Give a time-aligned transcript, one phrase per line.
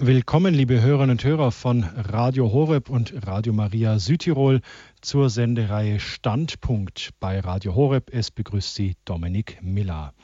[0.00, 4.60] Willkommen, liebe Hörerinnen und Hörer von Radio Horeb und Radio Maria Südtirol
[5.00, 8.08] zur Sendereihe Standpunkt bei Radio Horeb.
[8.12, 10.14] Es begrüßt Sie Dominik Miller.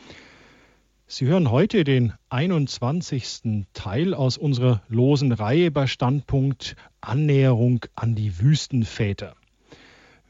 [1.09, 3.67] Sie hören heute den 21.
[3.73, 9.35] Teil aus unserer losen Reihe bei Standpunkt Annäherung an die Wüstenväter.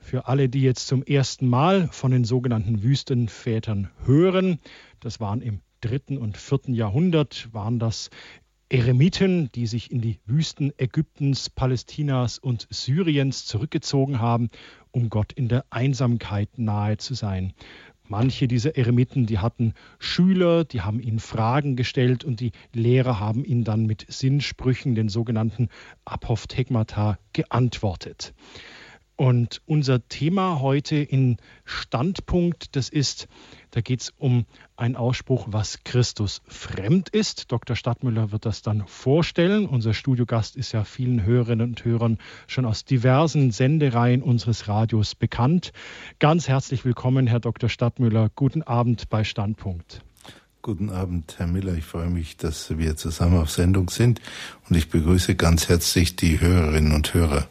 [0.01, 4.59] Für alle, die jetzt zum ersten Mal von den sogenannten Wüstenvätern hören,
[5.01, 8.09] das waren im dritten und vierten Jahrhundert, waren das
[8.75, 14.51] Eremiten, die sich in die Wüsten Ägyptens, Palästinas und Syriens zurückgezogen haben,
[14.91, 17.53] um Gott in der Einsamkeit nahe zu sein.
[18.09, 23.45] Manche dieser Eremiten, die hatten Schüler, die haben ihnen Fragen gestellt und die Lehrer haben
[23.45, 25.69] ihnen dann mit Sinnsprüchen, den sogenannten
[26.05, 28.35] Apophthegmata, geantwortet.
[29.15, 33.29] Und unser Thema heute in Standpunkt, das ist,
[33.71, 34.47] da geht es um
[34.77, 37.53] einen Ausspruch, was Christus fremd ist.
[37.53, 37.77] Dr.
[37.77, 39.67] Stadtmüller wird das dann vorstellen.
[39.67, 45.73] Unser Studiogast ist ja vielen Hörerinnen und Hörern schon aus diversen Sendereien unseres Radios bekannt.
[46.19, 47.69] Ganz herzlich willkommen, Herr Dr.
[47.69, 48.31] Stadtmüller.
[48.35, 50.03] Guten Abend bei Standpunkt.
[50.63, 51.75] Guten Abend, Herr Miller.
[51.75, 54.21] Ich freue mich, dass wir zusammen auf Sendung sind
[54.69, 57.47] und ich begrüße ganz herzlich die Hörerinnen und Hörer.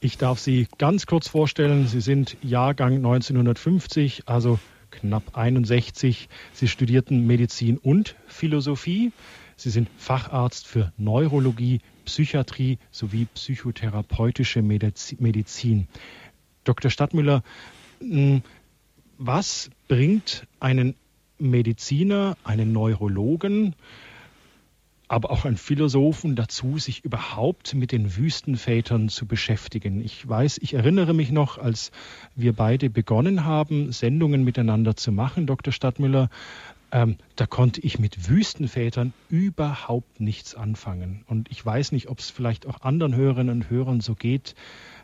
[0.00, 1.86] Ich darf Sie ganz kurz vorstellen.
[1.88, 4.58] Sie sind Jahrgang 1950, also
[5.00, 6.28] knapp 61.
[6.52, 9.12] Sie studierten Medizin und Philosophie.
[9.56, 15.88] Sie sind Facharzt für Neurologie, Psychiatrie sowie psychotherapeutische Medizin.
[16.64, 16.90] Dr.
[16.90, 17.42] Stadtmüller,
[18.00, 18.42] hm,
[19.18, 20.94] was bringt einen
[21.38, 23.74] Mediziner, einen Neurologen,
[25.08, 30.04] aber auch ein Philosophen dazu, sich überhaupt mit den Wüstenvätern zu beschäftigen.
[30.04, 31.92] Ich weiß, ich erinnere mich noch, als
[32.34, 35.72] wir beide begonnen haben, Sendungen miteinander zu machen, Dr.
[35.72, 36.28] Stadtmüller,
[36.92, 41.24] ähm, da konnte ich mit Wüstenvätern überhaupt nichts anfangen.
[41.26, 44.54] Und ich weiß nicht, ob es vielleicht auch anderen Hörerinnen und Hörern so geht.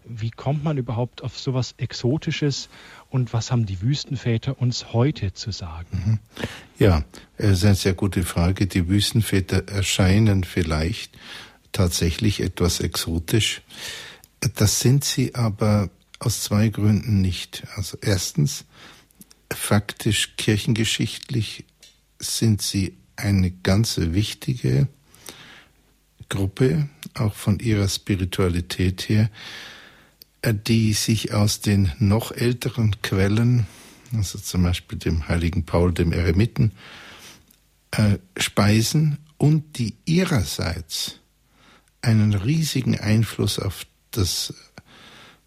[0.04, 2.68] Wie kommt man überhaupt auf sowas Exotisches
[3.12, 6.02] und was haben die Wüstenväter uns heute zu sagen?
[6.04, 6.18] Mhm.
[6.78, 7.04] Ja,
[7.36, 8.66] es ist eine sehr gute Frage.
[8.66, 11.16] Die Wüstenväter erscheinen vielleicht
[11.72, 13.60] tatsächlich etwas exotisch.
[14.56, 15.90] Das sind sie aber
[16.20, 17.64] aus zwei Gründen nicht.
[17.76, 18.64] Also erstens,
[19.52, 21.64] faktisch kirchengeschichtlich
[22.18, 24.88] sind sie eine ganz wichtige
[26.30, 29.28] Gruppe, auch von ihrer Spiritualität her,
[30.44, 33.66] die sich aus den noch älteren Quellen,
[34.14, 36.72] also zum Beispiel dem heiligen Paul, dem Eremiten,
[37.92, 41.20] äh, speisen und die ihrerseits
[42.00, 44.52] einen riesigen Einfluss auf das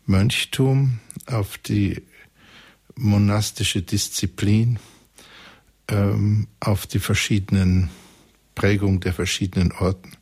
[0.05, 2.01] Mönchtum, auf die
[2.95, 4.79] monastische Disziplin,
[5.89, 7.89] ähm, auf die verschiedenen
[8.55, 10.13] Prägungen der verschiedenen Orten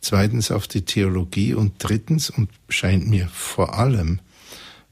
[0.00, 4.20] zweitens auf die Theologie und drittens und scheint mir vor allem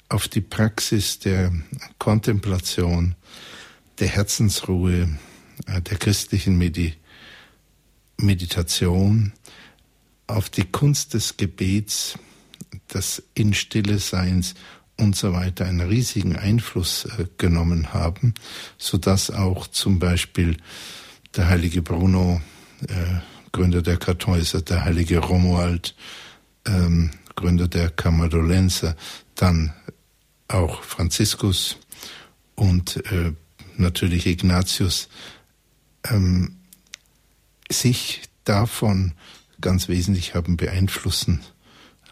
[0.09, 1.53] auf die Praxis der
[1.99, 3.15] Kontemplation,
[3.99, 5.19] der Herzensruhe,
[5.67, 6.95] äh, der christlichen Medi
[8.17, 9.33] Meditation,
[10.27, 12.19] auf die Kunst des Gebets,
[12.93, 14.55] des in Stille Seins
[14.97, 18.35] und so weiter einen riesigen Einfluss äh, genommen haben,
[18.79, 20.57] so dass auch zum Beispiel
[21.37, 22.41] der heilige Bruno
[22.89, 25.95] äh, Gründer der Kartäuser, der heilige Romuald,
[26.67, 28.97] ähm, Gründer der Kammerdolenser,
[29.37, 29.73] dann
[30.49, 31.79] auch Franziskus
[32.57, 33.33] und äh,
[33.77, 35.09] natürlich Ignatius,
[36.11, 36.57] ähm,
[37.71, 39.13] sich davon
[39.61, 41.41] ganz wesentlich haben beeinflussen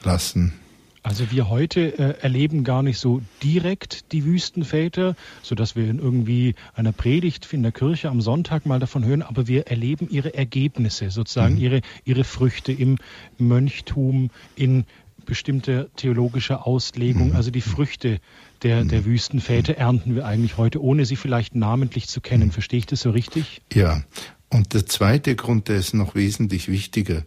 [0.05, 0.53] lassen.
[1.03, 5.99] Also wir heute äh, erleben gar nicht so direkt die Wüstenväter, so dass wir in
[5.99, 10.35] irgendwie einer Predigt in der Kirche am Sonntag mal davon hören, aber wir erleben ihre
[10.35, 11.61] Ergebnisse, sozusagen mhm.
[11.61, 12.99] ihre, ihre Früchte im
[13.39, 14.85] Mönchtum, in
[15.27, 17.37] bestimmte theologische Auslegung, mhm.
[17.37, 18.21] also die Früchte
[18.63, 18.89] der, mhm.
[18.89, 22.49] der Wüstenväter ernten wir eigentlich heute, ohne sie vielleicht namentlich zu kennen.
[22.49, 22.53] Mhm.
[22.53, 23.61] Verstehe ich das so richtig?
[23.73, 24.03] Ja.
[24.51, 27.25] Und der zweite Grund, der ist noch wesentlich wichtiger.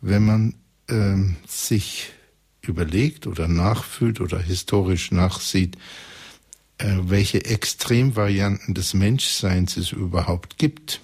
[0.00, 0.54] Wenn man
[0.88, 2.10] ähm, sich
[2.68, 5.76] überlegt oder nachfühlt oder historisch nachsieht,
[6.78, 11.00] äh, welche Extremvarianten des Menschseins es überhaupt gibt,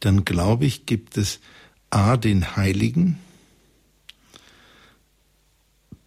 [0.00, 1.40] dann glaube ich, gibt es
[1.90, 3.18] A den Heiligen,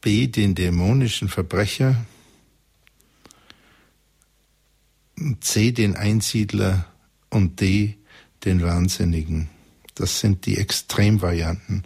[0.01, 2.05] B den dämonischen Verbrecher,
[5.39, 6.85] C den Einsiedler
[7.29, 7.97] und D
[8.43, 9.49] den Wahnsinnigen.
[9.95, 11.83] Das sind die Extremvarianten.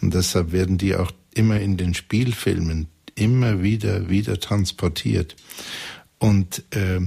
[0.00, 5.36] Und deshalb werden die auch immer in den Spielfilmen immer wieder, wieder transportiert.
[6.18, 7.00] Und äh,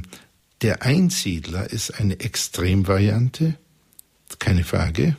[0.61, 3.55] der Einsiedler ist eine Extremvariante,
[4.39, 5.15] keine Frage.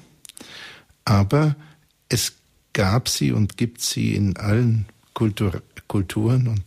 [1.05, 1.56] Aber
[2.09, 2.35] es
[2.73, 6.62] gab sie und gibt sie in allen Kultur Kulturen und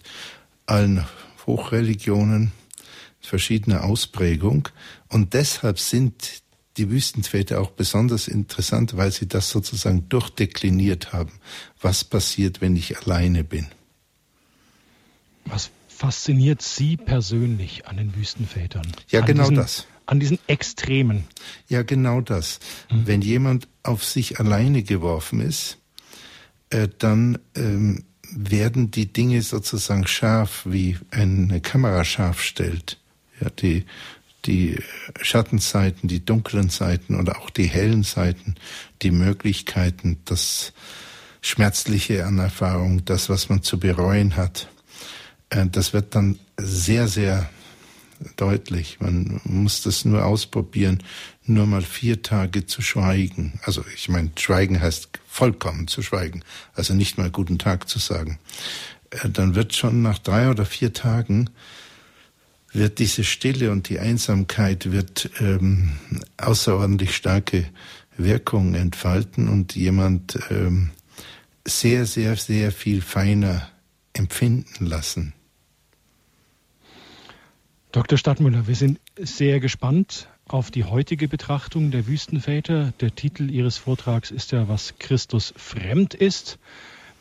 [0.67, 1.03] allen
[1.47, 2.51] Hochreligionen
[3.21, 4.69] verschiedener Ausprägung.
[5.07, 6.43] Und deshalb sind
[6.77, 11.31] die Wüstenväter auch besonders interessant, weil sie das sozusagen durchdekliniert haben.
[11.81, 13.67] Was passiert, wenn ich alleine bin?
[15.45, 18.87] Was fasziniert Sie persönlich an den Wüstenvätern?
[19.09, 19.87] Ja, an genau diesen, das.
[20.05, 21.25] An diesen Extremen.
[21.67, 22.59] Ja, genau das.
[22.91, 23.07] Mhm.
[23.07, 25.77] Wenn jemand auf sich alleine geworfen ist,
[26.69, 32.99] äh, dann ähm, werden die Dinge sozusagen scharf, wie eine Kamera scharf stellt.
[33.39, 33.85] Ja, die,
[34.45, 34.79] die
[35.21, 38.55] Schattenseiten, die dunklen Seiten oder auch die hellen Seiten,
[39.01, 40.73] die Möglichkeiten, das
[41.41, 44.67] Schmerzliche an Erfahrung, das, was man zu bereuen hat,
[45.49, 47.49] äh, das wird dann sehr, sehr
[48.37, 48.99] deutlich.
[48.99, 51.03] Man muss das nur ausprobieren,
[51.43, 53.59] nur mal vier Tage zu schweigen.
[53.63, 56.43] Also ich meine, schweigen heißt vollkommen zu schweigen,
[56.73, 58.39] also nicht mal guten Tag zu sagen.
[59.11, 61.49] Äh, dann wird schon nach drei oder vier Tagen
[62.75, 65.93] wird diese Stille und die Einsamkeit wird ähm,
[66.37, 67.65] außerordentlich starke
[68.17, 70.91] Wirkung entfalten und jemand ähm,
[71.65, 73.69] sehr, sehr, sehr viel feiner
[74.13, 75.33] empfinden lassen.
[77.91, 78.17] Dr.
[78.17, 82.93] Stadtmüller, wir sind sehr gespannt auf die heutige Betrachtung der Wüstenväter.
[82.99, 86.59] Der Titel Ihres Vortrags ist ja, was Christus fremd ist.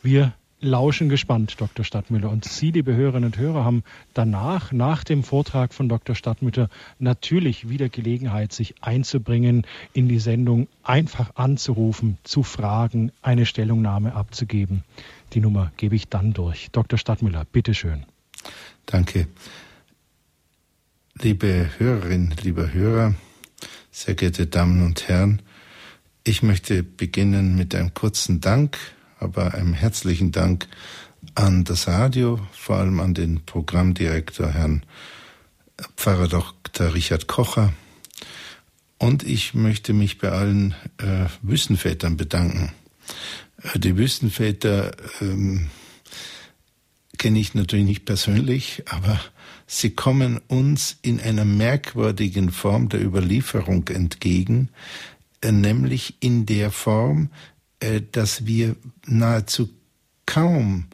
[0.03, 1.85] Wir lauschen gespannt, Dr.
[1.85, 2.29] Stadtmüller.
[2.29, 6.15] Und Sie, liebe Hörerinnen und Hörer, haben danach, nach dem Vortrag von Dr.
[6.15, 6.69] Stadtmüller,
[6.99, 14.83] natürlich wieder Gelegenheit, sich einzubringen in die Sendung, einfach anzurufen, zu fragen, eine Stellungnahme abzugeben.
[15.33, 16.69] Die Nummer gebe ich dann durch.
[16.71, 16.97] Dr.
[16.97, 18.05] Stadtmüller, bitteschön.
[18.85, 19.27] Danke.
[21.21, 23.15] Liebe Hörerinnen, lieber Hörer,
[23.89, 25.41] sehr geehrte Damen und Herren,
[26.25, 28.77] ich möchte beginnen mit einem kurzen Dank,
[29.25, 30.67] aber einem herzlichen Dank
[31.33, 34.83] an das Radio, vor allem an den Programmdirektor Herrn
[35.97, 36.93] Pfarrer Dr.
[36.93, 37.73] Richard Kocher.
[38.99, 42.71] Und ich möchte mich bei allen äh, Wüstenvätern bedanken.
[43.63, 44.91] Äh, die Wüstenväter
[45.21, 45.69] ähm,
[47.17, 49.19] kenne ich natürlich nicht persönlich, aber
[49.65, 54.69] Sie kommen uns in einer merkwürdigen Form der Überlieferung entgegen,
[55.41, 57.31] äh, nämlich in der Form,
[58.11, 59.69] dass wir nahezu
[60.25, 60.87] kaum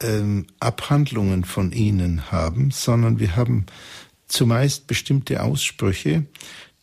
[0.00, 3.66] ähm, Abhandlungen von ihnen haben, sondern wir haben
[4.28, 6.26] zumeist bestimmte Aussprüche,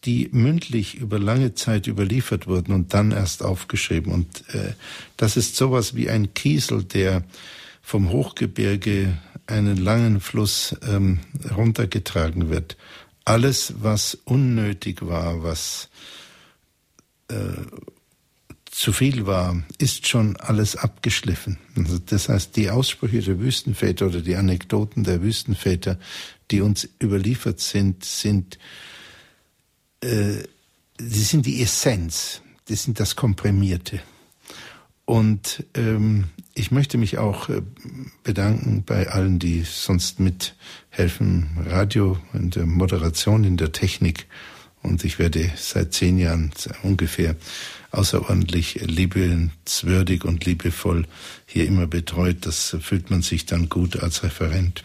[0.05, 4.11] die mündlich über lange Zeit überliefert wurden und dann erst aufgeschrieben.
[4.11, 4.73] Und äh,
[5.17, 7.23] das ist sowas wie ein Kiesel, der
[7.81, 11.19] vom Hochgebirge einen langen Fluss ähm,
[11.55, 12.77] runtergetragen wird.
[13.25, 15.89] Alles, was unnötig war, was
[17.29, 17.35] äh,
[18.73, 21.59] zu viel war, ist schon alles abgeschliffen.
[21.77, 25.99] Also das heißt, die Aussprüche der Wüstenväter oder die Anekdoten der Wüstenväter,
[26.49, 28.57] die uns überliefert sind, sind,
[30.01, 30.43] äh,
[30.99, 34.01] die sind die Essenz, die sind das Komprimierte.
[35.05, 36.25] Und ähm,
[36.55, 37.61] ich möchte mich auch äh,
[38.23, 44.25] bedanken bei allen, die sonst mithelfen, Radio, in der Moderation, in der Technik.
[44.81, 47.35] Und ich werde seit zehn Jahren ungefähr
[47.93, 51.05] außerordentlich liebenswürdig und liebevoll
[51.45, 52.37] hier immer betreut.
[52.41, 54.83] Das fühlt man sich dann gut als Referent.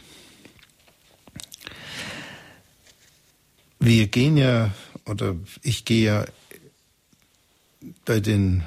[3.80, 4.72] Wir gehen ja,
[5.06, 6.24] oder ich gehe ja
[8.04, 8.62] bei den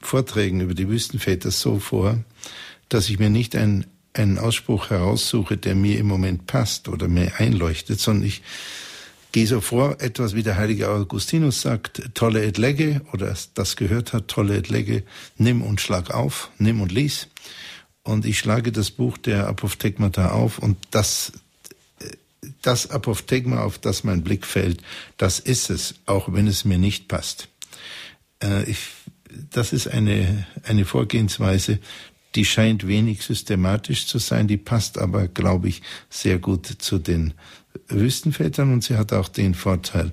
[0.00, 2.18] Vorträgen über die Wüstenväter so vor,
[2.88, 7.38] dass ich mir nicht einen, einen Ausspruch heraussuche, der mir im Moment passt oder mir
[7.38, 8.42] einleuchtet, sondern ich
[9.32, 14.12] gehe so vor, etwas wie der heilige Augustinus sagt, tolle et lege, oder das gehört
[14.12, 15.04] hat, tolle et lege,
[15.36, 17.28] nimm und schlag auf, nimm und lies.
[18.02, 21.32] Und ich schlage das Buch der Apophthegmata auf und das,
[22.62, 24.82] das Apophthegma, auf das mein Blick fällt,
[25.16, 27.48] das ist es, auch wenn es mir nicht passt.
[28.42, 28.78] Äh, ich
[29.50, 31.78] das ist eine, eine Vorgehensweise,
[32.34, 37.34] die scheint wenig systematisch zu sein, die passt aber, glaube ich, sehr gut zu den
[37.90, 40.12] Wüstenvätern und sie hat auch den Vorteil,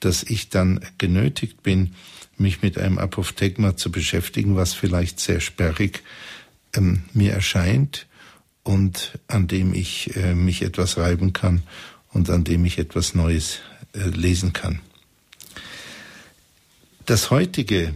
[0.00, 1.94] dass ich dann genötigt bin,
[2.36, 6.02] mich mit einem Apophthegma zu beschäftigen, was vielleicht sehr sperrig
[6.74, 8.06] ähm, mir erscheint
[8.62, 11.62] und an dem ich äh, mich etwas reiben kann
[12.12, 13.58] und an dem ich etwas Neues
[13.92, 14.80] äh, lesen kann.
[17.06, 17.94] Das heutige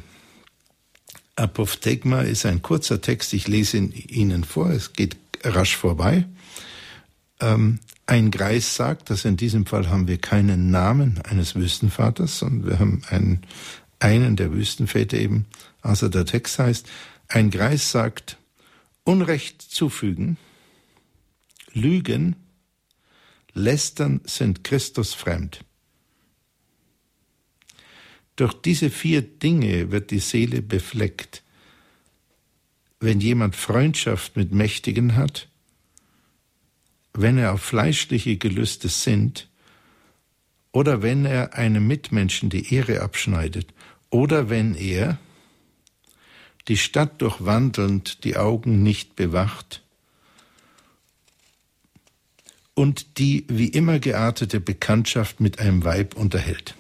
[1.37, 6.25] Apophthegma ist ein kurzer Text, ich lese ihn Ihnen vor, es geht rasch vorbei.
[7.43, 12.71] Ähm, ein Greis sagt, dass in diesem Fall haben wir keinen Namen eines Wüstenvaters, sondern
[12.71, 13.43] wir haben einen,
[13.99, 15.47] einen der Wüstenväter eben,
[15.83, 16.89] also der Text heißt,
[17.29, 18.39] ein Greis sagt,
[19.05, 20.37] Unrecht zufügen,
[21.73, 22.37] Lügen,
[23.55, 25.65] Lästern sind Christus fremd.
[28.37, 31.43] Durch diese vier Dinge wird die Seele befleckt.
[33.01, 35.49] Wenn jemand Freundschaft mit Mächtigen hat,
[37.15, 39.49] wenn er auf fleischliche Gelüste sinnt,
[40.73, 43.67] oder wenn er einem Mitmenschen die Ehre abschneidet,
[44.11, 45.19] oder wenn er,
[46.69, 49.83] die Stadt durchwandelnd, die Augen nicht bewacht
[52.75, 56.75] und die wie immer geartete Bekanntschaft mit einem Weib unterhält.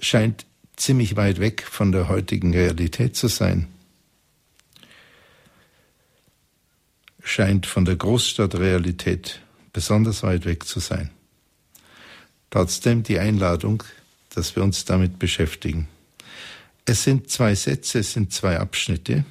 [0.00, 0.46] Scheint
[0.76, 3.68] ziemlich weit weg von der heutigen Realität zu sein.
[7.22, 9.40] Scheint von der Großstadtrealität
[9.72, 11.10] besonders weit weg zu sein.
[12.50, 13.82] Trotzdem die Einladung,
[14.34, 15.88] dass wir uns damit beschäftigen.
[16.84, 19.24] Es sind zwei Sätze, es sind zwei Abschnitte.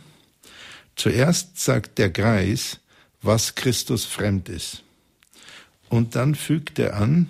[0.96, 2.80] Zuerst sagt der Greis,
[3.22, 4.84] was Christus fremd ist.
[5.90, 7.30] Und dann fügt er an,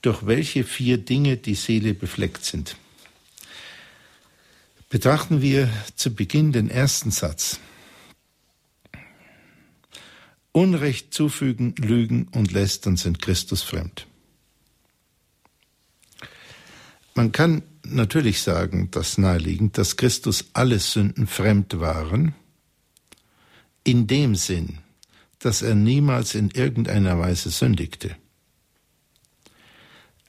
[0.00, 2.76] durch welche vier Dinge die Seele befleckt sind.
[4.88, 7.58] Betrachten wir zu Beginn den ersten Satz.
[10.56, 14.06] Unrecht zufügen, Lügen und Lästern sind Christus fremd.
[17.16, 22.36] Man kann natürlich sagen, dass naheliegend, dass Christus alle Sünden fremd waren,
[23.82, 24.78] in dem Sinn,
[25.40, 28.16] dass er niemals in irgendeiner Weise sündigte.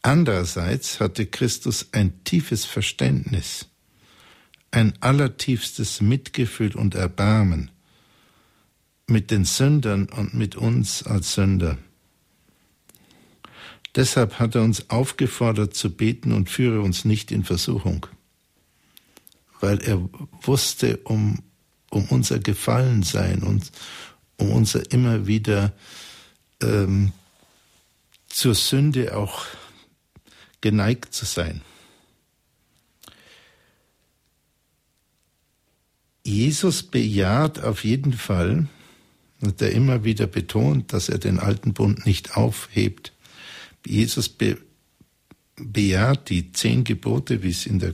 [0.02, 3.68] Andererseits hatte Christus ein tiefes Verständnis,
[4.72, 7.70] ein allertiefstes Mitgefühl und Erbarmen
[9.08, 11.78] mit den Sündern und mit uns als Sünder.
[13.96, 18.08] Deshalb hat er uns aufgefordert zu beten und führe uns nicht in Versuchung,
[19.62, 20.10] weil er
[20.42, 21.40] wusste um,
[21.92, 23.72] um unser Gefallensein und
[24.38, 25.72] um unser immer wieder
[26.62, 27.14] ähm,
[28.28, 29.46] zur Sünde auch
[30.60, 31.62] geneigt zu sein.
[36.26, 38.68] Jesus bejaht auf jeden Fall,
[39.42, 43.14] hat er immer wieder betont, dass er den alten Bund nicht aufhebt,
[43.86, 44.58] Jesus be,
[45.56, 47.94] bejaht die zehn Gebote, wie es in der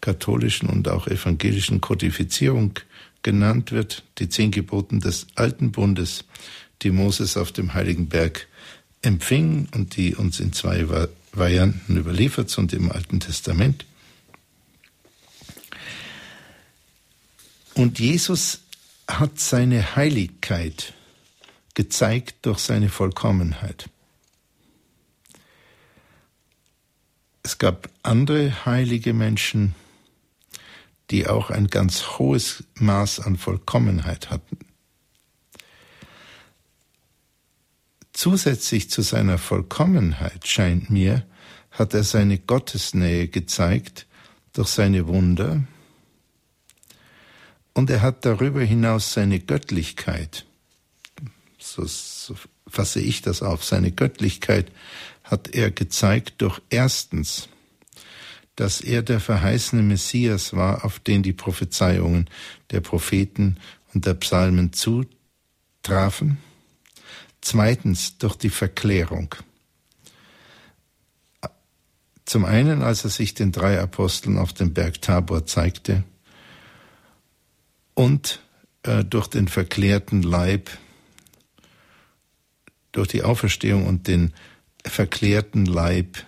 [0.00, 2.74] katholischen und auch evangelischen Kodifizierung
[3.22, 6.24] genannt wird, die zehn Geboten des alten Bundes,
[6.82, 8.46] die Moses auf dem heiligen Berg
[9.02, 10.86] empfing und die uns in zwei
[11.32, 13.84] Varianten überliefert sind im Alten Testament.
[17.74, 18.60] Und Jesus
[19.08, 20.92] hat seine Heiligkeit
[21.74, 23.88] gezeigt durch seine Vollkommenheit.
[27.42, 29.74] Es gab andere heilige Menschen,
[31.10, 34.58] die auch ein ganz hohes Maß an Vollkommenheit hatten.
[38.12, 41.24] Zusätzlich zu seiner Vollkommenheit, scheint mir,
[41.70, 44.06] hat er seine Gottesnähe gezeigt
[44.52, 45.62] durch seine Wunder
[47.78, 50.46] und er hat darüber hinaus seine Göttlichkeit,
[51.58, 51.86] so,
[52.66, 54.72] fasse ich das auf, seine Göttlichkeit
[55.22, 57.48] hat er gezeigt durch erstens,
[58.56, 62.28] dass er der verheißene Messias war, auf den die Prophezeiungen
[62.72, 63.58] der Propheten
[63.94, 66.38] und der Psalmen zutrafen.
[67.40, 69.36] Zweitens durch die Verklärung.
[72.24, 76.02] Zum einen, als er sich den drei Aposteln auf dem Berg Tabor zeigte
[77.98, 78.38] und
[78.84, 80.70] äh, durch den verklärten Leib,
[82.92, 84.34] durch die Auferstehung und den
[84.86, 86.24] verklärten Leib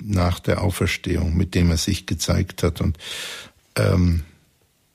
[0.00, 2.80] nach der Auferstehung, mit dem er sich gezeigt hat.
[2.80, 2.98] Und
[3.74, 4.22] ähm,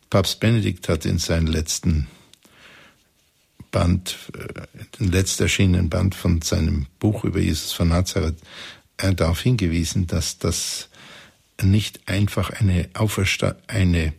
[0.10, 2.08] Papst Benedikt hat in seinem letzten
[3.70, 4.62] Band, äh,
[4.98, 8.38] den letzt erschienenen Band von seinem Buch über Jesus von Nazareth,
[8.96, 10.88] er darauf hingewiesen, dass das
[11.62, 14.14] nicht einfach eine Aufersta eine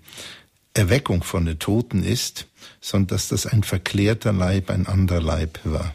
[0.74, 2.46] Erweckung von den Toten ist,
[2.80, 5.94] sondern dass das ein verklärter Leib, ein anderer Leib war.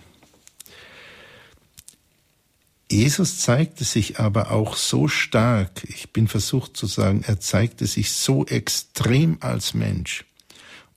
[2.89, 8.11] Jesus zeigte sich aber auch so stark, ich bin versucht zu sagen, er zeigte sich
[8.11, 10.25] so extrem als Mensch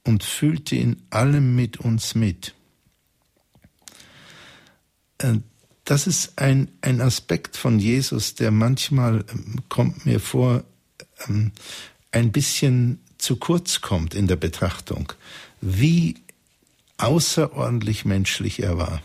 [0.04, 2.54] und fühlte in allem mit uns mit.
[5.18, 5.38] Äh,
[5.84, 10.64] das ist ein, ein Aspekt von Jesus, der manchmal, ähm, kommt mir vor,
[11.26, 11.52] ähm,
[12.10, 15.12] ein bisschen zu kurz kommt in der Betrachtung,
[15.60, 16.16] wie
[16.96, 19.02] außerordentlich menschlich er war.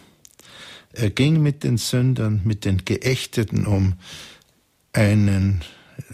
[0.93, 3.95] Er ging mit den Sündern, mit den Geächteten um.
[4.93, 5.63] einen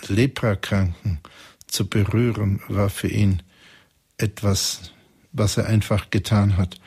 [0.07, 1.19] Leprakranken
[1.67, 3.43] zu berühren, war für ihn
[4.17, 4.93] etwas,
[5.33, 6.79] was er einfach getan hat.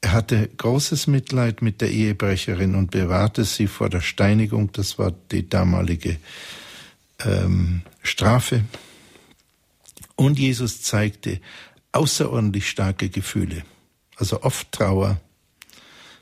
[0.00, 4.72] Er hatte großes Mitleid mit der Ehebrecherin und bewahrte sie vor der Steinigung.
[4.72, 6.16] Das war die damalige
[7.24, 8.64] ähm, Strafe.
[10.20, 11.40] Und Jesus zeigte
[11.92, 13.64] außerordentlich starke Gefühle,
[14.16, 15.18] also oft Trauer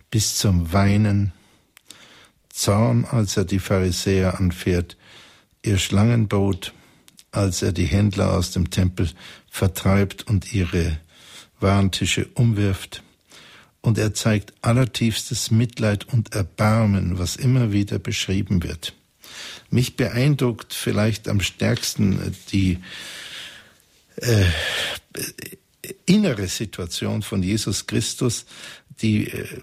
[0.08, 1.32] bis zum Weinen,
[2.48, 4.96] Zorn, als er die Pharisäer anfährt,
[5.64, 6.74] ihr Schlangenboot,
[7.32, 9.10] als er die Händler aus dem Tempel
[9.50, 11.00] vertreibt und ihre
[11.58, 13.02] Warentische umwirft.
[13.80, 18.94] Und er zeigt allertiefstes Mitleid und Erbarmen, was immer wieder beschrieben wird.
[19.70, 22.78] Mich beeindruckt vielleicht am stärksten die
[24.20, 24.44] äh,
[26.06, 28.46] innere Situation von Jesus Christus,
[29.00, 29.62] die äh,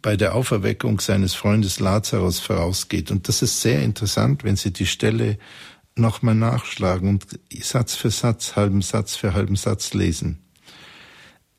[0.00, 3.10] bei der Auferweckung seines Freundes Lazarus vorausgeht.
[3.10, 5.38] Und das ist sehr interessant, wenn Sie die Stelle
[5.94, 7.26] nochmal nachschlagen und
[7.60, 10.38] Satz für Satz, halben Satz für halben Satz lesen.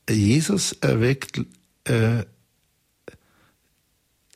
[0.08, 1.40] Jesus erweckt
[1.84, 2.24] äh,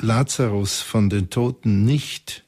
[0.01, 2.45] Lazarus von den Toten nicht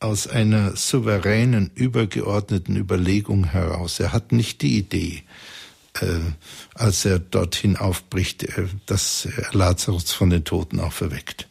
[0.00, 4.00] aus einer souveränen, übergeordneten Überlegung heraus.
[4.00, 5.22] Er hat nicht die Idee,
[6.00, 6.20] äh,
[6.74, 11.48] als er dorthin aufbricht, äh, dass Lazarus von den Toten auch verweckt,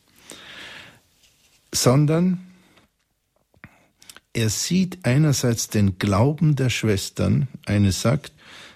[1.74, 2.40] sondern
[4.34, 7.48] er sieht einerseits den Glauben der Schwestern.
[7.66, 8.32] Eine sagt,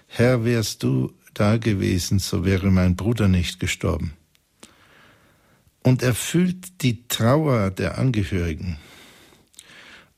[0.06, 4.12] Herr, wärst du da gewesen, so wäre mein Bruder nicht gestorben.
[5.82, 8.78] Und er fühlt die Trauer der Angehörigen.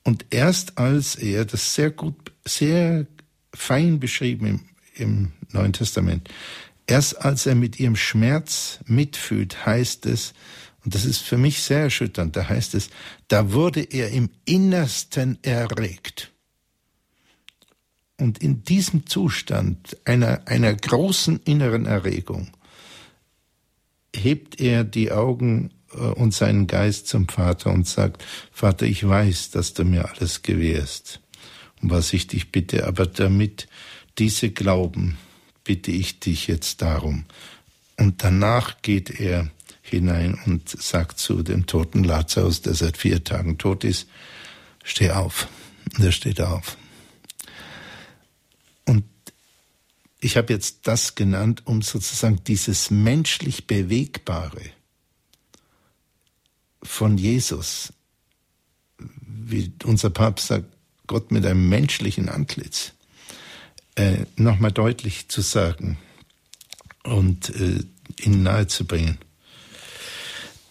[0.02, 3.07] Und erst als er, das sehr gut, sehr
[3.54, 4.61] fein beschrieben im,
[4.95, 6.28] im Neuen Testament,
[6.87, 10.33] erst als er mit ihrem Schmerz mitfühlt, heißt es,
[10.85, 12.88] und das ist für mich sehr erschütternd, da heißt es,
[13.28, 16.33] da wurde er im Innersten erregt.
[18.16, 22.51] Und in diesem Zustand einer, einer großen inneren Erregung
[24.14, 29.74] hebt er die Augen und seinen Geist zum Vater und sagt, Vater, ich weiß, dass
[29.74, 31.20] du mir alles gewährst,
[31.83, 33.68] um was ich dich bitte, aber damit
[34.18, 35.18] diese glauben,
[35.64, 37.24] bitte ich dich jetzt darum.
[37.96, 39.50] Und danach geht er
[39.83, 44.09] hinein und sagt zu dem toten Lazarus, der seit vier Tagen tot ist,
[44.85, 45.48] steh auf.
[45.96, 46.76] Und er steht auf.
[48.87, 49.05] Und
[50.20, 54.62] ich habe jetzt das genannt, um sozusagen dieses menschlich Bewegbare,
[56.83, 57.93] von Jesus,
[58.99, 60.66] wie unser Papst sagt,
[61.07, 62.93] Gott mit einem menschlichen Antlitz,
[63.97, 65.99] äh, nochmal deutlich zu sagen
[67.03, 67.81] und äh,
[68.21, 69.19] ihnen nahezubringen.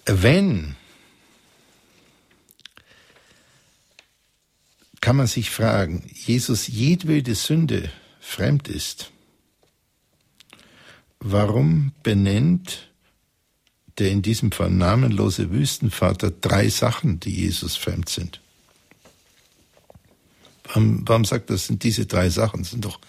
[0.05, 0.75] Wenn,
[5.01, 9.11] kann man sich fragen, Jesus jedwede Sünde fremd ist,
[11.19, 12.88] warum benennt
[13.99, 18.41] der in diesem Fall namenlose Wüstenvater drei Sachen, die Jesus fremd sind.
[20.63, 22.61] Warum, warum sagt das sind diese drei Sachen?
[22.61, 22.99] Das sind doch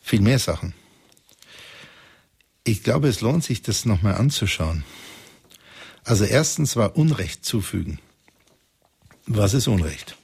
[0.00, 0.74] viel mehr Sachen.
[2.64, 4.84] Ich glaube, es lohnt sich, das nochmal anzuschauen.
[6.04, 7.98] Also erstens war Unrecht zufügen.
[9.26, 10.16] Was ist Unrecht?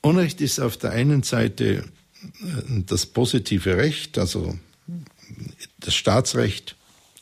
[0.00, 1.84] Unrecht ist auf der einen Seite
[2.22, 4.58] äh, das positive Recht, also
[5.78, 6.76] das Staatsrecht,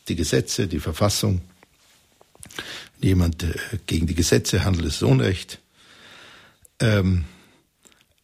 [0.09, 1.41] die Gesetze, die Verfassung.
[2.99, 3.55] Wenn jemand äh,
[3.87, 5.61] gegen die Gesetze handelt, ist Unrecht.
[6.81, 7.25] Ähm,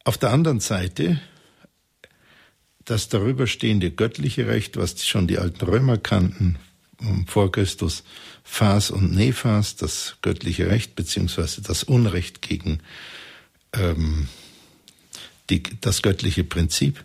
[0.04, 1.20] auf der anderen Seite
[2.84, 6.58] das darüberstehende göttliche Recht, was schon die alten Römer kannten,
[7.26, 8.02] vor Christus,
[8.42, 12.80] Phas und Nephas, das göttliche Recht beziehungsweise das Unrecht gegen
[13.72, 14.28] ähm,
[15.48, 17.04] die, das göttliche Prinzip.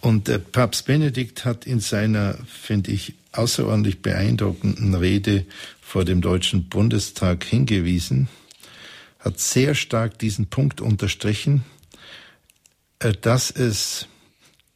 [0.00, 5.44] Und der Papst Benedikt hat in seiner, finde ich, außerordentlich beeindruckenden Rede
[5.80, 8.28] vor dem Deutschen Bundestag hingewiesen,
[9.18, 11.64] hat sehr stark diesen Punkt unterstrichen,
[12.98, 14.06] äh, dass es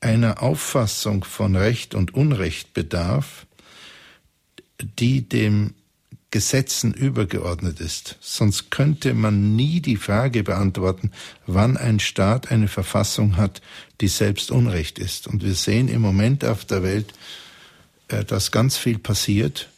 [0.00, 3.46] einer Auffassung von Recht und Unrecht bedarf,
[4.98, 5.74] die dem
[6.34, 8.18] Gesetzen übergeordnet ist.
[8.20, 11.12] Sonst könnte man nie die Frage beantworten,
[11.46, 13.62] wann ein Staat eine Verfassung hat,
[14.00, 15.28] die selbst Unrecht ist.
[15.28, 17.14] Und wir sehen im Moment auf der Welt,
[18.08, 19.68] äh, dass ganz viel passiert,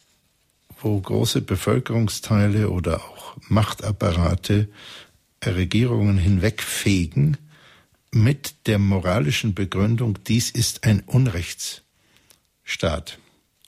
[0.81, 4.67] wo große Bevölkerungsteile oder auch Machtapparate
[5.41, 7.37] äh, Regierungen hinwegfegen
[8.09, 13.19] mit der moralischen Begründung, dies ist ein Unrechtsstaat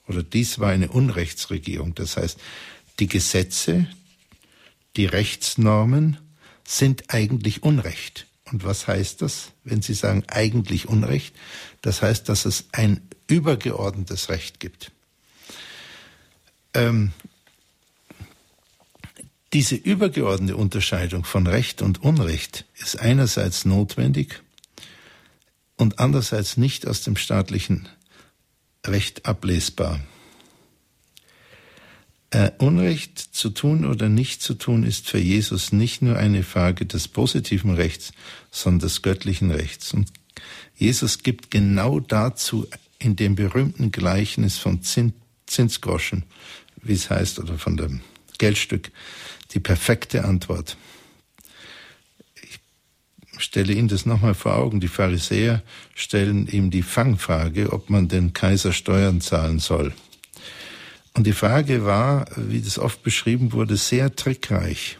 [0.07, 1.93] oder dies war eine Unrechtsregierung.
[1.93, 2.39] Das heißt,
[2.99, 3.87] die Gesetze,
[4.95, 6.17] die Rechtsnormen
[6.65, 8.27] sind eigentlich Unrecht.
[8.51, 11.35] Und was heißt das, wenn Sie sagen eigentlich Unrecht?
[11.81, 14.91] Das heißt, dass es ein übergeordnetes Recht gibt.
[16.73, 17.13] Ähm,
[19.53, 24.41] diese übergeordnete Unterscheidung von Recht und Unrecht ist einerseits notwendig
[25.75, 27.89] und andererseits nicht aus dem staatlichen
[28.85, 29.99] Recht ablesbar.
[32.31, 36.85] Äh, Unrecht zu tun oder nicht zu tun ist für Jesus nicht nur eine Frage
[36.85, 38.11] des positiven Rechts,
[38.51, 39.93] sondern des göttlichen Rechts.
[39.93, 40.11] Und
[40.75, 42.67] Jesus gibt genau dazu
[42.99, 46.23] in dem berühmten Gleichnis vom Zinsgroschen,
[46.83, 48.01] wie es heißt, oder von dem
[48.37, 48.91] Geldstück,
[49.51, 50.77] die perfekte Antwort.
[52.35, 52.59] Ich
[53.43, 54.79] stelle Ihnen das nochmal vor Augen.
[54.79, 55.63] Die Pharisäer
[55.95, 59.93] stellen ihm die Fangfrage, ob man den Kaiser Steuern zahlen soll.
[61.13, 64.97] Und die Frage war, wie das oft beschrieben wurde, sehr trickreich.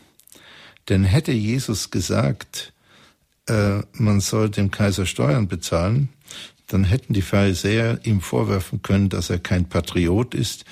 [0.89, 2.73] Denn hätte Jesus gesagt,
[3.47, 6.09] äh, man soll dem Kaiser Steuern bezahlen,
[6.67, 10.65] dann hätten die Pharisäer ihm vorwerfen können, dass er kein Patriot ist,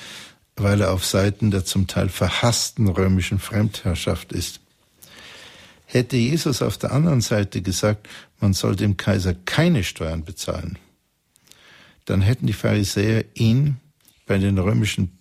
[0.56, 4.60] weil er auf Seiten der zum Teil verhassten römischen Fremdherrschaft ist.
[5.86, 8.08] Hätte Jesus auf der anderen Seite gesagt,
[8.40, 10.78] man soll dem Kaiser keine Steuern bezahlen,
[12.06, 13.78] dann hätten die Pharisäer ihn
[14.26, 15.17] bei den römischen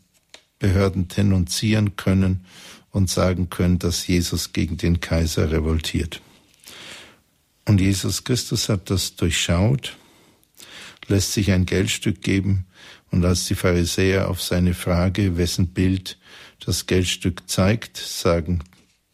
[0.59, 2.45] Behörden denunzieren können
[2.91, 6.23] und sagen können, dass Jesus gegen den Kaiser revoltiert.
[7.67, 9.97] Und Jesus Christus hat das durchschaut,
[11.09, 12.67] lässt sich ein Geldstück geben,
[13.11, 16.19] und als die Pharisäer auf seine Frage, wessen Bild
[16.65, 18.63] das Geldstück zeigt, sagen,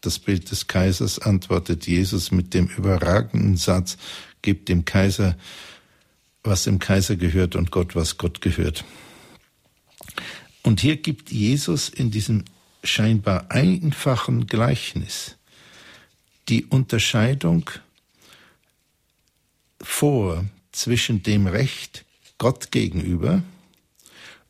[0.00, 3.96] das Bild des Kaisers, antwortet Jesus mit dem überragenden Satz,
[4.40, 5.37] gibt dem Kaiser,
[6.42, 8.85] was dem Kaiser gehört und Gott, was Gott gehört.
[10.62, 12.44] Und hier gibt Jesus in diesem
[12.85, 15.37] scheinbar einfachen Gleichnis
[16.48, 17.70] die Unterscheidung
[19.81, 22.05] vor zwischen dem Recht
[22.38, 23.42] Gott gegenüber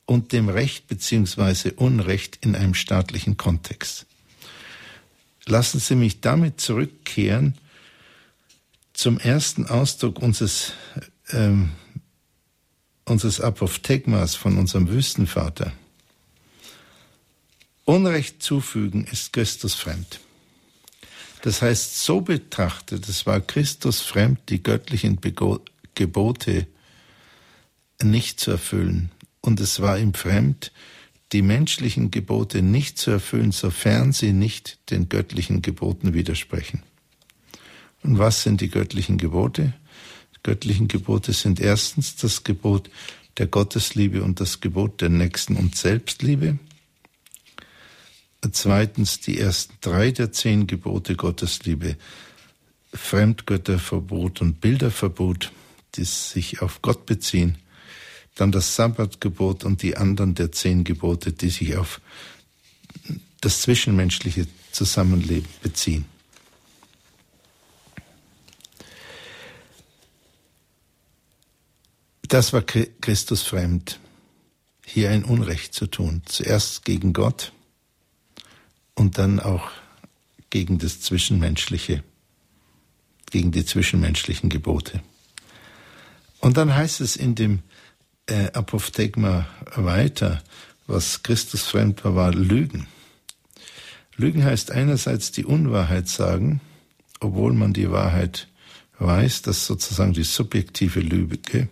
[0.07, 1.73] und dem Recht bzw.
[1.77, 4.07] Unrecht in einem staatlichen Kontext.
[5.47, 7.59] Lassen Sie mich damit zurückkehren
[8.93, 10.73] zum ersten Ausdruck unseres,
[11.31, 11.73] ähm,
[13.05, 15.73] unseres Apophthegmas von unserem Wüstenvater.
[17.85, 20.21] Unrecht zufügen ist Christus fremd.
[21.43, 25.19] Das heißt, so betrachtet, es war Christus fremd, die göttlichen
[25.95, 26.67] Gebote
[28.01, 29.11] nicht zu erfüllen.
[29.41, 30.71] Und es war ihm fremd,
[31.33, 36.83] die menschlichen Gebote nicht zu erfüllen, sofern sie nicht den göttlichen Geboten widersprechen.
[38.05, 39.73] Und was sind die göttlichen Gebote?
[40.37, 42.91] Die göttlichen Gebote sind erstens das Gebot
[43.39, 46.59] der Gottesliebe und das Gebot der Nächsten und Selbstliebe.
[48.51, 51.97] Zweitens die ersten drei der zehn Gebote Gottesliebe,
[52.93, 55.53] Fremdgötterverbot und Bilderverbot,
[55.95, 57.59] die sich auf Gott beziehen.
[58.35, 62.01] Dann das Sabbatgebot und die anderen der zehn Gebote, die sich auf
[63.41, 66.05] das zwischenmenschliche Zusammenleben beziehen.
[72.23, 74.01] Das war Christus fremd,
[74.87, 76.23] hier ein Unrecht zu tun.
[76.25, 77.53] Zuerst gegen Gott
[79.03, 79.73] und dann auch
[80.51, 82.05] gegen das Zwischenmenschliche,
[83.33, 85.03] gegen die zwischenmenschlichen Gebote.
[86.39, 87.65] Und dann heißt es in dem
[88.27, 90.41] äh, Apophthegma weiter,
[90.87, 92.87] was Christus fremd war, war Lügen.
[94.15, 96.61] Lügen heißt einerseits die Unwahrheit sagen,
[97.19, 98.47] obwohl man die Wahrheit
[99.01, 101.69] weiß, das ist sozusagen die subjektive Lüge.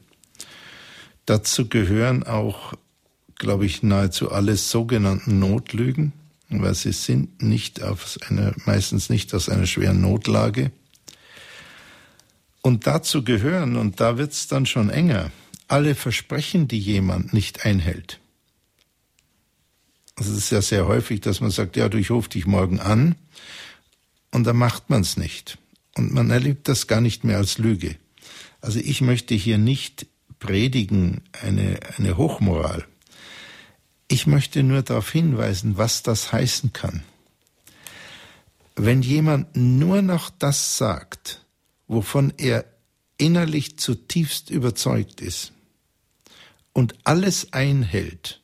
[1.26, 2.74] Dazu gehören auch,
[3.36, 6.12] glaube ich, nahezu alle sogenannten Notlügen
[6.50, 10.72] weil sie sind nicht aus einer, meistens nicht aus einer schweren Notlage.
[12.62, 15.30] Und dazu gehören, und da wird's dann schon enger,
[15.68, 18.18] alle Versprechen, die jemand nicht einhält.
[20.16, 23.14] Es ist ja sehr häufig, dass man sagt, ja, du, ich rufe dich morgen an,
[24.30, 25.58] und dann macht man's nicht.
[25.96, 27.96] Und man erlebt das gar nicht mehr als Lüge.
[28.60, 30.06] Also ich möchte hier nicht
[30.38, 32.86] predigen eine, eine Hochmoral.
[34.12, 37.04] Ich möchte nur darauf hinweisen, was das heißen kann.
[38.74, 41.46] Wenn jemand nur noch das sagt,
[41.86, 42.64] wovon er
[43.18, 45.52] innerlich zutiefst überzeugt ist
[46.72, 48.42] und alles einhält,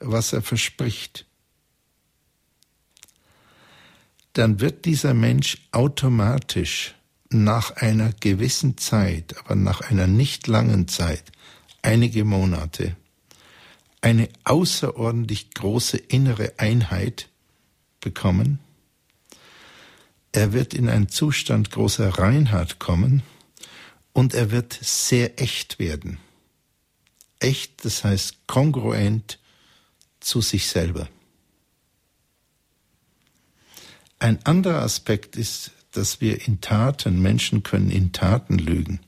[0.00, 1.26] was er verspricht,
[4.32, 6.94] dann wird dieser Mensch automatisch
[7.28, 11.32] nach einer gewissen Zeit, aber nach einer nicht langen Zeit,
[11.82, 12.96] einige Monate,
[14.02, 17.28] eine außerordentlich große innere Einheit
[18.00, 18.58] bekommen
[20.32, 23.22] er wird in einen Zustand großer Reinheit kommen
[24.14, 26.18] und er wird sehr echt werden.
[27.38, 29.38] Echt, das heißt kongruent
[30.20, 31.08] zu sich selber.
[34.18, 39.00] Ein anderer Aspekt ist, dass wir in Taten, Menschen können in Taten lügen.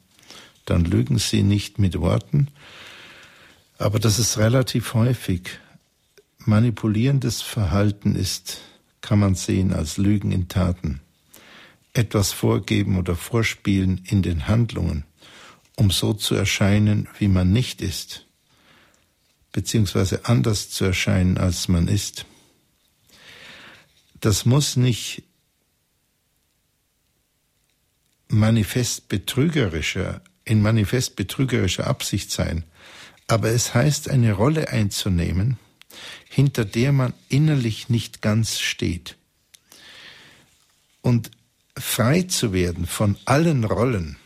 [0.66, 2.48] Dann lügen sie nicht mit Worten,
[3.78, 5.58] aber das ist relativ häufig.
[6.38, 8.60] Manipulierendes Verhalten ist,
[9.00, 11.00] kann man sehen als Lügen in Taten.
[11.92, 15.04] Etwas vorgeben oder vorspielen in den Handlungen,
[15.76, 18.26] um so zu erscheinen, wie man nicht ist,
[19.52, 22.26] beziehungsweise anders zu erscheinen, als man ist.
[24.20, 25.22] Das muss nicht
[28.28, 32.64] manifest betrügerischer, in manifest betrügerischer Absicht sein,
[33.26, 35.58] aber es heißt, eine Rolle einzunehmen,
[36.28, 39.16] hinter der man innerlich nicht ganz steht.
[41.00, 41.30] Und
[41.76, 44.16] frei zu werden von allen Rollen,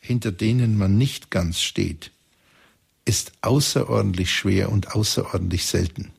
[0.00, 2.12] hinter denen man nicht ganz steht,
[3.04, 6.12] ist außerordentlich schwer und außerordentlich selten.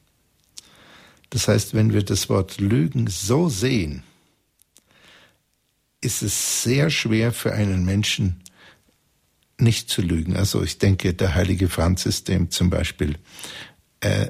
[1.29, 4.03] Das heißt, wenn wir das Wort Lügen so sehen,
[5.99, 8.41] ist es sehr schwer für einen Menschen,
[9.59, 10.35] nicht zu lügen.
[10.35, 13.17] Also ich denke, der heilige Franzis, dem zum Beispiel
[14.01, 14.27] äh,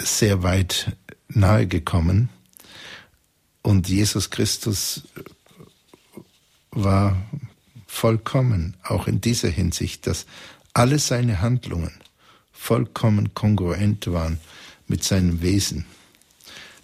[0.00, 0.96] sehr weit
[1.28, 2.28] nahe gekommen.
[3.62, 5.02] Und Jesus Christus
[6.70, 7.16] war
[7.86, 10.26] vollkommen, auch in dieser Hinsicht, dass
[10.74, 11.92] alle seine Handlungen
[12.52, 14.38] vollkommen kongruent waren
[14.86, 15.86] mit seinem Wesen.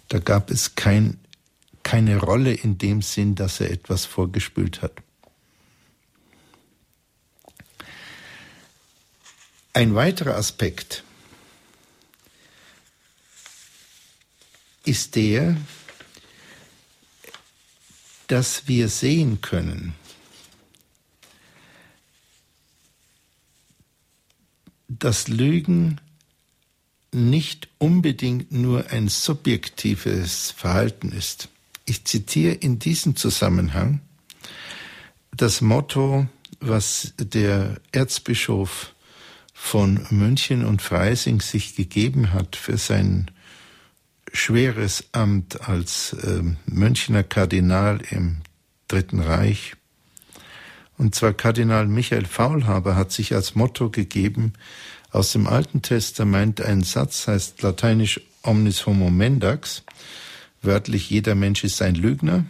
[0.07, 1.19] Da gab es kein,
[1.83, 4.93] keine Rolle in dem Sinn, dass er etwas vorgespült hat.
[9.75, 11.03] Ein weiterer Aspekt
[14.85, 15.57] ist der,
[18.27, 19.95] dass wir sehen können,
[24.87, 25.99] dass Lügen
[27.11, 31.49] nicht unbedingt nur ein subjektives Verhalten ist.
[31.85, 34.01] Ich zitiere in diesem Zusammenhang
[35.31, 36.27] das Motto,
[36.59, 38.92] was der Erzbischof
[39.65, 43.31] von München und Freising sich gegeben hat für sein
[44.31, 48.41] schweres Amt als äh, Münchner Kardinal im
[48.89, 49.75] Dritten Reich.
[50.97, 54.51] Und zwar Kardinal Michael Faulhaber hat sich als Motto gegeben,
[55.11, 59.83] aus dem Alten Testament ein Satz heißt lateinisch omnis homo mendax,
[60.61, 62.45] wörtlich jeder Mensch ist ein Lügner.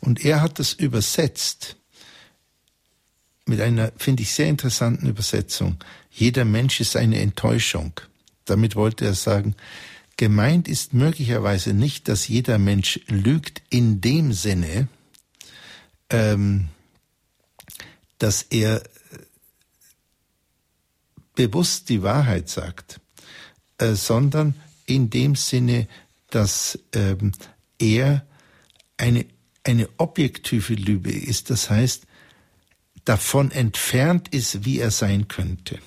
[0.00, 1.76] Und er hat es übersetzt
[3.46, 5.76] mit einer, finde ich, sehr interessanten Übersetzung.
[6.10, 7.92] Jeder Mensch ist eine Enttäuschung.
[8.44, 9.54] Damit wollte er sagen,
[10.16, 14.88] gemeint ist möglicherweise nicht, dass jeder Mensch lügt in dem Sinne,
[16.10, 16.68] ähm,
[18.18, 18.82] dass er
[21.34, 23.00] bewusst die Wahrheit sagt,
[23.78, 24.54] äh, sondern
[24.86, 25.88] in dem Sinne,
[26.28, 27.32] dass ähm,
[27.78, 28.26] er
[28.96, 29.24] eine,
[29.64, 31.50] eine objektive Lüge ist.
[31.50, 32.06] Das heißt,
[33.04, 35.78] davon entfernt ist, wie er sein könnte.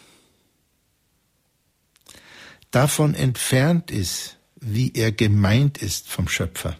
[2.74, 6.76] Davon entfernt ist, wie er gemeint ist vom Schöpfer.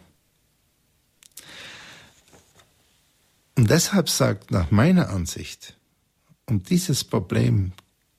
[3.54, 5.76] Und deshalb sagt nach meiner Ansicht,
[6.46, 7.70] um dieses Problem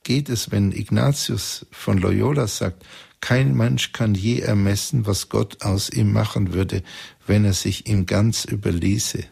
[0.03, 2.85] geht es, wenn Ignatius von Loyola sagt,
[3.19, 6.81] kein Mensch kann je ermessen, was Gott aus ihm machen würde,
[7.27, 9.25] wenn er sich ihm ganz überließe.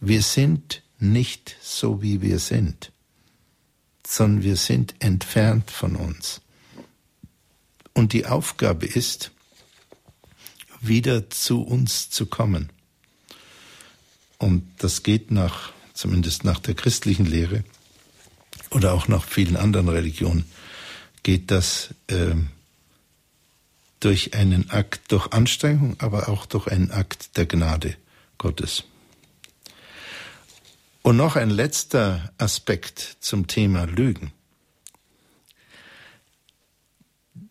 [0.00, 2.90] Wir sind nicht so, wie wir sind,
[4.06, 6.40] sondern wir sind entfernt von uns.
[7.92, 9.32] Und die Aufgabe ist,
[10.80, 12.70] wieder zu uns zu kommen.
[14.38, 17.64] Und das geht nach, zumindest nach der christlichen Lehre
[18.70, 20.44] oder auch nach vielen anderen Religionen,
[21.22, 22.34] geht das äh,
[24.00, 27.96] durch einen Akt, durch Anstrengung, aber auch durch einen Akt der Gnade
[28.38, 28.84] Gottes.
[31.02, 34.32] Und noch ein letzter Aspekt zum Thema Lügen.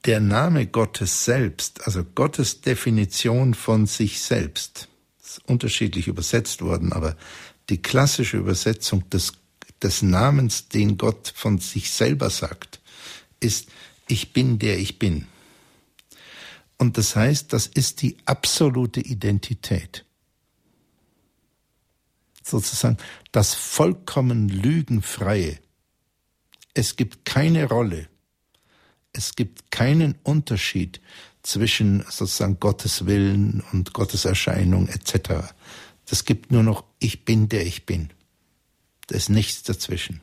[0.05, 4.87] Der Name Gottes selbst, also Gottes Definition von sich selbst,
[5.21, 7.15] ist unterschiedlich übersetzt worden, aber
[7.69, 9.33] die klassische Übersetzung des,
[9.81, 12.79] des Namens, den Gott von sich selber sagt,
[13.39, 13.69] ist,
[14.07, 15.27] ich bin der ich bin.
[16.77, 20.05] Und das heißt, das ist die absolute Identität
[22.49, 22.97] sozusagen
[23.31, 25.59] das vollkommen Lügenfreie.
[26.73, 28.07] Es gibt keine Rolle,
[29.19, 31.01] es gibt keinen Unterschied
[31.43, 35.53] zwischen sozusagen Gottes Willen und Gottes Erscheinung etc.,
[36.09, 38.09] Das gibt nur noch ich bin, der ich bin.
[39.07, 40.21] Da ist nichts dazwischen.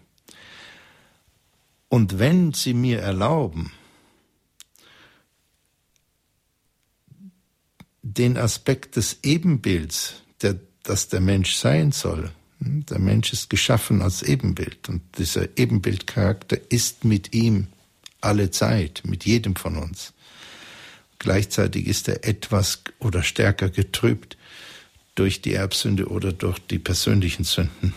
[1.88, 3.70] Und wenn Sie mir erlauben,
[8.02, 14.00] den Aspekt des Ebenbilds, der, das der Mensch sein soll, hm, der Mensch ist geschaffen
[14.00, 17.68] als Ebenbild und dieser Ebenbildcharakter ist mit ihm
[18.26, 20.12] alle Zeit, mit jedem von uns.
[21.18, 24.36] Gleichzeitig ist er etwas oder stärker getrübt
[25.14, 27.94] durch die Erbsünde oder durch die persönlichen Sünden.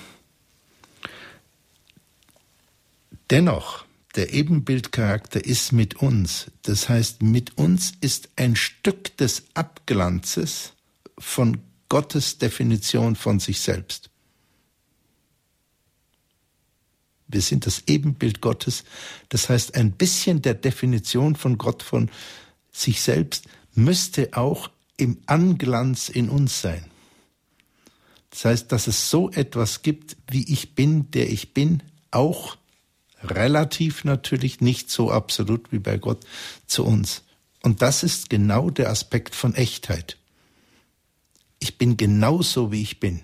[3.29, 6.47] Dennoch, der Ebenbildcharakter ist mit uns.
[6.63, 10.73] Das heißt, mit uns ist ein Stück des Abglanzes
[11.17, 14.08] von Gottes Definition von sich selbst.
[17.29, 18.83] Wir sind das Ebenbild Gottes.
[19.29, 22.09] Das heißt, ein bisschen der Definition von Gott von
[22.71, 26.83] sich selbst müsste auch im Anglanz in uns sein.
[28.31, 32.57] Das heißt, dass es so etwas gibt, wie ich bin, der ich bin, auch
[33.23, 36.25] relativ natürlich, nicht so absolut wie bei Gott
[36.67, 37.23] zu uns.
[37.61, 40.17] Und das ist genau der Aspekt von Echtheit.
[41.59, 43.21] Ich bin genauso, wie ich bin.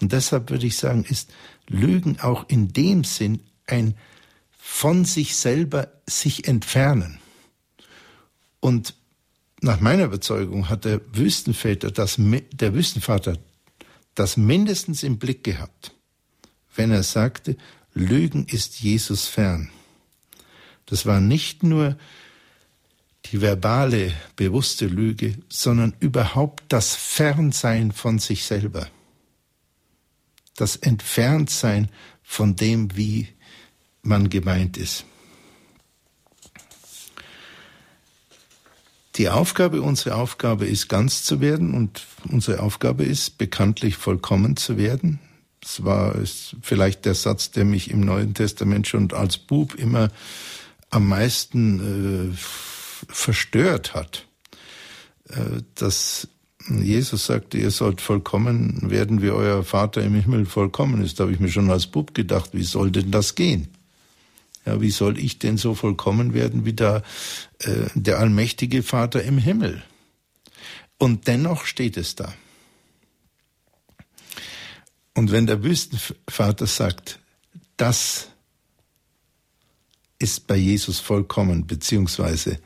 [0.00, 1.30] Und deshalb würde ich sagen, ist
[1.68, 3.94] Lügen auch in dem Sinn ein
[4.58, 7.18] von sich selber sich entfernen.
[8.60, 8.94] Und
[9.60, 13.38] nach meiner Überzeugung hat der Wüstenväter das, der Wüstenvater
[14.14, 15.94] das mindestens im Blick gehabt,
[16.74, 17.56] wenn er sagte,
[17.94, 19.70] Lügen ist Jesus fern.
[20.86, 21.96] Das war nicht nur
[23.26, 28.88] die verbale, bewusste Lüge, sondern überhaupt das Fernsein von sich selber.
[30.58, 31.88] Das Entferntsein
[32.24, 33.28] von dem, wie
[34.02, 35.04] man gemeint ist.
[39.14, 44.76] Die Aufgabe, unsere Aufgabe ist ganz zu werden und unsere Aufgabe ist bekanntlich vollkommen zu
[44.76, 45.20] werden.
[45.60, 46.16] Das war
[46.60, 50.08] vielleicht der Satz, der mich im Neuen Testament schon als Bub immer
[50.90, 54.26] am meisten äh, verstört hat.
[55.28, 56.28] Äh, dass
[56.68, 61.18] Jesus sagte, ihr sollt vollkommen werden, wie euer Vater im Himmel vollkommen ist.
[61.18, 63.68] Da habe ich mir schon als Bub gedacht, wie soll denn das gehen?
[64.66, 67.02] Ja, wie soll ich denn so vollkommen werden wie da
[67.60, 69.82] äh, der allmächtige Vater im Himmel?
[70.98, 72.34] Und dennoch steht es da.
[75.14, 77.18] Und wenn der Wüstenvater sagt,
[77.76, 78.28] das
[80.18, 82.60] ist bei Jesus vollkommen, beziehungsweise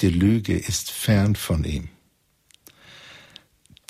[0.00, 1.88] die Lüge ist fern von ihm,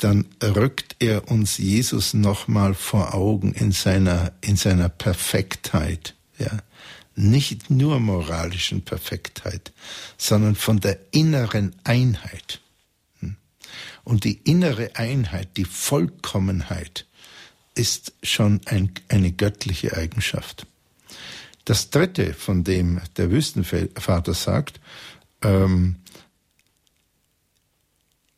[0.00, 6.50] dann rückt er uns Jesus nochmal vor Augen in seiner, in seiner Perfektheit, ja
[7.20, 9.72] nicht nur moralischen Perfektheit,
[10.16, 12.60] sondern von der inneren Einheit.
[13.20, 13.36] Hm?
[14.04, 17.06] Und die innere Einheit, die Vollkommenheit,
[17.74, 20.66] ist schon ein, eine göttliche Eigenschaft.
[21.64, 24.80] Das dritte, von dem der Wüstenvater sagt,
[25.42, 25.96] ähm,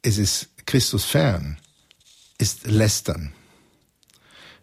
[0.03, 1.59] es ist Christus fern,
[2.39, 3.33] ist lästern.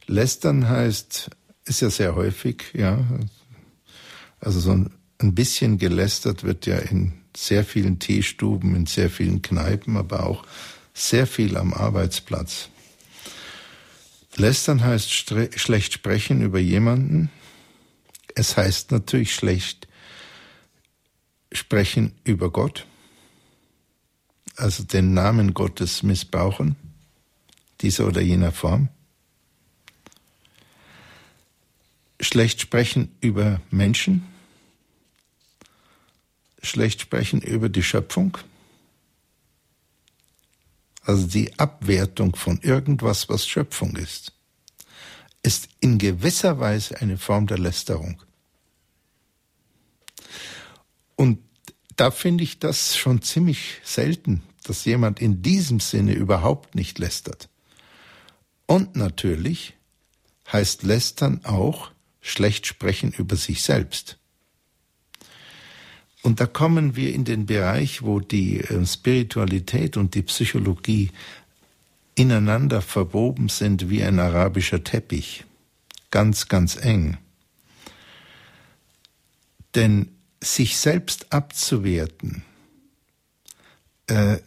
[0.07, 1.29] Lästern heißt,
[1.65, 3.05] ist ja sehr häufig, ja,
[4.39, 9.97] also so ein bisschen gelästert wird ja in sehr vielen Teestuben, in sehr vielen Kneipen,
[9.97, 10.45] aber auch
[10.93, 12.69] sehr viel am Arbeitsplatz.
[14.35, 17.29] Lästern heißt schlecht sprechen über jemanden.
[18.35, 19.87] Es heißt natürlich schlecht
[21.51, 22.85] sprechen über Gott,
[24.59, 26.75] also den Namen Gottes missbrauchen,
[27.81, 28.89] dieser oder jener Form.
[32.19, 34.27] schlecht sprechen über Menschen,
[36.61, 38.37] schlecht sprechen über die Schöpfung,
[41.03, 44.33] also die Abwertung von irgendwas, was Schöpfung ist,
[45.43, 48.21] ist in gewisser Weise eine Form der Lästerung.
[51.15, 51.39] Und
[51.95, 57.49] da finde ich das schon ziemlich selten, dass jemand in diesem Sinne überhaupt nicht lästert.
[58.65, 59.73] Und natürlich
[60.51, 61.91] heißt lästern auch,
[62.21, 64.17] schlecht sprechen über sich selbst.
[66.21, 71.11] Und da kommen wir in den Bereich, wo die äh, Spiritualität und die Psychologie
[72.15, 75.45] ineinander verwoben sind wie ein arabischer Teppich.
[76.11, 77.17] Ganz, ganz eng.
[79.75, 80.09] Denn
[80.41, 82.43] sich selbst abzuwerten,
[84.07, 84.37] äh,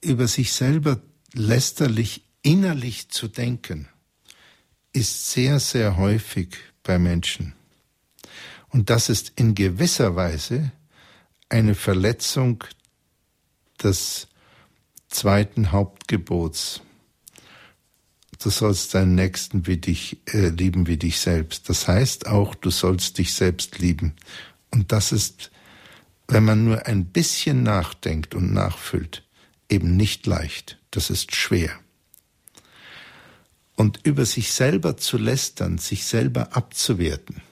[0.00, 1.00] über sich selber
[1.32, 3.88] lästerlich innerlich zu denken,
[4.92, 7.54] ist sehr, sehr häufig bei Menschen.
[8.70, 10.72] Und das ist in gewisser Weise
[11.48, 12.64] eine Verletzung
[13.82, 14.28] des
[15.08, 16.82] zweiten Hauptgebots.
[18.40, 21.68] du sollst deinen Nächsten wie dich äh, lieben wie dich selbst.
[21.68, 24.14] Das heißt auch, du sollst dich selbst lieben.
[24.70, 25.50] Und das ist,
[26.28, 29.24] wenn man nur ein bisschen nachdenkt und nachfüllt,
[29.68, 30.78] eben nicht leicht.
[30.90, 31.70] Das ist schwer.
[33.76, 37.42] Und über sich selber zu lästern, sich selber abzuwerten,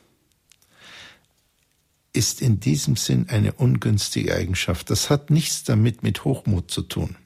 [2.13, 4.91] ist in diesem Sinn eine ungünstige Eigenschaft.
[4.91, 7.17] Das hat nichts damit mit Hochmut zu tun.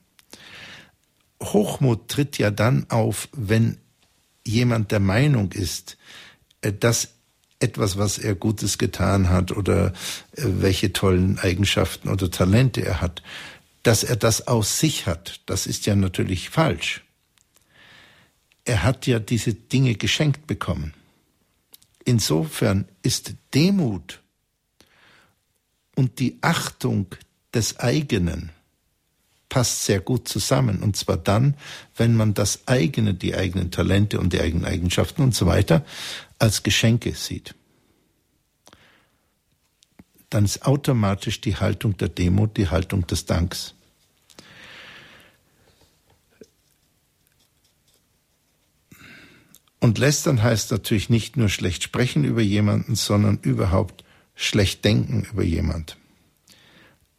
[1.43, 3.79] Hochmut tritt ja dann auf, wenn
[4.47, 5.97] jemand der Meinung ist,
[6.61, 7.15] äh, dass
[7.61, 9.89] etwas, was er Gutes getan hat oder
[10.33, 13.23] äh, welche tollen Eigenschaften oder Talente er hat,
[13.83, 15.41] dass er das aus sich hat.
[15.47, 17.03] Das ist ja natürlich falsch.
[18.65, 20.95] Er hat ja diese Dinge geschenkt bekommen.
[22.05, 24.21] Insofern ist Demut
[25.95, 27.07] und die Achtung
[27.55, 28.51] des eigenen
[29.49, 30.83] passt sehr gut zusammen.
[30.83, 31.57] Und zwar dann,
[31.97, 35.85] wenn man das eigene, die eigenen Talente und die eigenen Eigenschaften und so weiter
[36.39, 37.55] als Geschenke sieht.
[40.31, 43.75] Dann ist automatisch die Haltung der Demut die Haltung des Danks.
[49.81, 54.05] Und lästern heißt natürlich nicht nur schlecht sprechen über jemanden, sondern überhaupt
[54.35, 55.97] schlecht denken über jemand.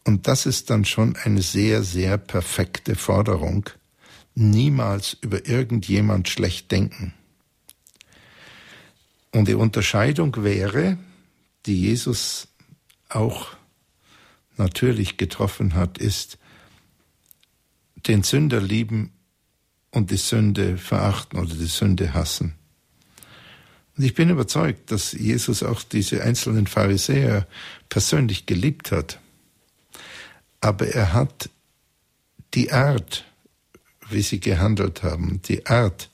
[0.03, 3.70] Und das ist dann schon eine sehr, sehr perfekte Forderung.
[4.36, 7.14] Niemals über irgendjemand schlecht denken.
[9.32, 10.97] Und die Unterscheidung wäre,
[11.66, 12.47] die Jesus
[13.16, 13.47] auch
[14.57, 16.38] natürlich getroffen hat, ist,
[18.07, 19.12] den Sünder lieben
[19.91, 22.55] und die Sünde verachten oder die Sünde hassen.
[23.97, 27.47] Und ich bin überzeugt, dass Jesus auch diese einzelnen Pharisäer
[27.89, 29.20] persönlich geliebt hat.
[30.62, 31.49] Aber er hat
[32.53, 33.26] die Art,
[34.09, 36.09] wie sie gehandelt haben, die Art,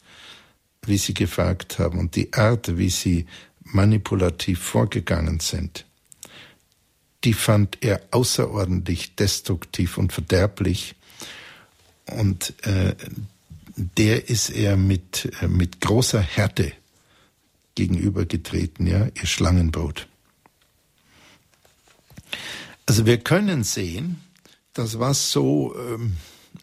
[0.85, 3.25] wie sie gefragt haben und die Art, wie sie
[3.63, 5.85] manipulativ vorgegangen sind,
[7.23, 10.95] die fand er außerordentlich destruktiv und verderblich.
[12.05, 12.95] Und äh,
[13.75, 16.71] der ist er mit, äh, mit großer Härte
[17.75, 20.07] gegenübergetreten, ja, ihr Schlangenbrot.
[22.85, 24.21] Also wir können sehen,
[24.73, 26.17] dass was so ähm,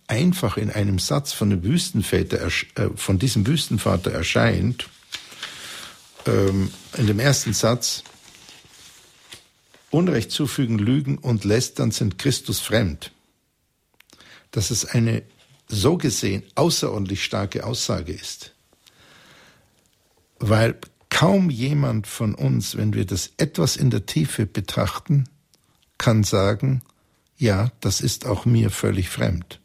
[0.06, 4.88] einfach in einem Satz von, dem Wüstenväter, äh, von diesem Wüstenvater erscheint,
[6.26, 8.02] ähm, in dem ersten Satz,
[9.94, 13.12] Unrecht zufügen, Lügen und Lästern sind Christus fremd.
[14.50, 15.22] Dass es eine
[15.68, 18.54] so gesehen außerordentlich starke Aussage ist.
[20.40, 20.76] Weil
[21.10, 25.28] kaum jemand von uns, wenn wir das etwas in der Tiefe betrachten,
[25.96, 26.82] kann sagen,
[27.38, 29.60] ja, das ist auch mir völlig fremd.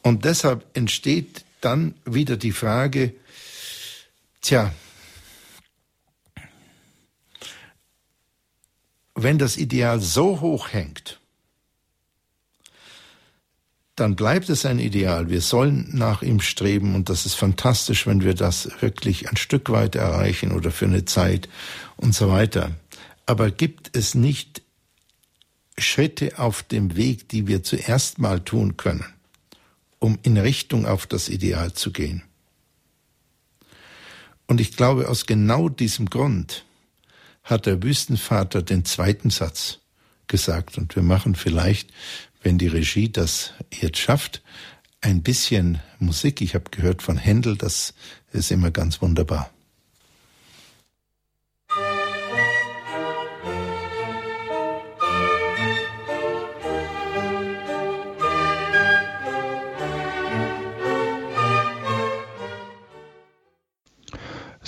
[0.00, 3.14] Und deshalb entsteht dann wieder die Frage,
[4.40, 4.72] tja,
[9.22, 11.20] wenn das Ideal so hoch hängt,
[13.98, 15.28] dann bleibt es ein Ideal.
[15.28, 19.70] Wir sollen nach ihm streben und das ist fantastisch, wenn wir das wirklich ein Stück
[19.70, 21.48] weit erreichen oder für eine Zeit
[21.96, 22.70] und so weiter.
[23.26, 24.62] Aber gibt es nicht
[25.76, 29.04] Schritte auf dem Weg, die wir zuerst mal tun können,
[29.98, 32.22] um in Richtung auf das Ideal zu gehen?
[34.46, 36.64] Und ich glaube, aus genau diesem Grund
[37.48, 39.78] hat der Wüstenvater den zweiten Satz
[40.26, 40.78] gesagt.
[40.78, 41.90] Und wir machen vielleicht
[42.42, 44.42] wenn die Regie das jetzt schafft,
[45.00, 46.40] ein bisschen Musik.
[46.40, 47.94] Ich habe gehört von Händel, das
[48.32, 49.50] ist immer ganz wunderbar.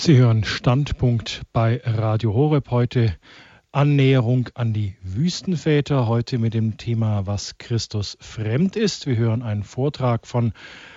[0.03, 3.15] Sie hören Standpunkt bei Radio Horeb heute
[3.71, 6.07] Annäherung an die Wüstenväter.
[6.07, 9.05] Heute mit dem Thema, was Christus fremd ist.
[9.05, 10.53] Wir hören einen Vortrag von,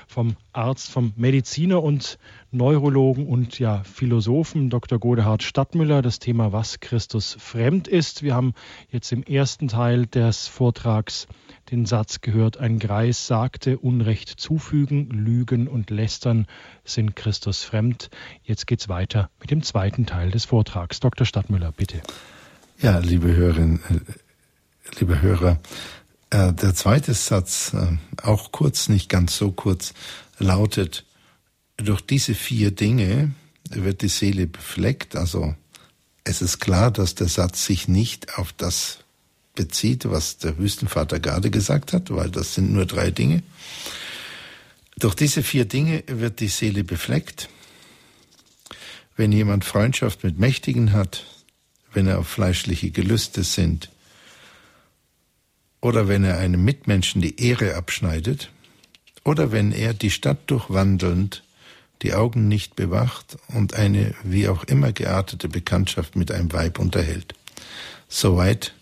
[0.06, 2.18] vom Arzt, vom Mediziner und
[2.50, 4.98] Neurologen und ja, Philosophen Dr.
[4.98, 6.00] Godehard Stadtmüller.
[6.00, 8.22] Das Thema, was Christus fremd ist.
[8.22, 8.54] Wir haben
[8.88, 11.26] jetzt im ersten Teil des Vortrags
[11.70, 16.46] den Satz gehört, ein Greis sagte, Unrecht zufügen, Lügen und Lästern
[16.84, 18.10] sind Christus fremd.
[18.42, 21.00] Jetzt geht's weiter mit dem zweiten Teil des Vortrags.
[21.00, 21.26] Dr.
[21.26, 22.02] Stadtmüller, bitte.
[22.80, 25.58] Ja, liebe Hörerinnen, äh, liebe Hörer,
[26.30, 29.94] äh, der zweite Satz, äh, auch kurz, nicht ganz so kurz,
[30.38, 31.04] lautet,
[31.76, 33.32] durch diese vier Dinge
[33.70, 35.16] wird die Seele befleckt.
[35.16, 35.54] Also
[36.24, 39.03] es ist klar, dass der Satz sich nicht auf das
[39.54, 43.42] bezieht, was der Wüstenvater gerade gesagt hat, weil das sind nur drei Dinge.
[44.96, 47.48] Durch diese vier Dinge wird die Seele befleckt.
[49.16, 51.24] Wenn jemand Freundschaft mit Mächtigen hat,
[51.92, 53.90] wenn er auf fleischliche Gelüste sind,
[55.80, 58.50] oder wenn er einem Mitmenschen die Ehre abschneidet,
[59.24, 61.42] oder wenn er die Stadt durchwandelnd
[62.02, 67.34] die Augen nicht bewacht und eine wie auch immer geartete Bekanntschaft mit einem Weib unterhält.
[68.08, 68.74] Soweit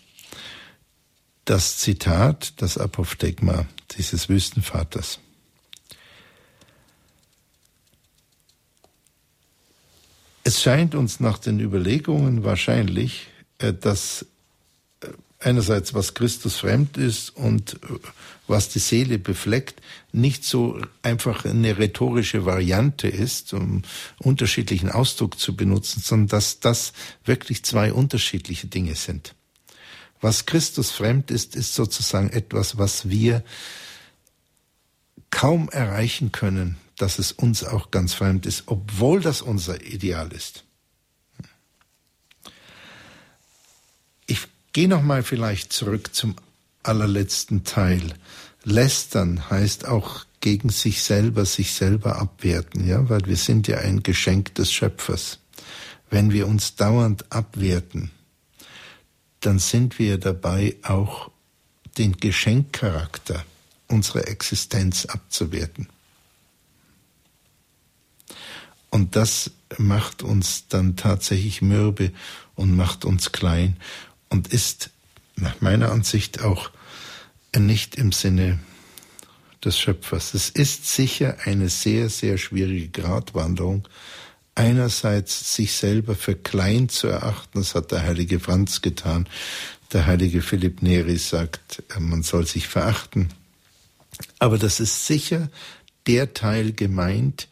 [1.45, 3.65] das Zitat, das Apophthegma
[3.97, 5.19] dieses Wüstenvaters.
[10.45, 13.27] Es scheint uns nach den Überlegungen wahrscheinlich,
[13.59, 14.25] äh, dass
[15.01, 15.07] äh,
[15.39, 17.99] einerseits was Christus fremd ist und äh,
[18.47, 19.81] was die Seele befleckt,
[20.11, 23.83] nicht so einfach eine rhetorische Variante ist, um
[24.19, 26.91] unterschiedlichen Ausdruck zu benutzen, sondern dass das
[27.23, 29.35] wirklich zwei unterschiedliche Dinge sind.
[30.23, 33.43] Was Christus fremd ist, ist sozusagen etwas, was wir
[35.31, 40.63] kaum erreichen können, dass es uns auch ganz fremd ist, obwohl das unser Ideal ist.
[44.27, 46.37] Ich gehe noch mal vielleicht zurück zum
[46.83, 48.13] allerletzten Teil.
[48.63, 54.03] Lästern heißt auch gegen sich selber, sich selber abwerten, ja, weil wir sind ja ein
[54.03, 55.39] Geschenk des Schöpfers.
[56.09, 58.11] Wenn wir uns dauernd abwerten,
[59.45, 61.31] dann sind wir dabei auch
[61.97, 63.45] den Geschenkcharakter
[63.87, 65.87] unserer Existenz abzuwerten.
[68.89, 72.11] Und das macht uns dann tatsächlich mürbe
[72.55, 73.77] und macht uns klein
[74.29, 74.91] und ist
[75.35, 76.69] nach meiner Ansicht auch
[77.57, 78.59] nicht im Sinne
[79.63, 80.33] des Schöpfers.
[80.33, 83.87] Es ist sicher eine sehr, sehr schwierige Gratwanderung,
[84.55, 89.27] einerseits sich selber für klein zu erachten, das hat der heilige Franz getan,
[89.91, 93.29] der heilige Philipp Neri sagt, äh, man soll sich verachten.
[94.39, 95.49] Aber das ist sicher
[96.07, 97.47] der Teil gemeint,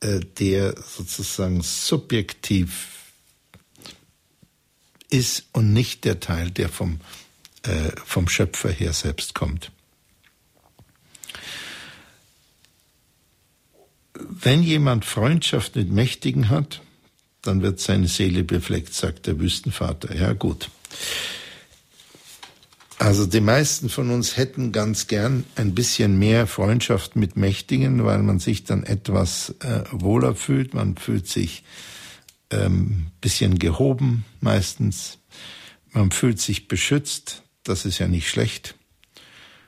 [0.00, 2.88] äh, der sozusagen subjektiv
[5.10, 7.00] ist und nicht der Teil, der vom,
[7.62, 9.70] äh, vom Schöpfer her selbst kommt.
[14.14, 16.82] Wenn jemand Freundschaft mit Mächtigen hat,
[17.42, 20.14] dann wird seine Seele befleckt, sagt der Wüstenvater.
[20.14, 20.68] Ja gut.
[22.98, 28.22] Also die meisten von uns hätten ganz gern ein bisschen mehr Freundschaft mit Mächtigen, weil
[28.22, 30.72] man sich dann etwas äh, wohler fühlt.
[30.72, 31.64] Man fühlt sich
[32.50, 35.18] ähm, bisschen gehoben meistens.
[35.90, 37.42] Man fühlt sich beschützt.
[37.64, 38.76] Das ist ja nicht schlecht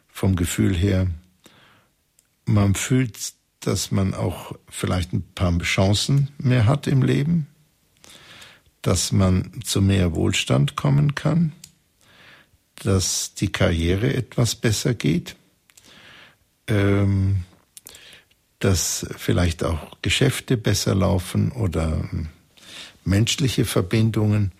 [0.09, 1.09] vom Gefühl her.
[2.45, 3.18] Man fühlt,
[3.66, 7.46] dass man auch vielleicht ein paar Chancen mehr hat im Leben,
[8.82, 11.52] dass man zu mehr Wohlstand kommen kann
[12.76, 15.36] dass die Karriere etwas besser geht,
[16.66, 17.44] ähm,
[18.58, 22.08] dass vielleicht auch Geschäfte besser laufen oder
[23.04, 24.52] menschliche Verbindungen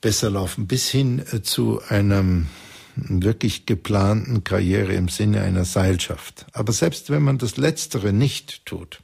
[0.00, 2.48] besser laufen, bis hin äh, zu einem
[2.96, 6.46] wirklich geplanten Karriere im Sinne einer Seilschaft.
[6.52, 9.00] Aber selbst wenn man das Letztere nicht tut,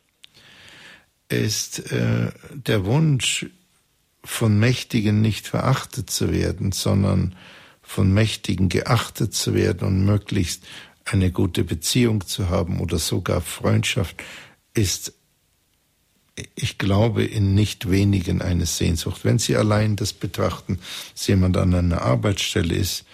[1.29, 3.47] ist äh, der Wunsch
[4.25, 7.35] von Mächtigen nicht verachtet zu werden, sondern
[7.83, 10.65] von Mächtigen geachtet zu werden und möglichst
[11.05, 14.23] eine gute Beziehung zu haben oder sogar Freundschaft
[14.73, 15.13] ist,
[16.55, 19.25] ich glaube, in nicht wenigen eine Sehnsucht.
[19.25, 20.79] Wenn Sie allein das betrachten,
[21.13, 23.05] dass jemand an einer Arbeitsstelle ist,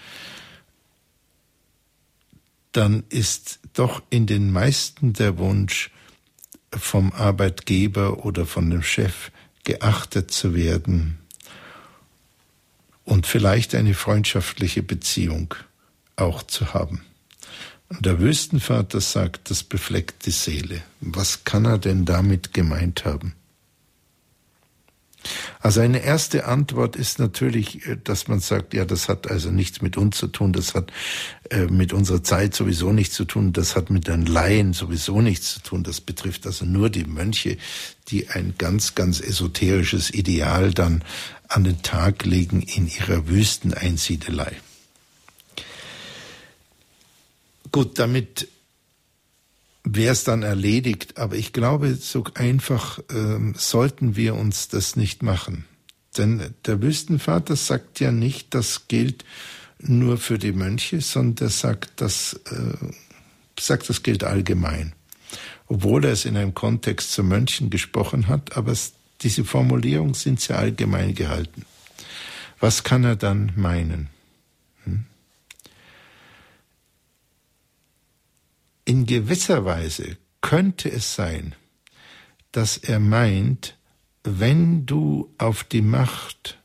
[2.79, 5.91] dann ist doch in den meisten der Wunsch
[6.73, 9.33] vom Arbeitgeber oder von dem Chef
[9.65, 11.19] geachtet zu werden
[13.05, 15.57] und vielleicht eine freundschaftliche Beziehung
[16.15, 17.03] auch zu haben.
[17.89, 20.81] Und der Wüstenvater sagt, das befleckt die Seele.
[21.01, 23.35] Was kann er denn damit gemeint haben?
[25.61, 29.83] Also eine erste Antwort ist natürlich, äh, dass man sagt, ja, das hat also nichts
[29.83, 30.93] mit uns zu tun, das hat
[31.51, 35.55] äh, mit unserer Zeit sowieso nichts zu tun, das hat mit den Laien sowieso nichts
[35.55, 37.57] zu tun, das betrifft also nur die Mönche,
[38.09, 41.03] die ein ganz, ganz esoterisches Ideal dann
[41.49, 44.53] an den Tag legen in ihrer Wüsteneinsiedelei.
[47.73, 48.49] Gut, damit
[49.95, 51.19] wäre es dann erledigt.
[51.19, 55.65] Aber ich glaube, so einfach ähm, sollten wir uns das nicht machen.
[56.17, 59.25] Denn der Wüstenvater sagt ja nicht, das gilt
[59.79, 62.87] nur für die Mönche, sondern er sagt, das, äh,
[63.59, 64.93] sagt, das gilt allgemein.
[65.67, 70.41] Obwohl er es in einem Kontext zu Mönchen gesprochen hat, aber es, diese Formulierung sind
[70.41, 71.65] sehr allgemein gehalten.
[72.59, 74.09] Was kann er dann meinen?
[78.89, 81.55] In gewisser Weise könnte es sein,
[82.53, 83.77] dass er meint,
[84.25, 86.59] wenn du auf die Macht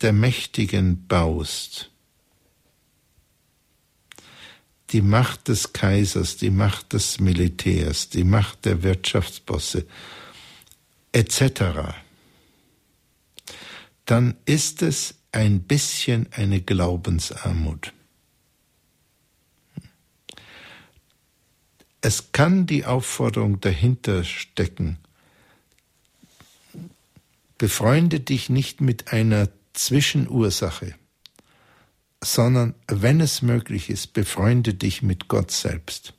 [0.00, 1.90] der Mächtigen baust,
[4.92, 9.86] die Macht des Kaisers, die Macht des Militärs, die Macht der Wirtschaftsbosse
[11.12, 11.98] etc.,
[14.06, 17.92] dann ist es ein bisschen eine Glaubensarmut.
[22.02, 24.98] Es kann die Aufforderung dahinter stecken,
[27.58, 30.94] befreunde dich nicht mit einer Zwischenursache,
[32.22, 36.14] sondern wenn es möglich ist, befreunde dich mit Gott selbst.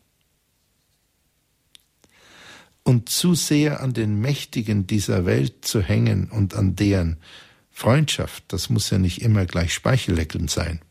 [2.84, 7.18] Und zu sehr an den Mächtigen dieser Welt zu hängen und an deren
[7.72, 10.82] Freundschaft, das muss ja nicht immer gleich speichelleckelnd sein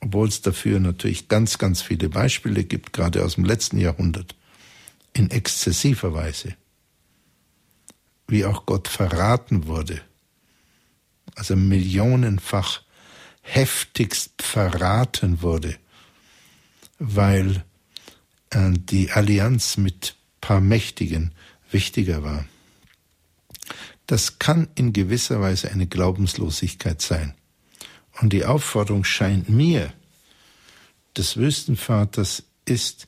[0.00, 4.34] obwohl es dafür natürlich ganz, ganz viele Beispiele gibt, gerade aus dem letzten Jahrhundert,
[5.12, 6.54] in exzessiver Weise,
[8.28, 10.00] wie auch Gott verraten wurde,
[11.34, 12.82] also millionenfach
[13.42, 15.76] heftigst verraten wurde,
[16.98, 17.64] weil
[18.50, 21.32] äh, die Allianz mit paar Mächtigen
[21.70, 22.44] wichtiger war.
[24.06, 27.34] Das kann in gewisser Weise eine Glaubenslosigkeit sein.
[28.20, 29.92] Und die Aufforderung scheint mir
[31.16, 33.06] des Wüstenvaters ist,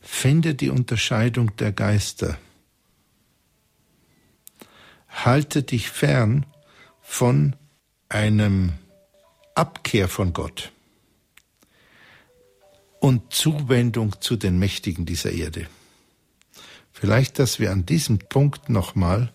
[0.00, 2.38] finde die Unterscheidung der Geister.
[5.08, 6.46] Halte dich fern
[7.00, 7.56] von
[8.08, 8.72] einem
[9.54, 10.72] Abkehr von Gott
[13.00, 15.66] und Zuwendung zu den Mächtigen dieser Erde.
[16.92, 19.32] Vielleicht, dass wir an diesem Punkt nochmal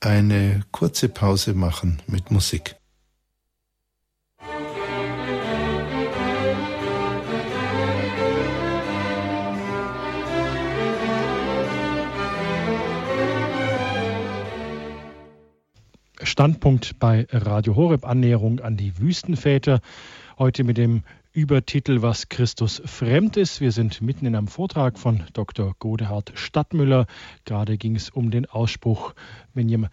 [0.00, 2.77] eine kurze Pause machen mit Musik.
[16.38, 19.80] Standpunkt bei Radio Horeb Annäherung an die Wüstenväter.
[20.38, 23.60] Heute mit dem Übertitel Was Christus fremd ist.
[23.60, 25.74] Wir sind mitten in einem Vortrag von Dr.
[25.80, 27.08] Godehard Stadtmüller.
[27.44, 29.14] Gerade ging es um den Ausspruch,
[29.52, 29.92] wenn jemand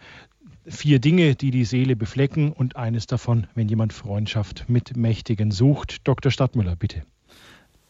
[0.68, 6.06] vier Dinge, die die Seele beflecken und eines davon, wenn jemand Freundschaft mit Mächtigen sucht.
[6.06, 6.30] Dr.
[6.30, 7.02] Stadtmüller, bitte.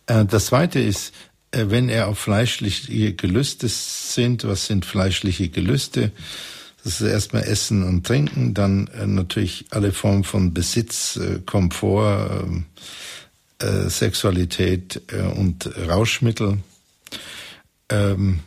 [0.07, 1.13] Äh, das zweite ist,
[1.51, 6.11] äh, wenn er auf fleischliche Gelüste sind, was sind fleischliche Gelüste?
[6.87, 12.45] Das ist erstmal Essen und Trinken, dann äh, natürlich alle Formen von Besitz, äh, Komfort,
[12.45, 12.67] ähm,
[13.59, 15.03] äh, Sexualität
[15.35, 16.59] und Rauschmittel.
[17.89, 18.39] Ähm,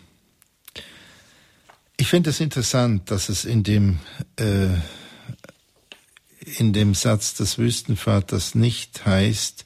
[1.98, 4.00] ich finde es interessant, dass es in dem
[6.58, 9.66] in dem Satz des Wüstenvaters nicht heißt,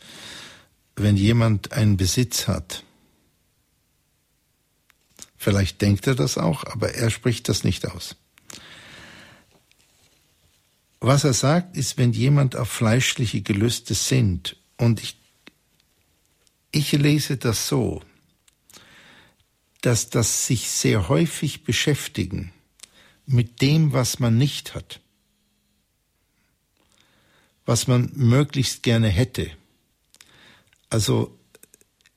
[0.95, 2.83] wenn jemand einen Besitz hat.
[5.37, 8.15] Vielleicht denkt er das auch, aber er spricht das nicht aus.
[11.05, 15.17] Was er sagt, ist, wenn jemand auf fleischliche Gelüste sinnt, und ich,
[16.71, 18.01] ich lese das so,
[19.81, 22.53] dass das sich sehr häufig beschäftigen
[23.25, 25.01] mit dem, was man nicht hat,
[27.65, 29.51] was man möglichst gerne hätte,
[30.89, 31.37] also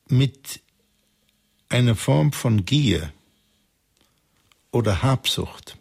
[0.07, 0.61] mit
[1.68, 3.12] einer Form von Gier
[4.70, 5.76] oder Habsucht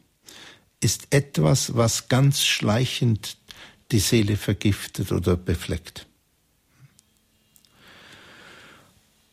[0.80, 3.38] ist etwas, was ganz schleichend
[3.92, 6.08] die Seele vergiftet oder befleckt.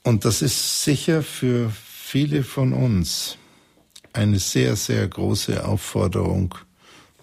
[0.02, 3.36] Und das ist sicher für viele von uns
[4.12, 6.54] eine sehr, sehr große Aufforderung,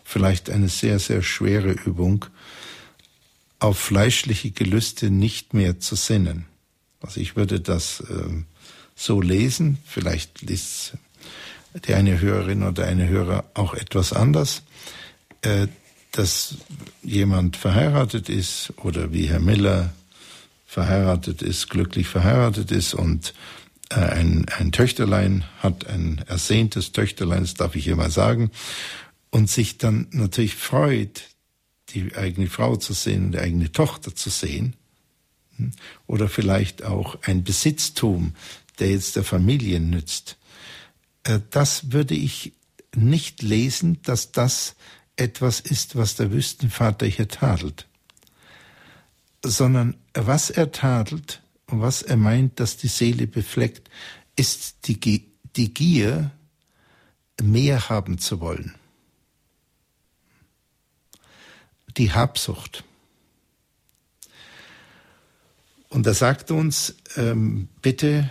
[0.03, 2.25] vielleicht eine sehr, sehr schwere Übung,
[3.59, 6.45] auf fleischliche Gelüste nicht mehr zu sinnen.
[7.01, 8.43] Also ich würde das äh,
[8.95, 10.93] so lesen, vielleicht liest
[11.73, 14.63] die eine Hörerin oder eine Hörer auch etwas anders,
[15.41, 15.67] äh,
[16.11, 16.55] dass
[17.03, 19.93] jemand verheiratet ist oder wie Herr Miller
[20.65, 23.33] verheiratet ist, glücklich verheiratet ist und
[23.89, 28.51] äh, ein, ein Töchterlein hat, ein ersehntes Töchterlein, das darf ich hier mal sagen,
[29.31, 31.23] und sich dann natürlich freut,
[31.89, 34.75] die eigene Frau zu sehen, die eigene Tochter zu sehen,
[35.57, 35.71] hm,
[36.07, 38.33] oder vielleicht auch ein Besitztum,
[38.79, 40.37] der jetzt der Familie nützt,
[41.23, 42.53] das würde ich
[42.95, 44.75] nicht lesen, dass das
[45.15, 47.87] etwas ist, was der Wüstenvater hier tadelt,
[49.43, 53.89] sondern was er tadelt und was er meint, dass die Seele befleckt,
[54.35, 54.99] ist die,
[55.55, 56.31] die Gier,
[57.41, 58.75] mehr haben zu wollen.
[61.97, 62.83] Die Habsucht.
[65.89, 68.29] Und er sagt uns, ähm, bitte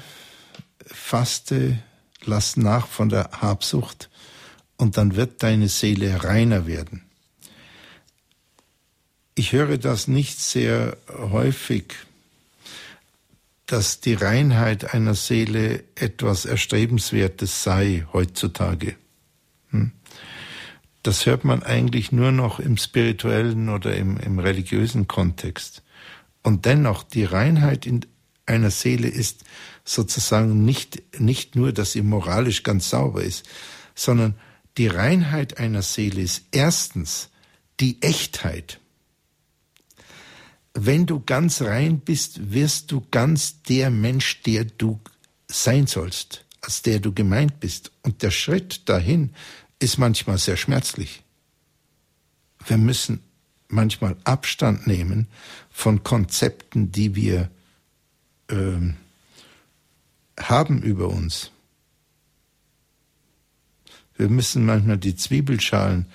[0.87, 1.83] faste,
[2.25, 4.11] lass nach von der Habsucht
[4.77, 7.03] und dann wird deine Seele reiner werden.
[9.35, 11.95] Ich höre das nicht sehr häufig,
[13.67, 18.97] dass die Reinheit einer Seele etwas Erstrebenswertes sei heutzutage.
[19.71, 19.93] Hm?
[21.03, 25.83] Das hört man eigentlich nur noch im spirituellen oder im, im religiösen Kontext.
[26.43, 28.07] Und dennoch, die Reinheit in
[28.47, 29.45] einer Seele ist
[29.89, 33.49] sozusagen nicht, nicht nur, dass sie moralisch ganz sauber ist,
[33.95, 34.35] sondern
[34.77, 37.31] die Reinheit einer Seele ist erstens
[37.81, 38.79] die Echtheit
[40.87, 45.01] wenn du ganz rein bist, wirst du ganz der Mensch, der du
[45.49, 47.91] sein sollst, als der du gemeint bist.
[48.03, 49.35] Und der Schritt dahin
[49.81, 51.23] ist manchmal sehr schmerzlich.
[52.67, 53.21] Wir müssen
[53.69, 55.27] manchmal Abstand nehmen
[55.71, 57.51] von Konzepten, die wir
[58.51, 58.97] ähm,
[60.39, 61.51] haben über uns.
[64.17, 66.07] Wir müssen manchmal die Zwiebelschalen,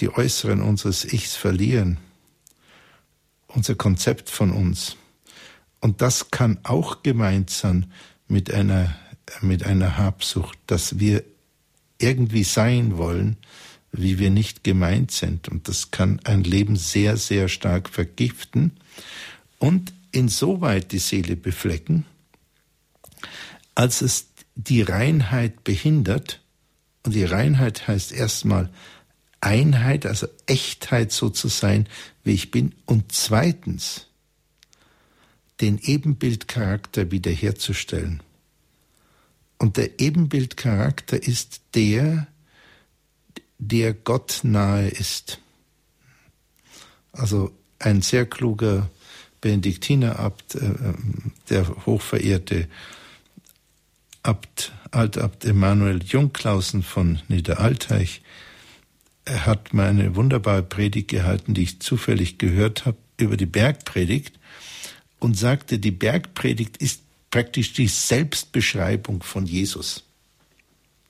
[0.00, 1.98] die äußeren unseres Ichs verlieren
[3.54, 4.96] unser Konzept von uns.
[5.80, 7.86] Und das kann auch gemeint sein
[8.28, 8.94] mit einer,
[9.40, 11.24] mit einer Habsucht, dass wir
[11.98, 13.36] irgendwie sein wollen,
[13.92, 15.48] wie wir nicht gemeint sind.
[15.48, 18.72] Und das kann ein Leben sehr, sehr stark vergiften
[19.58, 22.04] und insoweit die Seele beflecken,
[23.74, 26.40] als es die Reinheit behindert.
[27.02, 28.70] Und die Reinheit heißt erstmal
[29.40, 31.88] Einheit, also Echtheit so zu sein,
[32.22, 32.74] wie ich bin.
[32.86, 34.06] Und zweitens,
[35.60, 38.22] den Ebenbildcharakter wiederherzustellen.
[39.58, 42.26] Und der Ebenbildcharakter ist der,
[43.58, 45.40] der Gott nahe ist.
[47.12, 48.90] Also ein sehr kluger
[49.40, 50.72] Benediktinerabt, äh,
[51.50, 52.68] der hochverehrte
[54.24, 58.22] Abt, Altabt Emanuel Jungklausen von Niederalteich,
[59.26, 64.38] er hat mir eine wunderbare Predigt gehalten, die ich zufällig gehört habe, über die Bergpredigt
[65.18, 70.04] und sagte, die Bergpredigt ist praktisch die Selbstbeschreibung von Jesus.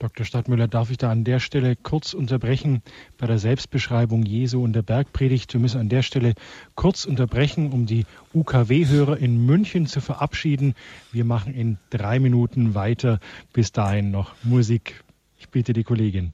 [0.00, 0.26] Dr.
[0.26, 2.82] Stadtmüller, darf ich da an der Stelle kurz unterbrechen
[3.16, 5.52] bei der Selbstbeschreibung Jesu und der Bergpredigt?
[5.52, 6.34] Wir müssen an der Stelle
[6.74, 10.74] kurz unterbrechen, um die UKW-Hörer in München zu verabschieden.
[11.12, 13.20] Wir machen in drei Minuten weiter.
[13.52, 15.04] Bis dahin noch Musik.
[15.38, 16.32] Ich bitte die Kollegin.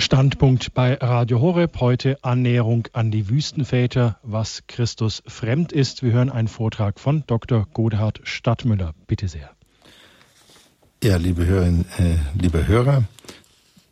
[0.00, 1.80] Standpunkt bei Radio Horeb.
[1.80, 6.04] Heute Annäherung an die Wüstenväter, was Christus fremd ist.
[6.04, 7.66] Wir hören einen Vortrag von Dr.
[7.74, 8.94] Godehard Stadtmüller.
[9.08, 9.50] Bitte sehr.
[11.02, 13.04] Ja, liebe Hörerinnen, äh, liebe Hörer,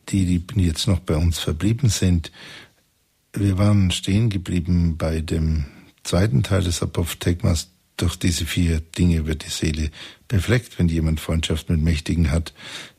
[0.09, 2.31] die, die jetzt noch bei uns verblieben sind,
[3.33, 5.67] wir waren stehen geblieben bei dem
[6.05, 7.73] zweiten Teil des Apophthegmas.
[7.97, 9.91] Durch diese vier Dinge wird die Seele
[10.29, 12.55] befleckt, wenn jemand Freundschaft mit Mächtigen hat,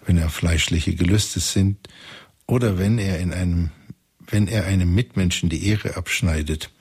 [0.06, 1.78] wenn er fleischliche Gelüste sind
[2.48, 3.70] oder wenn er in einem,
[4.26, 6.72] wenn er einem Mitmenschen die Ehre abschneidet.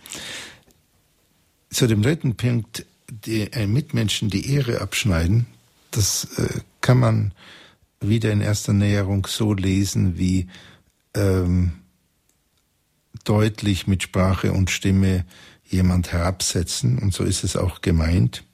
[1.70, 5.46] Zu dem dritten Punkt, die, einem Mitmenschen die Ehre abschneiden,
[5.90, 7.32] das äh, kann man
[8.00, 10.46] wieder in erster Näherung so lesen wie
[11.14, 11.72] ähm,
[13.24, 15.24] deutlich mit Sprache und Stimme
[15.64, 18.44] jemand herabsetzen, und so ist es auch gemeint.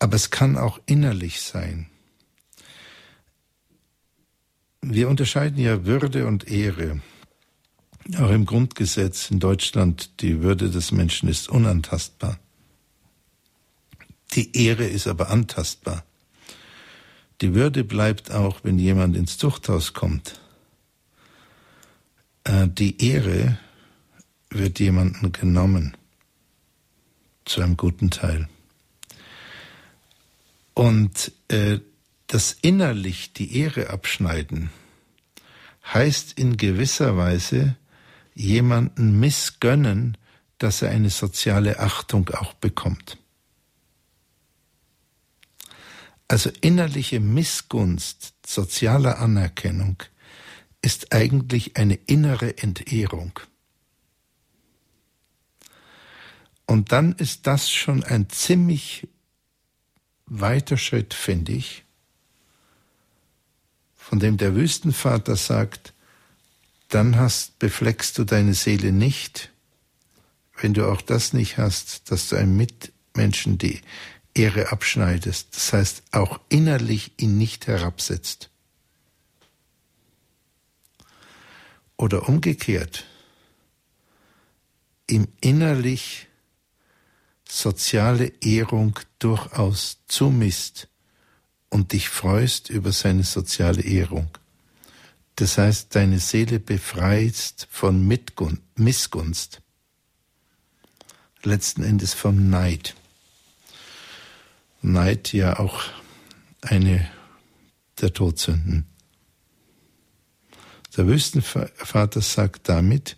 [0.00, 1.86] Aber es kann auch innerlich sein.
[4.82, 7.00] Wir unterscheiden ja Würde und Ehre.
[8.18, 12.38] Auch im Grundgesetz in Deutschland, die Würde des Menschen ist unantastbar.
[14.32, 16.04] Die Ehre ist aber antastbar.
[17.40, 20.40] Die Würde bleibt auch, wenn jemand ins Zuchthaus kommt.
[22.44, 23.58] Äh, die Ehre
[24.50, 25.96] wird jemandem genommen,
[27.44, 28.48] zu einem guten Teil.
[30.74, 31.78] Und äh,
[32.32, 34.70] das innerlich die Ehre abschneiden
[35.84, 37.76] heißt in gewisser Weise
[38.32, 40.16] jemanden missgönnen,
[40.56, 43.18] dass er eine soziale Achtung auch bekommt.
[46.26, 50.02] Also innerliche Missgunst sozialer Anerkennung
[50.80, 53.38] ist eigentlich eine innere Entehrung.
[56.64, 59.06] Und dann ist das schon ein ziemlich
[60.24, 61.84] weiter Schritt, finde ich,
[64.12, 65.94] von dem der Wüstenvater sagt,
[66.90, 69.50] dann hast, befleckst du deine Seele nicht,
[70.60, 73.80] wenn du auch das nicht hast, dass du einem Mitmenschen die
[74.34, 78.50] Ehre abschneidest, das heißt auch innerlich ihn nicht herabsetzt.
[81.96, 83.06] Oder umgekehrt,
[85.08, 86.26] ihm innerlich
[87.48, 90.91] soziale Ehrung durchaus zumisst
[91.72, 94.28] und dich freust über seine soziale Ehrung.
[95.36, 99.62] Das heißt, deine Seele befreist von Mitgun Missgunst,
[101.42, 102.94] letzten Endes vom Neid.
[104.82, 105.84] Neid ja auch
[106.60, 107.10] eine
[108.02, 108.86] der Todsünden.
[110.94, 113.16] Der Wüstenvater sagt damit,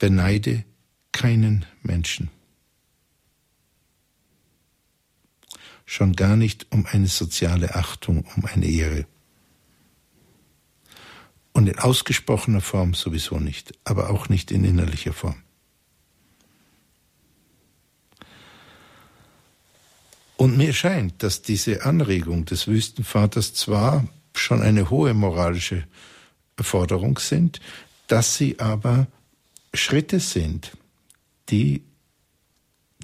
[0.00, 0.64] beneide
[1.12, 2.28] keinen Menschen.
[5.84, 9.06] Schon gar nicht um eine soziale Achtung, um eine Ehre.
[11.52, 15.42] Und in ausgesprochener Form sowieso nicht, aber auch nicht in innerlicher Form.
[20.42, 25.84] Und mir scheint, dass diese Anregung des Wüstenvaters zwar schon eine hohe moralische
[26.58, 27.60] Forderung sind,
[28.08, 29.06] dass sie aber
[29.72, 30.76] Schritte sind,
[31.48, 31.84] die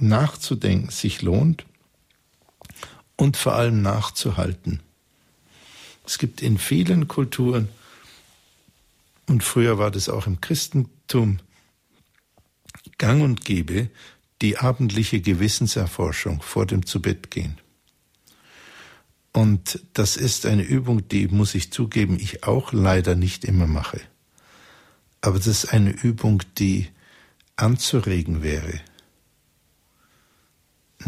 [0.00, 1.64] nachzudenken sich lohnt
[3.18, 4.80] und vor allem nachzuhalten.
[6.06, 7.68] Es gibt in vielen Kulturen,
[9.26, 11.40] und früher war das auch im Christentum,
[12.96, 13.90] gang und gäbe,
[14.40, 17.58] die abendliche Gewissenserforschung vor dem Zubettgehen.
[19.32, 24.00] Und das ist eine Übung, die, muss ich zugeben, ich auch leider nicht immer mache.
[25.20, 26.88] Aber das ist eine Übung, die
[27.56, 28.80] anzuregen wäre.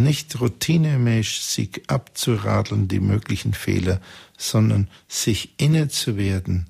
[0.03, 4.01] Nicht routinemäßig sich abzuradeln, die möglichen Fehler,
[4.37, 6.67] sondern sich inne zu werden,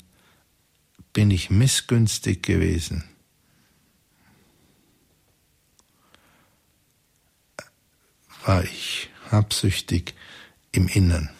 [1.12, 3.04] bin ich missgünstig gewesen.
[8.44, 10.14] war ich habsüchtig
[10.72, 11.30] im Innern.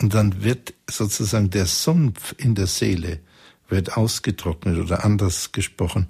[0.00, 3.20] Und dann wird sozusagen der Sumpf in der Seele
[3.68, 6.08] wird ausgetrocknet oder anders gesprochen,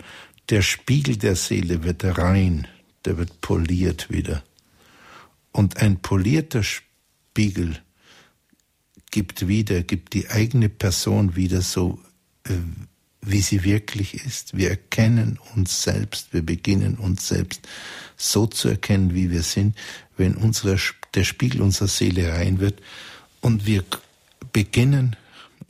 [0.48, 2.66] der Spiegel der Seele wird rein,
[3.04, 4.42] der wird poliert wieder.
[5.52, 7.80] Und ein polierter Spiegel
[9.10, 12.00] gibt wieder, gibt die eigene Person wieder so,
[12.44, 12.52] äh,
[13.22, 14.56] wie sie wirklich ist.
[14.56, 17.68] Wir erkennen uns selbst, wir beginnen uns selbst
[18.16, 19.76] so zu erkennen, wie wir sind,
[20.16, 20.78] wenn unsere,
[21.14, 22.80] der Spiegel unserer Seele rein wird
[23.40, 23.84] und wir
[24.52, 25.16] beginnen,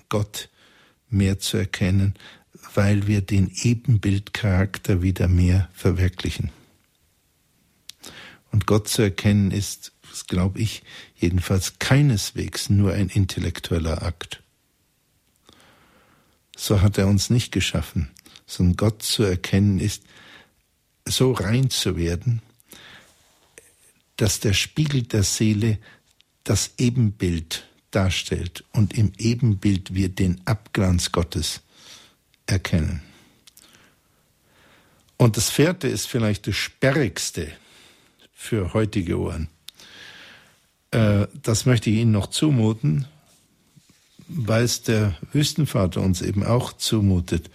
[0.08, 0.48] Gott
[1.08, 2.14] mehr zu erkennen,
[2.74, 6.50] weil wir den Ebenbildcharakter wieder mehr verwirklichen.
[8.52, 9.92] Und Gott zu erkennen ist,
[10.26, 10.82] glaube ich,
[11.16, 14.42] jedenfalls keineswegs nur ein intellektueller Akt
[16.60, 18.10] so hat er uns nicht geschaffen,
[18.46, 20.02] sondern Gott zu erkennen ist,
[21.06, 22.42] so rein zu werden,
[24.16, 25.78] dass der Spiegel der Seele
[26.44, 31.62] das Ebenbild darstellt und im Ebenbild wir den Abglanz Gottes
[32.44, 33.02] erkennen.
[35.16, 37.50] Und das vierte ist vielleicht das sperrigste
[38.40, 39.48] für heutige Ohren.
[40.92, 43.04] Äh, das möchte ich Ihnen noch zumuten,
[44.28, 47.50] weil es der Wüstenvater uns eben auch zumutet.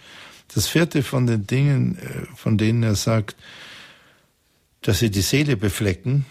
[0.54, 3.34] Das vierte von den Dingen, äh, von denen er sagt,
[4.80, 6.24] dass sie die Seele beflecken,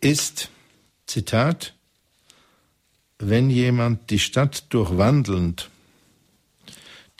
[0.00, 0.48] ist,
[1.06, 1.74] Zitat,
[3.18, 5.68] wenn jemand die Stadt durchwandelnd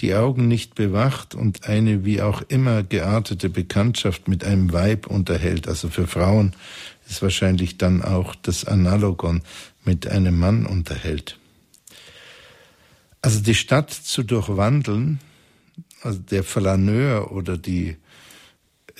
[0.01, 5.69] die Augen nicht bewacht und eine wie auch immer geartete Bekanntschaft mit einem Weib unterhält,
[5.69, 6.55] also für Frauen
[7.09, 9.43] ist wahrscheinlich dann auch das Analogon
[9.85, 11.39] mit einem Mann unterhält.
[13.23, 15.21] Also die Stadt zu durchwandeln,
[16.03, 17.97] also der Flaneur oder die,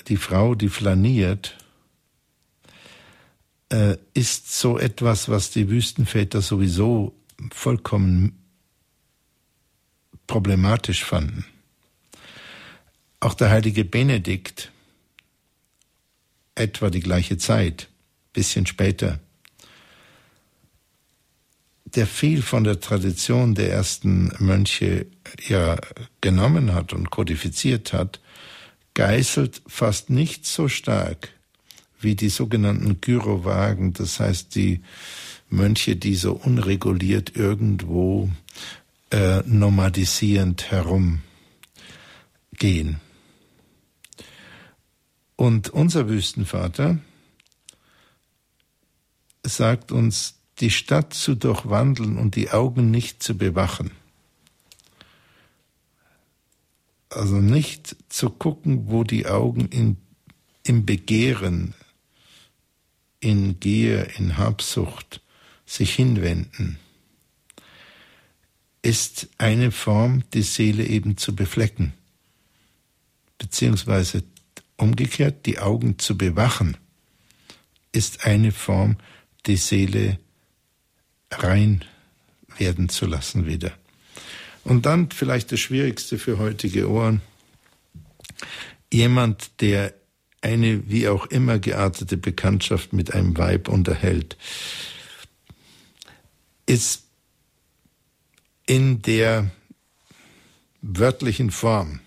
[0.07, 1.55] die Frau, die flaniert,
[3.69, 7.13] äh, ist so etwas, was die Wüstenväter sowieso
[7.51, 8.46] vollkommen
[10.27, 11.45] problematisch fanden.
[13.19, 14.71] Auch der heilige Benedikt,
[16.55, 17.87] etwa die gleiche Zeit,
[18.33, 19.19] bisschen später,
[21.95, 25.07] der viel von der Tradition der ersten Mönche
[25.47, 25.77] ja
[26.21, 28.19] genommen hat und kodifiziert hat,
[28.93, 31.29] geißelt fast nicht so stark
[31.99, 34.81] wie die sogenannten Gyrowagen, das heißt die
[35.49, 38.29] Mönche, die so unreguliert irgendwo
[39.11, 41.21] äh, nomadisierend herumgehen.
[45.35, 46.97] Und unser Wüstenvater
[49.43, 53.91] sagt uns, die Stadt zu durchwandeln und die Augen nicht zu bewachen.
[57.09, 59.97] Also nicht zu gucken, wo die Augen in,
[60.63, 61.73] im Begehren
[63.19, 65.21] in Gier, in Habsucht
[65.65, 66.79] sich hinwenden,
[68.87, 71.91] ist eine Form, die Seele eben zu beflecken,
[73.37, 74.23] beziehungsweise
[74.77, 76.77] umgekehrt die Augen zu bewachen,
[77.91, 78.95] ist eine Form,
[79.45, 80.19] die Seele
[81.29, 81.83] rein
[82.57, 83.73] werden zu lassen wieder.
[84.63, 87.19] Und dann vielleicht das Schwierigste für heutige Ohren.
[88.93, 89.93] Jemand, der
[90.39, 94.37] eine wie auch immer geartete Bekanntschaft mit einem Weib unterhält,
[96.65, 97.06] ist
[98.67, 99.49] in der
[100.81, 102.01] wörtlichen Form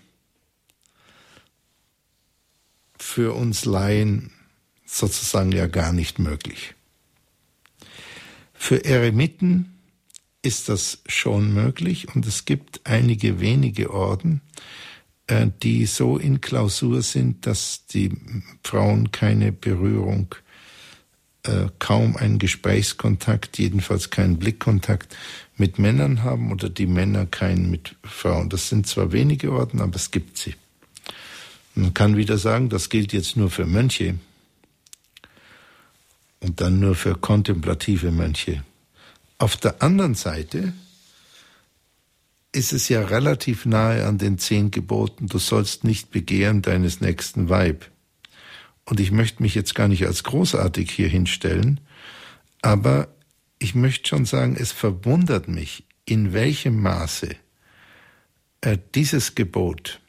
[2.97, 4.31] für uns Laien
[4.85, 6.75] sozusagen ja gar nicht möglich.
[8.53, 9.79] Für Eremiten
[10.43, 14.41] ist das schon möglich und es gibt einige wenige Orden,
[15.27, 18.11] äh, die so in Klausur sind, dass die
[18.63, 20.35] Frauen keine Berührung,
[21.43, 25.15] äh, kaum einen Gesprächskontakt, jedenfalls keinen Blickkontakt
[25.61, 28.49] mit Männern haben oder die Männer keinen mit Frauen.
[28.49, 30.55] Das sind zwar wenige Orden, aber es gibt sie.
[31.75, 34.15] Man kann wieder sagen, das gilt jetzt nur für Mönche
[36.39, 38.63] und dann nur für kontemplative Mönche.
[39.37, 40.73] Auf der anderen Seite
[42.51, 47.49] ist es ja relativ nahe an den zehn Geboten, du sollst nicht begehren deines nächsten
[47.49, 47.91] Weib.
[48.83, 51.79] Und ich möchte mich jetzt gar nicht als großartig hier hinstellen,
[52.63, 53.09] aber
[53.61, 57.35] ich möchte schon sagen, es verwundert mich, in welchem Maße
[58.61, 60.01] äh, dieses Gebot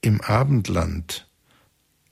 [0.00, 1.28] im Abendland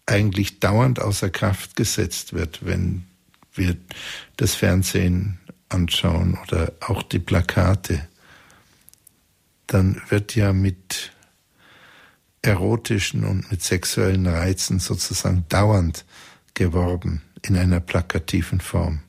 [0.04, 3.06] eigentlich dauernd außer Kraft gesetzt wird, wenn
[3.54, 3.78] wir
[4.36, 5.38] das Fernsehen
[5.70, 8.06] anschauen oder auch die Plakate,
[9.66, 11.10] dann wird ja mit
[12.42, 16.04] erotischen und mit sexuellen Reizen sozusagen dauernd
[16.52, 19.00] geworben in einer plakativen Form.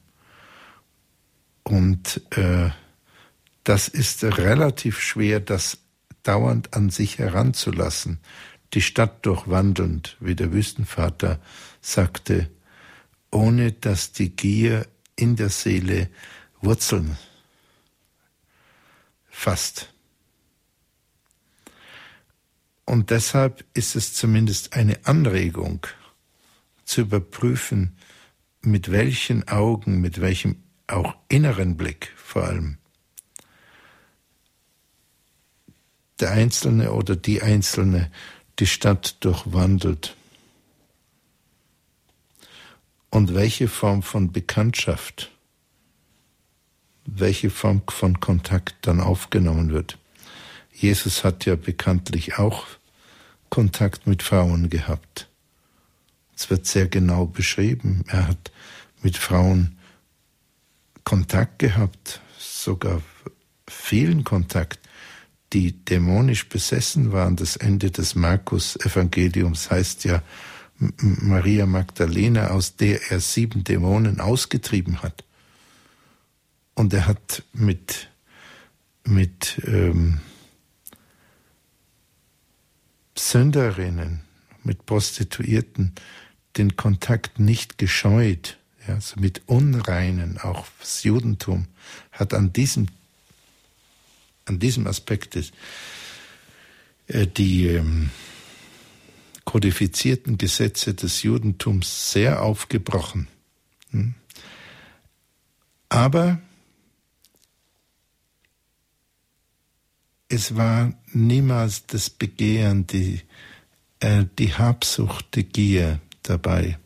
[1.69, 2.71] Und äh,
[3.63, 5.77] das ist relativ schwer, das
[6.23, 8.19] dauernd an sich heranzulassen,
[8.73, 11.39] die Stadt durchwandelnd, wie der Wüstenvater
[11.79, 12.49] sagte,
[13.29, 16.09] ohne dass die Gier in der Seele
[16.59, 17.19] Wurzeln
[19.29, 19.93] fasst.
[22.83, 25.85] Und deshalb ist es zumindest eine Anregung
[26.83, 27.95] zu überprüfen,
[28.61, 32.77] mit welchen Augen, mit welchem auch inneren Blick vor allem
[36.19, 38.11] der Einzelne oder die Einzelne
[38.59, 40.15] die Stadt durchwandelt
[43.09, 45.31] und welche Form von Bekanntschaft
[47.17, 49.97] welche Form von Kontakt dann aufgenommen wird.
[50.73, 52.65] Jesus hat ja bekanntlich auch
[53.49, 55.27] Kontakt mit Frauen gehabt.
[56.35, 58.03] Es wird sehr genau beschrieben.
[58.07, 58.51] Er hat
[59.01, 59.78] mit Frauen
[61.03, 63.01] Kontakt gehabt, sogar
[63.67, 64.79] vielen Kontakt,
[65.53, 67.35] die dämonisch besessen waren.
[67.35, 70.21] Das Ende des Markus-Evangeliums heißt ja
[70.77, 75.25] Maria Magdalena, aus der er sieben Dämonen ausgetrieben hat.
[76.75, 78.09] Und er hat mit,
[79.03, 80.21] mit ähm,
[83.17, 84.21] Sünderinnen,
[84.63, 85.93] mit Prostituierten
[86.57, 88.58] den Kontakt nicht gescheut.
[88.95, 91.67] Also mit Unreinen, auch das Judentum
[92.11, 92.87] hat an diesem,
[94.45, 95.51] an diesem Aspekt des,
[97.07, 98.09] äh, die ähm,
[99.45, 103.27] kodifizierten Gesetze des Judentums sehr aufgebrochen.
[103.91, 104.13] Hm?
[105.89, 106.39] Aber
[110.29, 113.21] es war niemals das Begehren, die,
[113.99, 116.77] äh, die Habsucht, die Gier dabei,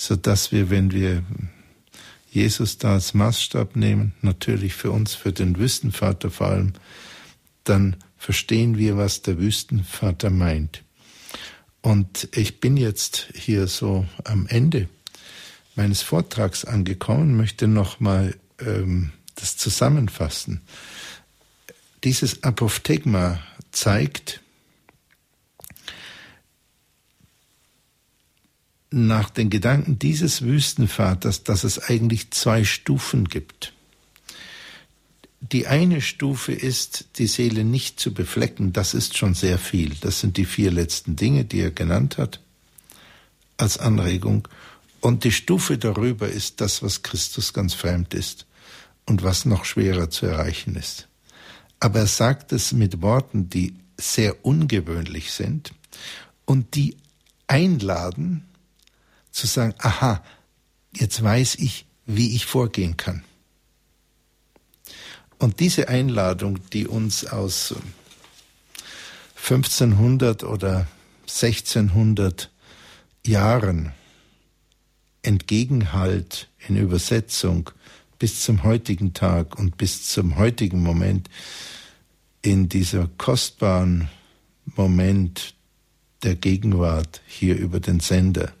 [0.00, 1.22] so dass wir, wenn wir
[2.30, 6.72] Jesus da als Maßstab nehmen, natürlich für uns, für den Wüstenvater vor allem,
[7.64, 10.82] dann verstehen wir, was der Wüstenvater meint.
[11.82, 14.88] Und ich bin jetzt hier so am Ende
[15.76, 20.62] meines Vortrags angekommen, möchte nochmal ähm, das zusammenfassen.
[22.04, 23.38] Dieses Apophthegma
[23.70, 24.40] zeigt
[28.90, 33.72] nach den Gedanken dieses Wüstenvaters, dass es eigentlich zwei Stufen gibt.
[35.40, 39.94] Die eine Stufe ist, die Seele nicht zu beflecken, das ist schon sehr viel.
[40.00, 42.40] Das sind die vier letzten Dinge, die er genannt hat,
[43.56, 44.48] als Anregung.
[45.00, 48.44] Und die Stufe darüber ist das, was Christus ganz fremd ist
[49.06, 51.08] und was noch schwerer zu erreichen ist
[51.80, 55.72] aber er sagt es mit Worten, die sehr ungewöhnlich sind
[56.44, 56.96] und die
[57.46, 58.44] einladen
[59.30, 60.22] zu sagen, aha,
[60.94, 63.24] jetzt weiß ich, wie ich vorgehen kann.
[65.38, 67.74] Und diese Einladung, die uns aus
[69.36, 70.86] 1500 oder
[71.22, 72.50] 1600
[73.24, 73.92] Jahren
[75.22, 77.70] entgegenhalt in Übersetzung
[78.18, 81.30] bis zum heutigen Tag und bis zum heutigen Moment
[82.42, 84.10] in dieser kostbaren
[84.64, 85.54] Moment
[86.22, 88.52] der Gegenwart hier über den Sender.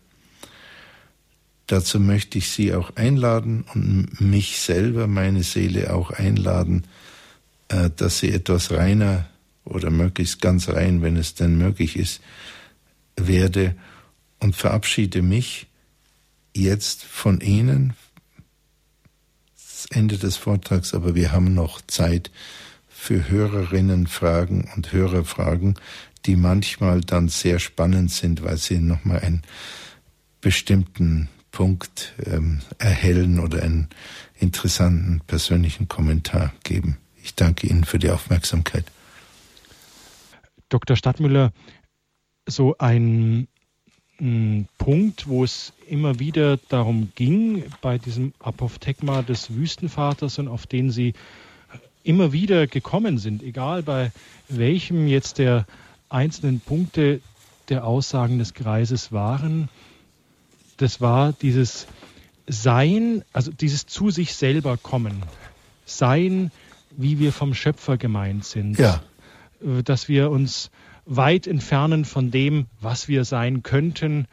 [1.70, 6.88] Dazu möchte ich Sie auch einladen und mich selber, meine Seele auch einladen,
[7.68, 9.28] äh, dass sie etwas reiner
[9.64, 12.22] oder möglichst ganz rein, wenn es denn möglich ist,
[13.14, 13.76] werde
[14.40, 15.68] und verabschiede mich
[16.56, 17.94] jetzt von Ihnen.
[19.54, 22.32] Das Ende des Vortrags, aber wir haben noch Zeit
[22.88, 25.76] für Hörerinnenfragen und Hörerfragen,
[26.26, 29.42] die manchmal dann sehr spannend sind, weil sie nochmal einen
[30.40, 33.88] bestimmten Punkt ähm, erhellen oder einen
[34.38, 36.96] interessanten persönlichen Kommentar geben.
[37.22, 38.84] Ich danke Ihnen für die Aufmerksamkeit.
[40.68, 40.96] Dr.
[40.96, 41.52] Stadtmüller,
[42.46, 43.48] so ein,
[44.20, 50.66] ein Punkt, wo es immer wieder darum ging, bei diesem Apophthegma des Wüstenvaters und auf
[50.66, 51.14] den Sie
[52.02, 54.12] immer wieder gekommen sind, egal bei
[54.48, 55.66] welchem jetzt der
[56.08, 57.20] einzelnen Punkte
[57.68, 59.68] der Aussagen des Kreises waren,
[60.80, 61.86] das war dieses
[62.46, 65.22] Sein, also dieses zu sich selber kommen.
[65.84, 66.50] Sein,
[66.96, 68.78] wie wir vom Schöpfer gemeint sind.
[68.78, 69.02] Ja.
[69.84, 70.70] Dass wir uns
[71.04, 74.26] weit entfernen von dem, was wir sein könnten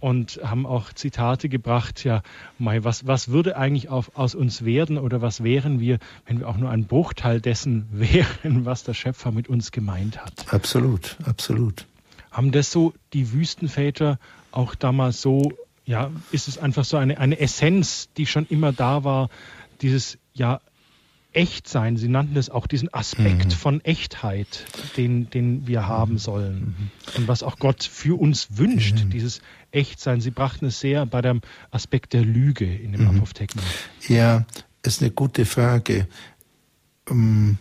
[0.00, 2.22] und haben auch Zitate gebracht, ja,
[2.58, 6.48] Mai, was, was würde eigentlich auf, aus uns werden oder was wären wir, wenn wir
[6.48, 10.52] auch nur ein Bruchteil dessen wären, was der Schöpfer mit uns gemeint hat.
[10.52, 11.86] Absolut, absolut.
[12.30, 14.18] Haben das so die Wüstenväter
[14.52, 15.52] auch damals so,
[15.88, 19.30] ja, ist es einfach so eine, eine Essenz, die schon immer da war,
[19.80, 20.60] dieses, ja,
[21.32, 21.96] echt sein.
[21.96, 23.50] Sie nannten es auch diesen Aspekt mhm.
[23.52, 24.66] von Echtheit,
[24.98, 26.18] den, den wir haben mhm.
[26.18, 26.60] sollen.
[26.60, 26.90] Mhm.
[27.16, 29.10] Und was auch Gott für uns wünscht, mhm.
[29.10, 30.20] dieses Echtsein.
[30.20, 33.16] Sie brachten es sehr bei dem Aspekt der Lüge in dem mhm.
[33.16, 33.62] Apophthegma.
[34.08, 34.44] Ja,
[34.82, 36.06] ist eine gute Frage.
[37.08, 37.56] Ähm,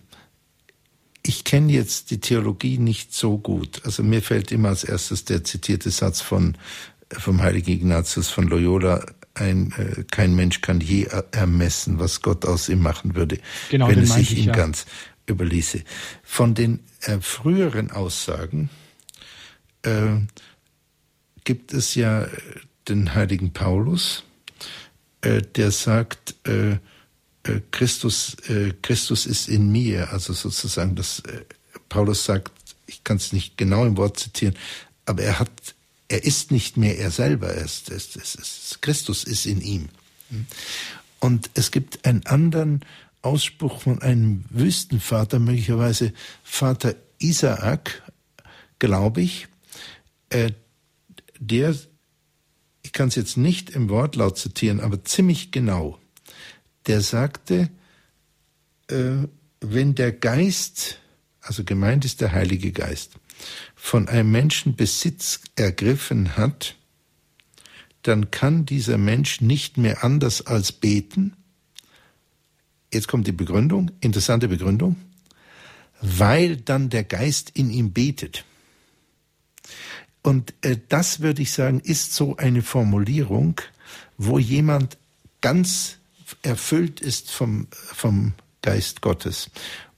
[1.23, 3.82] ich kenne jetzt die Theologie nicht so gut.
[3.86, 6.57] Also mir fällt immer als erstes der zitierte Satz von
[7.12, 12.70] vom heiligen Ignatius von Loyola ein, äh, kein Mensch kann je ermessen, was Gott aus
[12.70, 13.39] ihm machen würde,
[13.70, 14.53] genau, wenn es sich ich, ihm ja.
[14.53, 14.86] ganz
[15.28, 15.84] überließe.
[16.24, 18.70] Von den äh, früheren Aussagen
[19.84, 20.18] äh,
[21.43, 22.30] gibt es ja äh,
[22.88, 24.24] den heiligen Paulus,
[25.22, 26.78] äh, der sagt, äh,
[27.72, 28.36] Christus,
[28.82, 31.24] Christus ist in mir, also sozusagen, dass
[31.88, 32.51] Paulus sagt,
[32.88, 34.53] ich kann es nicht genau im Wort zitieren,
[35.05, 35.49] aber er hat
[36.10, 39.89] er ist nicht mehr er selber, er ist, ist, ist, ist, Christus ist in ihm.
[41.20, 42.86] Und es gibt einen anderen
[43.22, 48.03] Ausspruch von einem Wüstenvater, möglicherweise Vater Isaak,
[48.80, 49.47] glaube ich,
[50.30, 50.51] äh,
[51.39, 51.76] der,
[52.84, 55.99] ich kann es jetzt nicht im Wortlaut zitieren, aber ziemlich genau,
[56.86, 57.70] der sagte,
[58.88, 59.28] äh,
[59.60, 60.99] wenn der Geist,
[61.42, 63.13] also gemeint ist der Heilige Geist,
[63.88, 66.76] von einem Menschen Besitz ergriffen hat,
[68.01, 71.38] dann kann dieser Mensch nicht mehr anders als beten.
[72.93, 74.97] Jetzt kommt die Begründung, interessante Begründung,
[76.01, 78.43] weil dann der Geist in ihm betet.
[80.22, 83.62] Und äh, das würde ich sagen, ist so eine Formulierung,
[84.18, 84.97] wo jemand
[85.39, 85.96] ganz
[86.42, 89.50] erfüllt ist vom, vom Geist Gottes.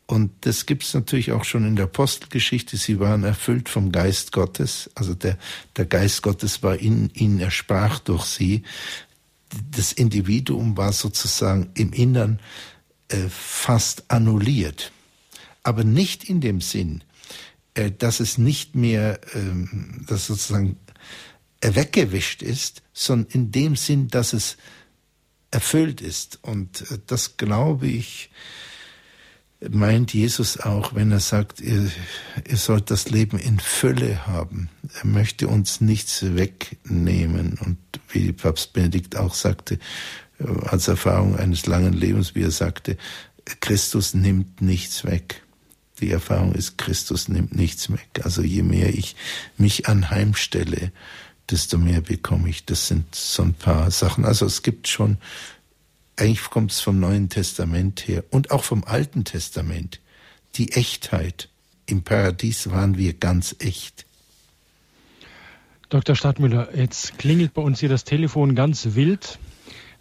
[0.10, 2.77] Und das gibt es natürlich auch schon in der Apostelgeschichte.
[2.77, 4.90] Sie waren erfüllt vom Geist Gottes.
[4.95, 5.38] Also der,
[5.77, 8.64] der Geist Gottes war in ihnen, er sprach durch sie.
[9.69, 12.40] Das Individuum war sozusagen im Innern
[13.10, 14.91] äh, fast annulliert.
[15.61, 17.03] Aber nicht in dem Sinn,
[17.76, 19.68] äh, dass es nicht mehr, äh,
[20.07, 20.77] dass sozusagen
[21.61, 24.57] weggewischt ist, sondern in dem Sinn, dass es
[25.52, 26.40] erfüllt ist.
[26.41, 28.31] Und äh, das glaube ich,
[29.68, 31.91] meint Jesus auch, wenn er sagt, ihr,
[32.48, 34.69] ihr sollt das Leben in Fülle haben.
[35.02, 37.57] Er möchte uns nichts wegnehmen.
[37.64, 37.77] Und
[38.10, 39.80] wie Papst Benedikt auch sagte,
[40.40, 42.98] äh, als Erfahrung eines langen Lebens, wie er sagte,
[43.60, 45.44] Christus nimmt nichts weg.
[45.99, 48.22] Die Erfahrung ist, Christus nimmt nichts weg.
[48.23, 49.15] Also je mehr ich
[49.57, 50.94] mich anheimstelle,
[51.49, 52.65] desto mehr bekomme ich.
[52.65, 54.23] Das sind so ein paar Sachen.
[54.23, 55.18] Also es gibt schon
[56.20, 60.02] eigentlich kommt es vom Neuen Testament her und auch vom Alten Testament.
[60.56, 61.50] Die Echtheit.
[61.86, 64.06] Im Paradies waren wir ganz echt.
[65.90, 66.16] Dr.
[66.16, 69.40] Stadtmüller, jetzt klingelt bei uns hier das Telefon ganz wild.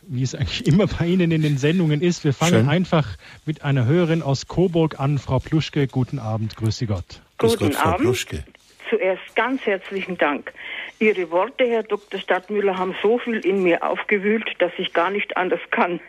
[0.08, 2.24] wie es eigentlich immer bei Ihnen in den Sendungen ist.
[2.24, 2.68] Wir fangen Schön.
[2.68, 5.18] einfach mit einer Hörerin aus Coburg an.
[5.18, 7.20] Frau Pluschke, guten Abend, grüße Gott.
[7.36, 8.00] Guten Gott, Abend.
[8.00, 8.44] Pluschke.
[8.88, 10.52] Zuerst ganz herzlichen Dank.
[11.00, 12.18] Ihre Worte, Herr Dr.
[12.18, 16.00] Stadtmüller, haben so viel in mir aufgewühlt, dass ich gar nicht anders kann.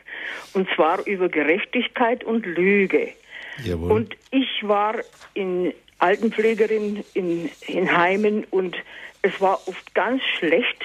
[0.53, 3.13] Und zwar über Gerechtigkeit und Lüge.
[3.63, 3.91] Jawohl.
[3.91, 4.95] Und ich war
[5.33, 8.77] in Altenpflegerin in, in Heimen und
[9.21, 10.81] es war oft ganz schlecht,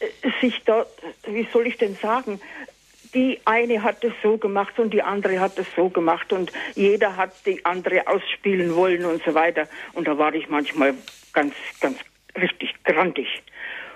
[0.00, 0.06] äh,
[0.40, 0.86] sich da,
[1.26, 2.40] wie soll ich denn sagen,
[3.14, 7.16] die eine hat es so gemacht und die andere hat es so gemacht und jeder
[7.16, 9.68] hat die andere ausspielen wollen und so weiter.
[9.92, 10.94] Und da war ich manchmal
[11.32, 11.98] ganz, ganz
[12.36, 13.28] richtig grantig.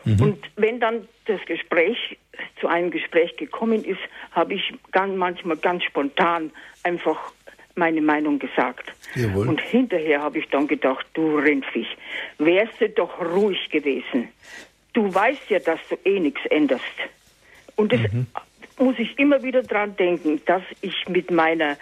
[0.05, 0.21] Mhm.
[0.21, 2.19] Und wenn dann das Gespräch
[2.61, 4.01] zu einem Gespräch gekommen ist,
[4.33, 6.51] habe ich ganz, manchmal ganz spontan
[6.83, 7.33] einfach
[7.75, 8.93] meine Meinung gesagt.
[9.15, 9.49] Jawohl.
[9.49, 11.97] Und hinterher habe ich dann gedacht, du Rindviech,
[12.39, 14.29] wärst du doch ruhig gewesen.
[14.93, 16.85] Du weißt ja, dass du eh nichts änderst.
[17.77, 18.27] Und das mhm.
[18.79, 21.77] muss ich immer wieder dran denken, dass ich mit meiner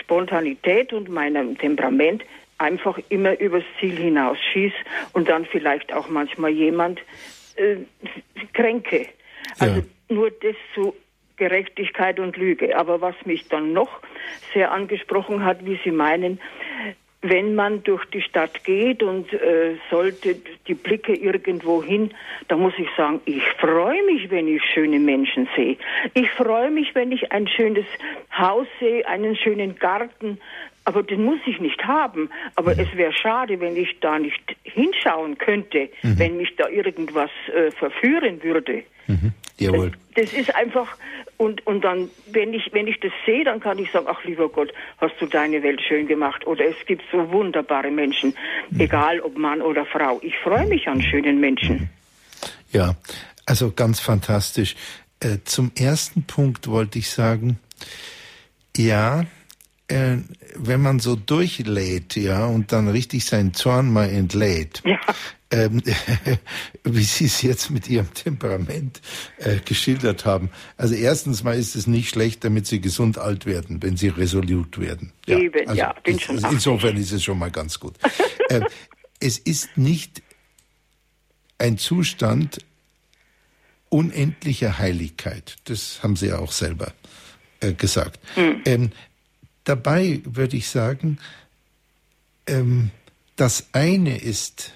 [0.00, 2.22] Spontanität und meinem Temperament
[2.58, 4.74] einfach immer übers Ziel hinausschieße
[5.12, 7.00] und dann vielleicht auch manchmal jemand
[7.56, 7.76] äh,
[8.52, 9.06] kränke.
[9.58, 10.14] Also ja.
[10.14, 10.94] nur das zu
[11.36, 12.76] Gerechtigkeit und Lüge.
[12.76, 14.00] Aber was mich dann noch
[14.54, 16.40] sehr angesprochen hat, wie Sie meinen,
[17.22, 22.12] wenn man durch die Stadt geht und äh, sollte die Blicke irgendwo hin,
[22.48, 25.76] da muss ich sagen, ich freue mich, wenn ich schöne Menschen sehe.
[26.14, 27.86] Ich freue mich, wenn ich ein schönes
[28.36, 30.38] Haus sehe, einen schönen Garten.
[30.86, 32.30] Aber den muss ich nicht haben.
[32.54, 32.80] Aber mhm.
[32.80, 36.18] es wäre schade, wenn ich da nicht hinschauen könnte, mhm.
[36.18, 38.84] wenn mich da irgendwas äh, verführen würde.
[39.08, 39.32] Mhm.
[39.58, 39.92] Jawohl.
[40.14, 40.96] Das, das, ist einfach,
[41.38, 44.48] und, und dann, wenn ich, wenn ich das sehe, dann kann ich sagen, ach lieber
[44.48, 46.46] Gott, hast du deine Welt schön gemacht.
[46.46, 48.34] Oder es gibt so wunderbare Menschen,
[48.70, 48.80] mhm.
[48.80, 50.20] egal ob Mann oder Frau.
[50.22, 51.90] Ich freue mich an schönen Menschen.
[52.70, 52.94] Ja,
[53.44, 54.76] also ganz fantastisch.
[55.18, 57.58] Äh, zum ersten Punkt wollte ich sagen,
[58.76, 59.24] ja,
[59.88, 60.16] äh,
[60.56, 64.98] wenn man so durchlädt, ja, und dann richtig seinen Zorn mal entlädt, ja
[65.50, 65.82] ähm,
[66.84, 69.00] wie Sie es jetzt mit Ihrem Temperament
[69.38, 70.50] äh, geschildert haben.
[70.76, 74.78] Also erstens mal ist es nicht schlecht, damit Sie gesund alt werden, wenn Sie resolut
[74.78, 75.12] werden.
[75.26, 77.94] Ja, Eben, also ja, bin schon Insofern ist es schon mal ganz gut.
[78.48, 78.60] äh,
[79.20, 80.22] es ist nicht
[81.58, 82.58] ein Zustand
[83.88, 85.56] unendlicher Heiligkeit.
[85.64, 86.92] Das haben Sie ja auch selber
[87.60, 88.20] äh, gesagt.
[88.34, 88.62] Hm.
[88.64, 88.90] Ähm,
[89.66, 91.18] dabei würde ich sagen,
[92.46, 92.90] ähm,
[93.36, 94.72] das eine ist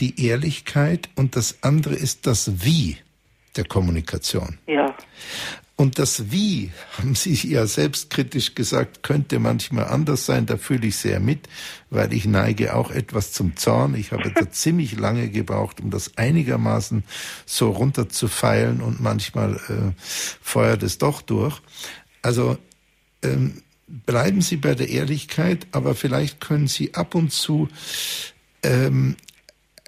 [0.00, 2.96] die Ehrlichkeit und das andere ist das Wie
[3.56, 4.58] der Kommunikation.
[4.66, 4.96] Ja.
[5.76, 10.46] Und das Wie, haben Sie ja selbstkritisch gesagt, könnte manchmal anders sein.
[10.46, 11.48] Da fühle ich sehr mit,
[11.90, 13.94] weil ich neige auch etwas zum Zorn.
[13.94, 17.04] Ich habe da ziemlich lange gebraucht, um das einigermaßen
[17.46, 21.60] so runterzufeilen und manchmal äh, feuert es doch durch.
[22.22, 22.58] Also
[23.22, 27.68] ähm, bleiben Sie bei der Ehrlichkeit, aber vielleicht können Sie ab und zu
[28.62, 29.16] ähm,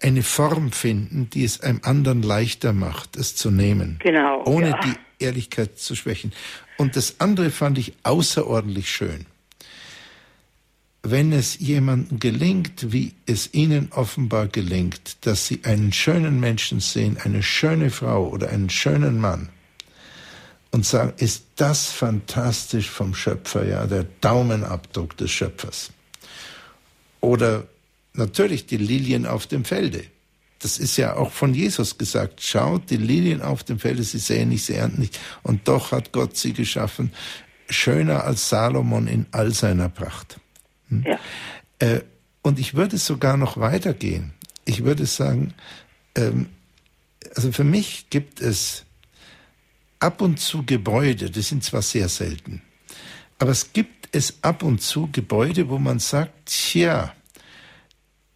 [0.03, 3.99] eine Form finden, die es einem anderen leichter macht, es zu nehmen.
[4.03, 4.45] Genau.
[4.45, 4.81] Ohne ja.
[4.81, 6.33] die Ehrlichkeit zu schwächen.
[6.77, 9.27] Und das andere fand ich außerordentlich schön.
[11.05, 17.19] Wenn es jemandem gelingt, wie es Ihnen offenbar gelingt, dass Sie einen schönen Menschen sehen,
[17.23, 19.49] eine schöne Frau oder einen schönen Mann
[20.73, 25.91] und sagen, ist das fantastisch vom Schöpfer, ja, der Daumenabdruck des Schöpfers.
[27.21, 27.65] Oder
[28.15, 30.05] natürlich die Lilien auf dem Felde.
[30.59, 32.43] Das ist ja auch von Jesus gesagt.
[32.43, 35.19] Schaut, die Lilien auf dem Felde, sie säen nicht, sie ernten nicht.
[35.43, 37.13] Und doch hat Gott sie geschaffen,
[37.69, 40.41] schöner als Salomon in all seiner Pracht.
[40.89, 41.05] Hm?
[41.07, 41.19] Ja.
[41.81, 42.01] Äh,
[42.43, 44.33] und ich würde sogar noch weitergehen.
[44.65, 45.55] Ich würde sagen,
[46.17, 46.49] ähm,
[47.35, 48.85] also für mich gibt es
[50.03, 52.63] ab und zu Gebäude, die sind zwar sehr selten,
[53.39, 57.15] aber es gibt es ab und zu Gebäude, wo man sagt, tja,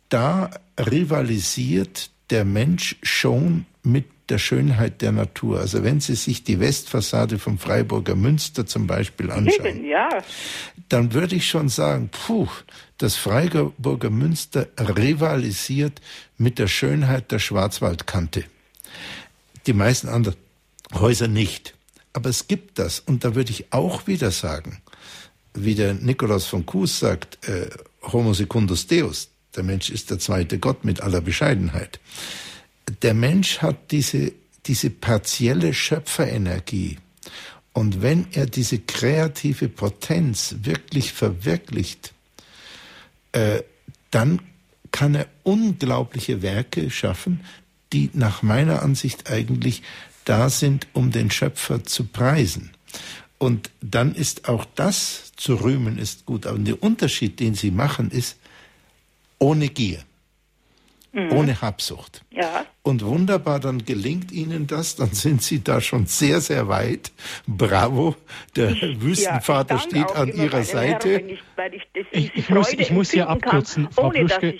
[0.09, 5.61] da rivalisiert der Mensch schon mit der Schönheit der Natur.
[5.61, 10.09] Also wenn Sie sich die Westfassade vom Freiburger Münster zum Beispiel anschauen, ja.
[10.89, 12.49] dann würde ich schon sagen, puh,
[12.99, 16.01] das Freiburger Münster rivalisiert
[16.39, 18.45] mit der Schönheit der Schwarzwaldkante.
[19.67, 20.37] Die meisten anderen
[20.95, 21.75] Häuser nicht.
[22.13, 23.01] Aber es gibt das.
[23.01, 24.81] Und da würde ich auch wieder sagen,
[25.55, 27.69] wie der Nikolaus von Kues sagt, äh,
[28.03, 31.99] Homo secundus Deus, der Mensch ist der zweite Gott mit aller Bescheidenheit.
[33.03, 34.33] Der Mensch hat diese,
[34.67, 36.99] diese partielle Schöpferenergie.
[37.73, 42.15] Und wenn er diese kreative Potenz wirklich verwirklicht,
[43.33, 43.63] äh,
[44.11, 44.41] dann
[44.93, 47.45] kann er unglaubliche Werke schaffen,
[47.93, 49.83] die nach meiner Ansicht eigentlich
[50.27, 52.73] da sind, um den Schöpfer zu preisen.
[53.39, 56.47] Und dann ist auch das zu rühmen, ist gut.
[56.47, 58.39] Aber der Unterschied, den sie machen, ist
[59.39, 60.01] ohne Gier,
[61.13, 61.33] mhm.
[61.33, 62.25] ohne Habsucht.
[62.31, 62.65] Ja.
[62.83, 67.13] Und wunderbar, dann gelingt ihnen das, dann sind sie da schon sehr, sehr weit.
[67.47, 68.17] Bravo,
[68.55, 71.23] der ich, Wüstenvater ja, steht an ihrer Seite.
[71.73, 74.59] Ich, ich, ich, muss, ich muss hier abkürzen, Frau Pluschke.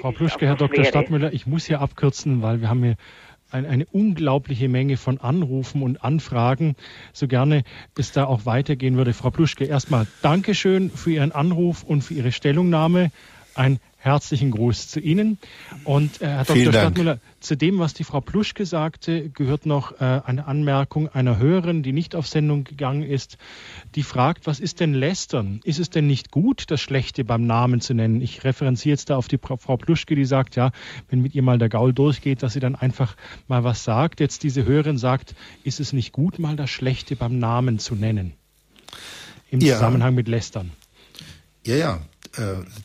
[0.00, 0.84] Frau Pluschke, Herr Dr.
[0.84, 2.96] Stadtmüller, ich muss hier abkürzen, weil wir haben hier
[3.54, 6.74] ein, eine unglaubliche Menge von Anrufen und Anfragen.
[7.12, 7.62] So gerne
[7.96, 9.14] es da auch weitergehen würde.
[9.14, 13.10] Frau Pluschke, erstmal Dankeschön für Ihren Anruf und für Ihre Stellungnahme.
[13.54, 15.38] Ein herzlichen Gruß zu Ihnen.
[15.84, 16.72] Und äh, Herr Dr.
[16.72, 21.82] Stadtmüller, zu dem, was die Frau Pluschke sagte, gehört noch äh, eine Anmerkung einer Hörerin,
[21.82, 23.38] die nicht auf Sendung gegangen ist,
[23.94, 25.60] die fragt, was ist denn Lästern?
[25.64, 28.20] Ist es denn nicht gut, das Schlechte beim Namen zu nennen?
[28.20, 30.70] Ich referenziere jetzt da auf die Frau Pluschke, die sagt, ja,
[31.08, 33.16] wenn mit ihr mal der Gaul durchgeht, dass sie dann einfach
[33.48, 34.20] mal was sagt.
[34.20, 38.34] Jetzt diese Hörerin sagt, ist es nicht gut, mal das Schlechte beim Namen zu nennen?
[39.50, 39.74] Im ja.
[39.74, 40.72] Zusammenhang mit Lästern.
[41.66, 42.00] Ja, ja,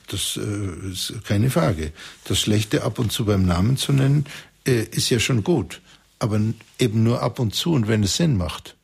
[0.08, 1.92] das äh, ist keine Frage.
[2.26, 4.26] Das Schlechte ab und zu beim Namen zu nennen,
[4.66, 5.82] äh, ist ja schon gut.
[6.20, 6.40] Aber
[6.78, 8.76] eben nur ab und zu und wenn es Sinn macht.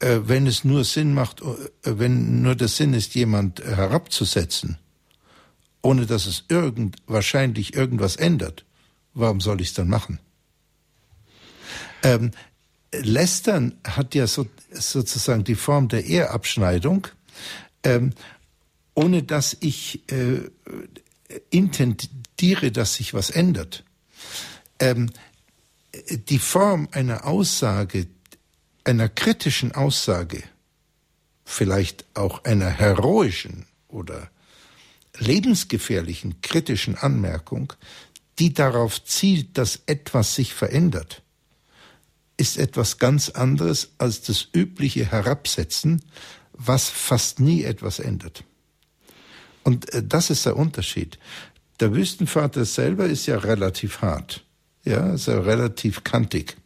[0.00, 1.42] Wenn es nur Sinn macht,
[1.82, 4.78] wenn nur der Sinn ist, jemand herabzusetzen,
[5.82, 8.64] ohne dass es irgend, wahrscheinlich irgendwas ändert,
[9.14, 10.20] warum soll ich es dann machen?
[12.04, 12.30] Ähm,
[12.92, 17.08] Lästern hat ja so, sozusagen die Form der Ehrabschneidung.
[17.82, 18.12] Ähm,
[18.98, 20.50] ohne dass ich äh,
[21.50, 23.84] intendiere, dass sich was ändert.
[24.80, 25.08] Ähm,
[26.10, 28.08] die Form einer Aussage,
[28.82, 30.42] einer kritischen Aussage,
[31.44, 34.32] vielleicht auch einer heroischen oder
[35.16, 37.74] lebensgefährlichen kritischen Anmerkung,
[38.40, 41.22] die darauf zielt, dass etwas sich verändert,
[42.36, 46.02] ist etwas ganz anderes als das übliche Herabsetzen,
[46.52, 48.42] was fast nie etwas ändert.
[49.68, 51.18] Und äh, das ist der Unterschied.
[51.78, 54.42] Der Wüstenvater selber ist ja relativ hart,
[54.86, 56.56] ja, ist ja relativ kantig.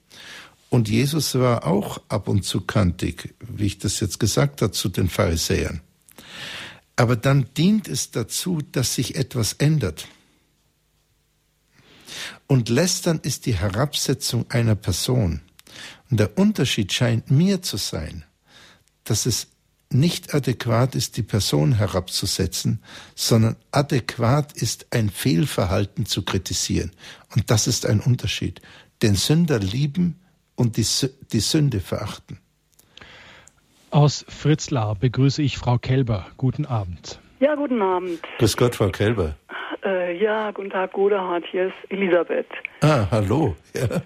[0.71, 4.89] Und Jesus war auch ab und zu kantig, wie ich das jetzt gesagt habe, zu
[4.89, 5.81] den Pharisäern.
[6.95, 10.07] Aber dann dient es dazu, dass sich etwas ändert.
[12.47, 15.41] Und lästern ist die Herabsetzung einer Person.
[16.09, 18.25] Und der Unterschied scheint mir zu sein,
[19.03, 19.49] dass es
[19.95, 22.83] nicht adäquat ist, die Person herabzusetzen,
[23.15, 26.93] sondern adäquat ist, ein Fehlverhalten zu kritisieren.
[27.35, 28.61] Und das ist ein Unterschied.
[29.03, 30.21] Den Sünder lieben
[30.55, 30.87] und die,
[31.33, 32.39] die Sünde verachten.
[33.91, 36.27] Aus Fritzlar begrüße ich Frau Kelber.
[36.37, 37.21] Guten Abend.
[37.41, 38.21] Ja, guten Abend.
[38.39, 39.37] Grüß Gott, Frau Kelber.
[39.85, 41.45] Äh, ja, guten Tag, Godehard.
[41.51, 42.47] Hier ist Elisabeth.
[42.81, 43.57] Ah, hallo.
[43.75, 44.03] Ja,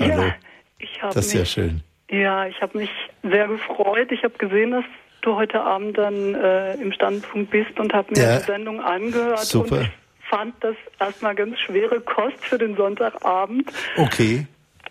[0.00, 0.22] hallo.
[0.22, 0.34] Ja,
[0.78, 1.82] ich das ist mich, ja schön.
[2.10, 2.90] Ja, ich habe mich
[3.22, 4.10] sehr gefreut.
[4.10, 4.84] Ich habe gesehen, dass
[5.28, 8.38] du heute Abend dann äh, im Standpunkt bist und habe mir ja.
[8.38, 9.80] die Sendung angehört Super.
[9.80, 9.90] und
[10.28, 13.70] fand das erstmal ganz schwere Kost für den Sonntagabend.
[13.96, 14.46] Okay.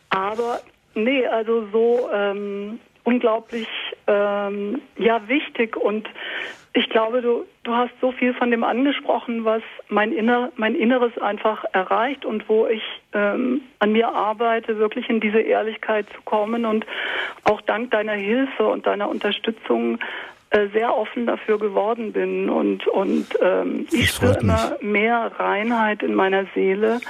[0.09, 0.61] Aber
[0.93, 3.68] nee, also so ähm, unglaublich
[4.07, 6.07] ähm, ja wichtig und
[6.77, 11.17] ich glaube, du, du hast so viel von dem angesprochen, was mein, Inner, mein Inneres
[11.17, 12.83] einfach erreicht und wo ich
[13.13, 16.85] ähm, an mir arbeite, wirklich in diese Ehrlichkeit zu kommen und
[17.45, 19.97] auch dank deiner Hilfe und deiner Unterstützung
[20.51, 26.13] äh, sehr offen dafür geworden bin und, und ähm, ich spüre immer mehr Reinheit in
[26.13, 27.01] meiner Seele,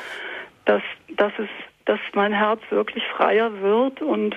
[0.63, 1.49] dass, dass, es,
[1.83, 4.33] dass mein Herz wirklich freier wird und,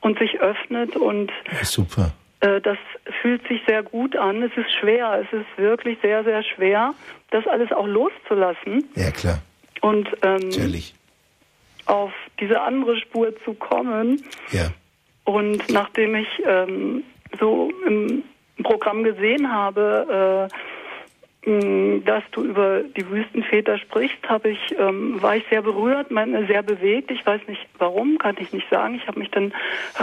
[0.00, 2.12] und sich öffnet und ja, super
[2.42, 2.78] das
[3.20, 4.42] fühlt sich sehr gut an.
[4.42, 5.24] Es ist schwer.
[5.24, 6.94] Es ist wirklich sehr, sehr schwer,
[7.30, 8.84] das alles auch loszulassen.
[8.96, 9.38] Ja, klar.
[9.80, 10.94] Und ähm, Natürlich.
[11.86, 14.22] auf diese andere Spur zu kommen.
[14.50, 14.72] Ja.
[15.24, 17.04] Und nachdem ich ähm,
[17.38, 18.24] so im
[18.62, 20.54] Programm gesehen habe, äh,
[21.44, 26.62] dass du über die Wüstenväter sprichst, habe ich ähm, war ich sehr berührt, meine, sehr
[26.62, 27.10] bewegt.
[27.10, 28.94] Ich weiß nicht warum, kann ich nicht sagen.
[28.94, 29.52] Ich habe mich dann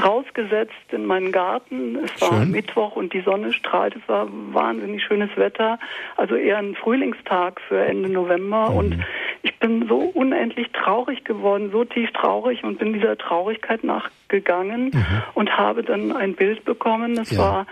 [0.04, 1.96] rausgesetzt in meinen Garten.
[2.04, 2.52] Es war Schön.
[2.52, 3.96] Mittwoch und die Sonne strahlt.
[3.96, 5.80] Es war wahnsinnig schönes Wetter,
[6.18, 8.72] also eher ein Frühlingstag für Ende November.
[8.72, 8.76] Mhm.
[8.76, 9.06] Und
[9.42, 15.24] ich bin so unendlich traurig geworden, so tief traurig und bin dieser Traurigkeit nachgegangen mhm.
[15.36, 17.18] und habe dann ein Bild bekommen.
[17.18, 17.40] Es ja.
[17.40, 17.68] war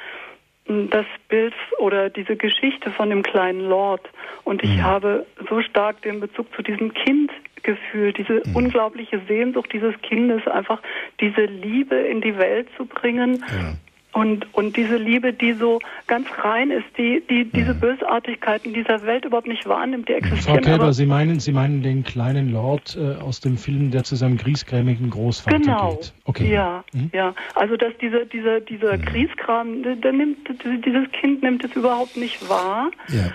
[0.68, 4.02] das Bild oder diese Geschichte von dem kleinen Lord.
[4.44, 4.84] Und ich mhm.
[4.84, 7.32] habe so stark den Bezug zu diesem Kind
[7.64, 8.56] gefühlt, diese mhm.
[8.56, 10.82] unglaubliche Sehnsucht dieses Kindes, einfach
[11.20, 13.44] diese Liebe in die Welt zu bringen.
[13.48, 13.74] Ja.
[14.14, 17.80] Und, und diese Liebe, die so ganz rein ist, die, die diese mhm.
[17.82, 20.64] Bösartigkeiten dieser Welt überhaupt nicht wahrnimmt, die existieren.
[20.64, 24.16] Frau Kälber, Sie meinen, Sie meinen den kleinen Lord äh, aus dem Film, der zu
[24.16, 25.96] seinem griesgrämigen Großvater genau.
[25.96, 26.14] geht.
[26.24, 26.52] Okay.
[26.52, 27.12] Ja, mhm.
[27.14, 27.36] ja.
[27.54, 29.06] Also dass dieser, dieser, dieser mhm.
[29.06, 30.38] Grieskram, der, der nimmt,
[30.86, 32.90] dieses Kind nimmt es überhaupt nicht wahr.
[33.10, 33.32] Ja.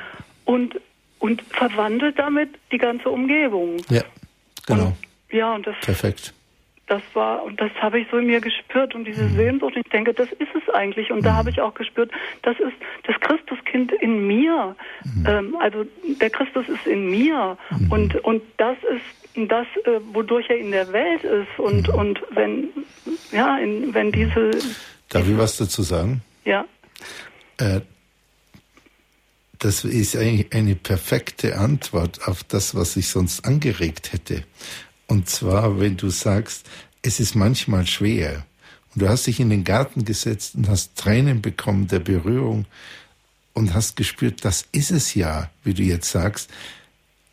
[0.46, 0.80] Und,
[1.20, 3.76] und verwandelt damit die ganze Umgebung.
[3.88, 4.02] Ja,
[4.66, 4.86] genau.
[4.86, 4.96] Und,
[5.30, 5.76] ja, und das.
[5.80, 6.34] Perfekt
[6.92, 9.36] das war, und das habe ich so in mir gespürt und diese mhm.
[9.36, 11.10] Sehnsucht, ich denke, das ist es eigentlich.
[11.10, 11.22] Und mhm.
[11.22, 12.10] da habe ich auch gespürt,
[12.42, 12.74] das ist
[13.04, 14.76] das Christuskind in mir.
[15.02, 15.26] Mhm.
[15.26, 15.86] Ähm, also
[16.20, 17.56] der Christus ist in mir.
[17.70, 17.92] Mhm.
[17.92, 21.58] Und, und das ist das, äh, wodurch er in der Welt ist.
[21.58, 21.94] Und, mhm.
[21.94, 22.68] und wenn,
[23.30, 24.50] ja, in, wenn diese.
[25.08, 26.20] Darf ich was dazu sagen?
[26.44, 26.66] Ja.
[27.56, 27.80] Äh,
[29.60, 34.44] das ist eigentlich eine perfekte Antwort auf das, was ich sonst angeregt hätte.
[35.06, 36.68] Und zwar, wenn du sagst,
[37.02, 38.46] es ist manchmal schwer.
[38.94, 42.66] Und du hast dich in den Garten gesetzt und hast Tränen bekommen der Berührung
[43.52, 46.50] und hast gespürt, das ist es ja, wie du jetzt sagst.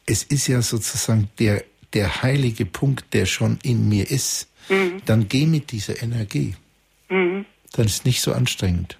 [0.06, 1.64] Es ist ja sozusagen der,
[1.94, 4.48] der heilige Punkt, der schon in mir ist.
[4.70, 5.02] Mhm.
[5.06, 6.56] Dann geh mit dieser Energie.
[7.10, 7.46] Mhm.
[7.74, 8.98] Dann ist es nicht so anstrengend.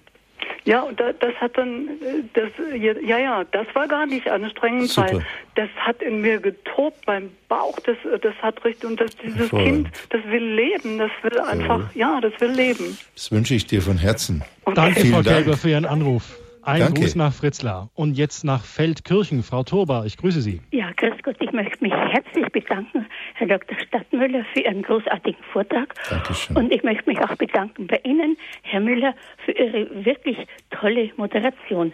[0.64, 4.90] Ja, und das, das hat dann, äh, das, ja, ja, das war gar nicht anstrengend,
[4.90, 5.12] Super.
[5.12, 9.48] weil das hat in mir getobt beim Bauch, das, das hat richtig, und das, dieses
[9.48, 9.64] Voll.
[9.64, 12.98] Kind, das will leben, das will einfach, ja, das will leben.
[13.14, 14.42] Das wünsche ich dir von Herzen.
[14.64, 14.74] Okay.
[14.74, 16.39] Danke, Frau Kälber, für Ihren Anruf.
[16.62, 17.00] Ein Danke.
[17.00, 17.90] Gruß nach Fritzlar.
[17.94, 19.42] Und jetzt nach Feldkirchen.
[19.42, 20.60] Frau Turba, ich grüße Sie.
[20.72, 21.36] Ja, grüß Gott.
[21.40, 23.78] Ich möchte mich herzlich bedanken, Herr Dr.
[23.78, 25.94] Stadtmüller, für Ihren großartigen Vortrag.
[26.10, 26.56] Dankeschön.
[26.56, 29.14] Und ich möchte mich auch bedanken bei Ihnen, Herr Müller,
[29.44, 30.36] für Ihre wirklich
[30.70, 31.92] tolle Moderation.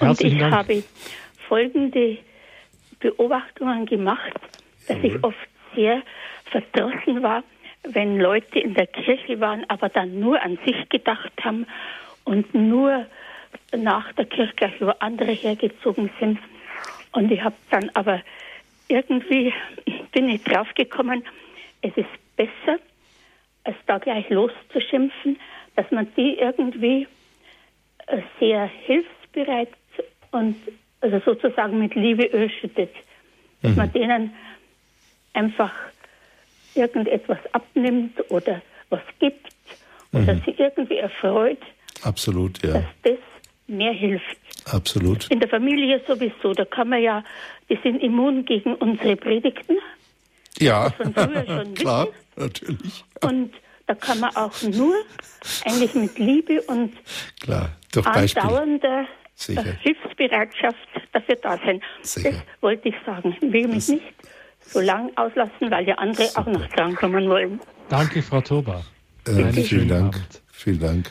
[0.00, 0.54] Und ich Dank.
[0.54, 0.82] habe
[1.48, 2.18] folgende
[2.98, 4.32] Beobachtungen gemacht,
[4.88, 5.36] dass ich oft
[5.74, 6.02] sehr
[6.46, 7.44] verdrossen war,
[7.84, 11.66] wenn Leute in der Kirche waren, aber dann nur an sich gedacht haben
[12.24, 13.06] und nur
[13.76, 16.38] nach der Kirche über andere hergezogen sind.
[17.12, 18.20] Und ich habe dann aber
[18.88, 19.52] irgendwie
[20.12, 21.24] bin ich draufgekommen,
[21.82, 22.78] es ist besser,
[23.64, 25.38] als da gleich loszuschimpfen,
[25.76, 27.06] dass man die irgendwie
[28.06, 29.70] äh, sehr hilfsbereit
[30.32, 30.56] und
[31.00, 32.92] also sozusagen mit Liebe überschüttet.
[33.62, 33.76] Dass mhm.
[33.76, 34.34] man denen
[35.32, 35.72] einfach
[36.74, 39.48] irgendetwas abnimmt oder was gibt
[40.12, 40.42] oder mhm.
[40.44, 41.60] sie irgendwie erfreut.
[42.02, 42.72] Absolut, ja.
[42.72, 43.18] Dass das
[43.70, 44.36] mehr hilft.
[44.66, 45.30] Absolut.
[45.30, 47.24] In der Familie sowieso, da kann man ja,
[47.68, 49.76] die sind immun gegen unsere Predigten.
[50.58, 52.14] Ja, von früher schon klar, wissen.
[52.36, 53.04] natürlich.
[53.22, 53.52] Und
[53.86, 54.94] da kann man auch nur
[55.64, 56.92] eigentlich mit Liebe und
[57.40, 59.62] klar, durch andauernder Sicher.
[59.80, 60.76] Hilfsbereitschaft
[61.12, 61.80] dafür da sein.
[62.02, 62.30] Sicher.
[62.32, 63.34] Das wollte ich sagen.
[63.40, 64.14] Ich will mich das nicht
[64.60, 66.40] so lang auslassen, weil ja andere Super.
[66.40, 67.60] auch noch drankommen wollen.
[67.88, 68.84] Danke, Frau Toba.
[69.26, 70.14] Äh, vielen Dank.
[70.14, 70.42] Abend.
[70.52, 71.10] Vielen Dank.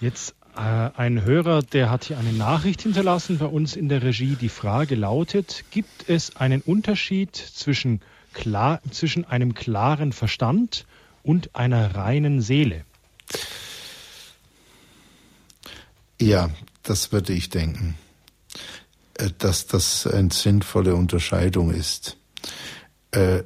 [0.00, 4.36] Jetzt ein Hörer, der hat hier eine Nachricht hinterlassen bei uns in der Regie.
[4.36, 8.00] Die Frage lautet, gibt es einen Unterschied zwischen,
[8.34, 10.84] klar, zwischen einem klaren Verstand
[11.22, 12.84] und einer reinen Seele?
[16.20, 16.50] Ja,
[16.82, 17.96] das würde ich denken,
[19.14, 22.16] äh, dass das eine sinnvolle Unterscheidung ist.
[23.10, 23.42] Äh,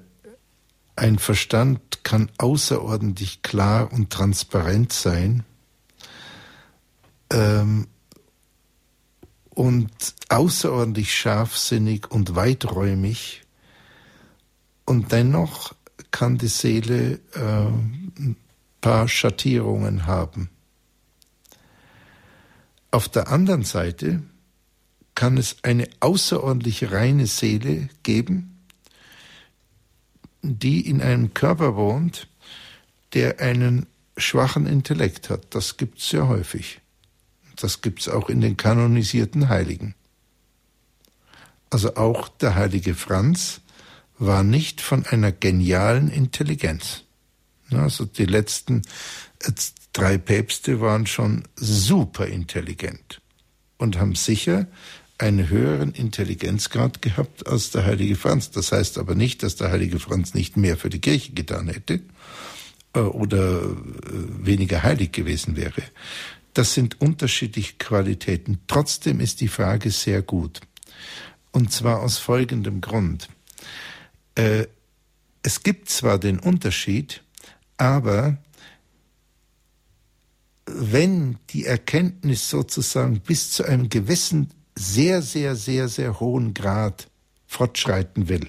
[0.96, 5.44] ein Verstand kann außerordentlich klar und transparent sein
[7.30, 7.86] ähm,
[9.50, 9.90] und
[10.28, 13.42] außerordentlich scharfsinnig und weiträumig.
[14.84, 15.74] Und dennoch
[16.10, 18.36] kann die Seele äh, ein
[18.80, 20.50] paar Schattierungen haben.
[22.90, 24.22] Auf der anderen Seite
[25.14, 28.62] kann es eine außerordentlich reine Seele geben,
[30.42, 32.28] die in einem Körper wohnt,
[33.14, 33.86] der einen
[34.16, 35.54] schwachen Intellekt hat.
[35.54, 36.80] Das gibt es sehr häufig.
[37.56, 39.94] Das gibt es auch in den kanonisierten Heiligen.
[41.70, 43.60] Also auch der heilige Franz
[44.18, 47.02] war nicht von einer genialen Intelligenz.
[47.70, 48.82] Also die letzten
[49.40, 49.52] äh,
[49.92, 53.20] drei Päpste waren schon super intelligent
[53.78, 54.66] und haben sicher
[55.18, 58.50] einen höheren Intelligenzgrad gehabt als der heilige Franz.
[58.50, 62.00] Das heißt aber nicht, dass der heilige Franz nicht mehr für die Kirche getan hätte
[62.94, 63.72] äh, oder äh,
[64.40, 65.82] weniger heilig gewesen wäre.
[66.56, 68.60] Das sind unterschiedliche Qualitäten.
[68.66, 70.62] Trotzdem ist die Frage sehr gut.
[71.52, 73.28] Und zwar aus folgendem Grund.
[74.36, 74.66] Äh,
[75.42, 77.22] es gibt zwar den Unterschied,
[77.76, 78.38] aber
[80.64, 87.08] wenn die Erkenntnis sozusagen bis zu einem gewissen sehr, sehr, sehr, sehr hohen Grad
[87.46, 88.48] fortschreiten will,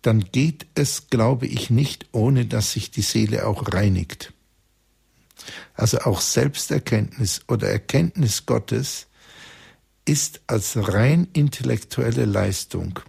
[0.00, 4.32] dann geht es, glaube ich, nicht, ohne dass sich die Seele auch reinigt.
[5.74, 9.06] Also auch Selbsterkenntnis oder Erkenntnis Gottes
[10.04, 13.00] ist als rein intellektuelle Leistung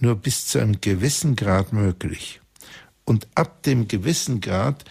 [0.00, 2.40] nur bis zu einem gewissen Grad möglich.
[3.04, 4.84] Und ab dem gewissen Grad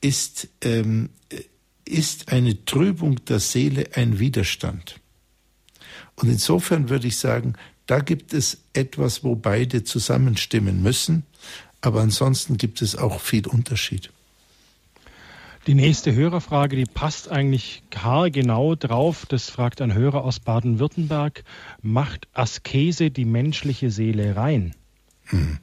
[0.00, 1.10] ist, ähm,
[1.84, 5.00] ist eine Trübung der Seele ein Widerstand.
[6.16, 7.54] Und insofern würde ich sagen,
[7.86, 11.24] da gibt es etwas, wo beide zusammenstimmen müssen,
[11.80, 14.12] aber ansonsten gibt es auch viel Unterschied.
[15.66, 19.26] Die nächste Hörerfrage, die passt eigentlich haargenau drauf.
[19.26, 21.44] Das fragt ein Hörer aus Baden-Württemberg.
[21.82, 24.74] Macht Askese die menschliche Seele rein?
[25.26, 25.58] Hm.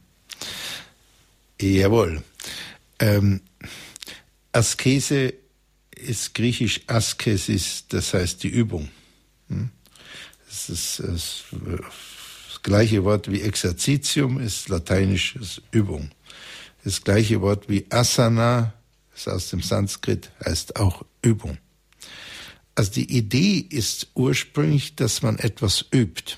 [1.59, 2.21] Jawohl.
[2.99, 3.41] Ähm,
[4.51, 5.33] Askese
[5.95, 8.89] ist griechisch Askesis, das heißt die Übung.
[9.49, 9.71] Hm?
[10.47, 15.35] Das ist das, das gleiche Wort wie Exerzitium, ist lateinisch
[15.71, 16.11] Übung.
[16.83, 18.73] Das gleiche Wort wie Asana,
[19.17, 21.57] ist aus dem Sanskrit, heißt auch Übung.
[22.75, 26.37] Also die Idee ist ursprünglich, dass man etwas übt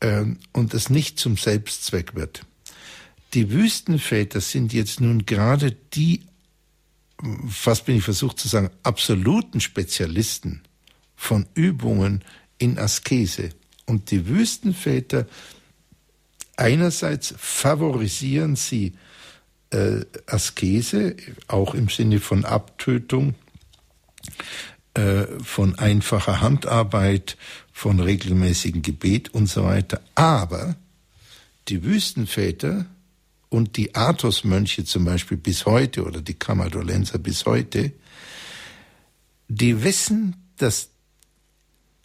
[0.00, 2.44] äh, und es nicht zum Selbstzweck wird.
[3.34, 6.22] Die Wüstenväter sind jetzt nun gerade die,
[7.48, 10.62] fast bin ich versucht zu sagen, absoluten Spezialisten
[11.14, 12.24] von Übungen
[12.58, 13.50] in Askese.
[13.86, 15.26] Und die Wüstenväter,
[16.56, 18.94] einerseits favorisieren sie
[19.72, 21.16] äh, Askese,
[21.48, 23.34] auch im Sinne von Abtötung,
[24.94, 27.36] äh, von einfacher Handarbeit,
[27.72, 30.00] von regelmäßigem Gebet und so weiter.
[30.14, 30.76] Aber
[31.68, 32.86] die Wüstenväter
[33.48, 37.92] und die Athos-Mönche zum Beispiel bis heute oder die Kamadolenser bis heute,
[39.48, 40.90] die wissen, dass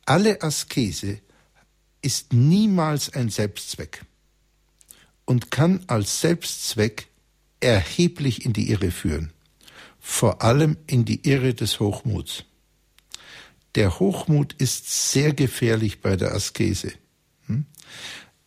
[0.06, 1.20] alle Askese
[2.02, 4.06] ist niemals ein Selbstzweck
[5.26, 7.07] und kann als Selbstzweck
[7.60, 9.32] erheblich in die Irre führen,
[10.00, 12.46] vor allem in die Irre des Hochmuts.
[13.76, 16.94] Der Hochmut ist sehr gefährlich bei der Askese.
[17.46, 17.66] Hm?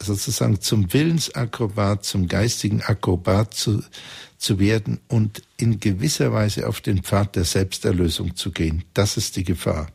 [0.03, 3.85] Sozusagen zum Willensakrobat, zum geistigen Akrobat zu,
[4.39, 8.85] zu werden und in gewisser Weise auf den Pfad der Selbsterlösung zu gehen.
[8.95, 9.89] Das ist die Gefahr.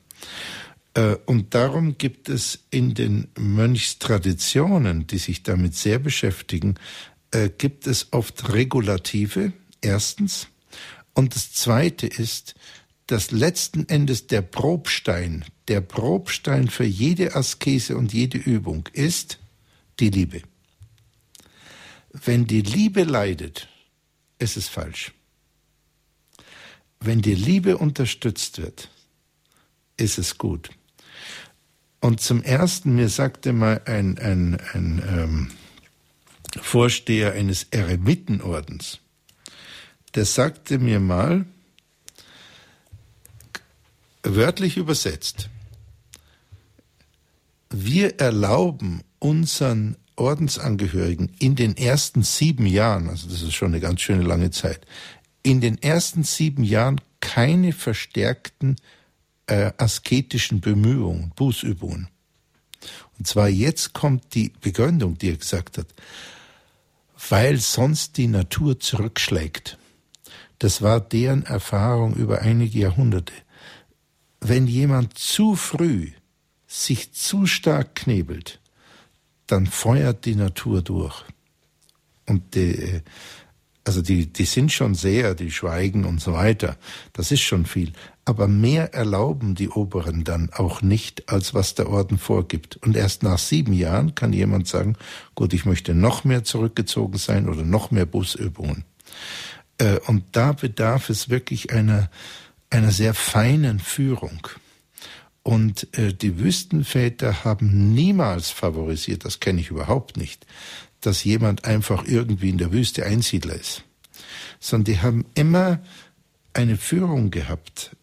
[0.93, 6.75] Äh, und darum gibt es in den Mönchstraditionen, die sich damit sehr beschäftigen,
[7.36, 9.52] äh, gibt es oft Regulative,
[9.82, 10.48] erstens.
[11.14, 12.56] Und das Zweite ist,
[13.07, 19.40] dass letzten Endes der Probstein, der Probstein für jede Askese und jede Übung ist
[19.99, 20.41] die Liebe.
[22.12, 23.68] Wenn die Liebe leidet,
[24.40, 25.14] ist es falsch.
[27.02, 28.90] Wenn die Liebe unterstützt wird,
[29.98, 30.70] ist es gut.
[31.99, 35.52] Und zum Ersten, mir sagte mal ein, ein, ein ähm,
[36.61, 38.99] Vorsteher eines Eremitenordens,
[40.15, 41.45] der sagte mir mal,
[44.23, 45.49] wörtlich übersetzt,
[47.69, 54.02] wir erlauben unseren Ordensangehörigen in den ersten sieben Jahren, also das ist schon eine ganz
[54.02, 54.86] schöne lange Zeit,
[55.44, 58.77] in den ersten sieben Jahren keine verstärkten
[59.48, 62.07] äh, asketischen Bemühungen, Bußübungen.
[63.18, 65.88] Und zwar jetzt kommt die Begründung, die er gesagt hat
[67.30, 69.77] weil sonst die Natur zurückschlägt.
[70.60, 73.34] Das war deren Erfahrung über einige Jahrhunderte.
[74.39, 76.11] Wenn jemand zu früh
[76.68, 78.60] sich zu stark knebelt,
[79.47, 81.23] dann feuert die Natur durch.
[82.26, 83.02] Und die,
[83.86, 86.76] also die, die sind schon sehr, die schweigen und so weiter.
[87.14, 87.94] Das ist schon viel.
[88.26, 92.78] Aber mehr erlauben die Oberen dann auch nicht, als was der Orden vorgibt.
[92.78, 94.98] Und erst nach sieben Jahren kann jemand sagen,
[95.36, 98.84] gut, ich möchte noch mehr zurückgezogen sein oder noch mehr Busübungen.
[99.78, 102.10] Äh, und da bedarf es wirklich einer,
[102.72, 104.48] einer sehr feinen Führung.
[105.44, 110.48] Und äh, die Wüstenväter haben niemals favorisiert, das kenne ich überhaupt nicht,
[111.06, 113.84] dass jemand einfach irgendwie in der Wüste Einsiedler ist,
[114.60, 115.82] sondern die haben immer
[116.53, 117.95] eine Führung gehabt,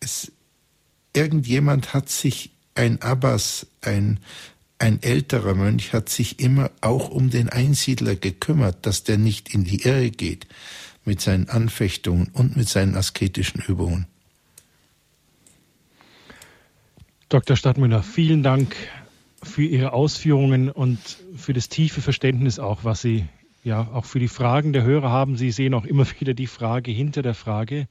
[0.00, 0.32] es,
[1.14, 4.20] irgendjemand hat sich, ein Abbas, ein,
[4.78, 9.64] ein älterer Mönch hat sich immer auch um den Einsiedler gekümmert, dass der nicht in
[9.64, 10.46] die Irre geht
[11.06, 14.06] mit seinen Anfechtungen und mit seinen asketischen Übungen.
[17.28, 17.56] Dr.
[17.56, 18.76] Stadtmüller, vielen Dank
[19.42, 20.98] für Ihre Ausführungen und
[21.36, 23.26] für das tiefe Verständnis auch, was Sie
[23.64, 25.36] ja auch für die Fragen der Hörer haben.
[25.36, 27.88] Sie sehen auch immer wieder die Frage hinter der Frage.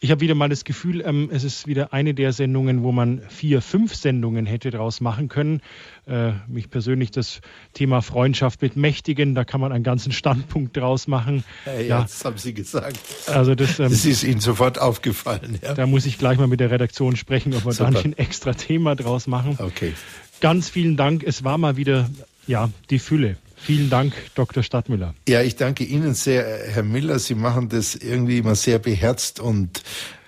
[0.00, 3.22] Ich habe wieder mal das Gefühl, ähm, es ist wieder eine der Sendungen, wo man
[3.28, 5.62] vier, fünf Sendungen hätte daraus machen können.
[6.06, 7.40] Äh, mich persönlich das
[7.72, 11.44] Thema Freundschaft mit Mächtigen, da kann man einen ganzen Standpunkt draus machen.
[11.64, 12.98] Ja, ja, das haben Sie gesagt.
[13.28, 15.58] Also das, ähm, das ist Ihnen sofort aufgefallen.
[15.62, 15.72] Ja.
[15.72, 17.90] Da muss ich gleich mal mit der Redaktion sprechen, ob wir Super.
[17.90, 19.56] da nicht ein extra Thema draus machen.
[19.58, 19.94] Okay.
[20.40, 21.22] Ganz vielen Dank.
[21.22, 22.10] Es war mal wieder
[22.46, 23.36] ja, die Fülle.
[23.56, 24.62] Vielen Dank, Dr.
[24.62, 25.14] Stadtmüller.
[25.26, 27.18] Ja, ich danke Ihnen sehr, Herr Miller.
[27.18, 29.82] Sie machen das irgendwie immer sehr beherzt und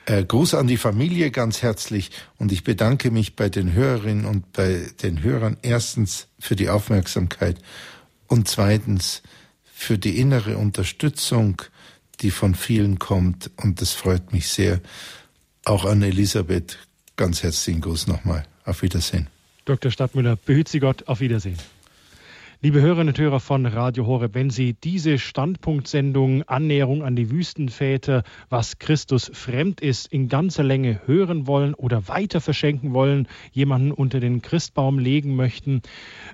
[0.06, 4.52] äh, Gruß an die Familie ganz herzlich und ich bedanke mich bei den Hörerinnen und
[4.52, 7.58] bei den Hörern erstens für die Aufmerksamkeit
[8.26, 9.22] und zweitens
[9.64, 11.60] für die innere Unterstützung,
[12.20, 14.80] die von vielen kommt und das freut mich sehr.
[15.64, 16.78] Auch an Elisabeth
[17.16, 18.46] ganz herzlichen Gruß nochmal.
[18.64, 19.28] Auf Wiedersehen.
[19.66, 19.90] Dr.
[19.90, 21.06] Stadtmüller, behüt Sie Gott.
[21.06, 21.59] Auf Wiedersehen.
[22.66, 28.24] Liebe Hörerinnen und Hörer von Radio Horeb, wenn Sie diese Standpunktsendung Annäherung an die Wüstenväter,
[28.48, 34.18] was Christus fremd ist, in ganzer Länge hören wollen oder weiter verschenken wollen, jemanden unter
[34.18, 35.80] den Christbaum legen möchten,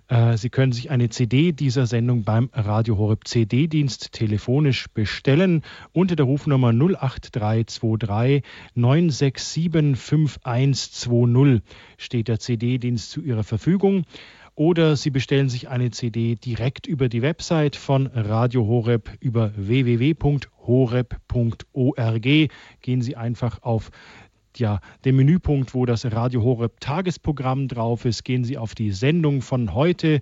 [0.09, 5.61] äh, Sie können sich eine CD dieser Sendung beim Radio Horeb CD-Dienst telefonisch bestellen
[5.93, 8.43] unter der Rufnummer 08323
[8.75, 11.61] 967 5120
[11.99, 14.07] steht der CD-Dienst zu Ihrer Verfügung
[14.55, 20.51] oder Sie bestellen sich eine CD direkt über die Website von Radio Horeb über www.horeb.org.
[22.83, 23.91] Gehen Sie einfach auf
[24.57, 29.41] ja, den Menüpunkt, wo das Radio Horeb Tagesprogramm drauf ist, gehen Sie auf die Sendung
[29.41, 30.21] von heute.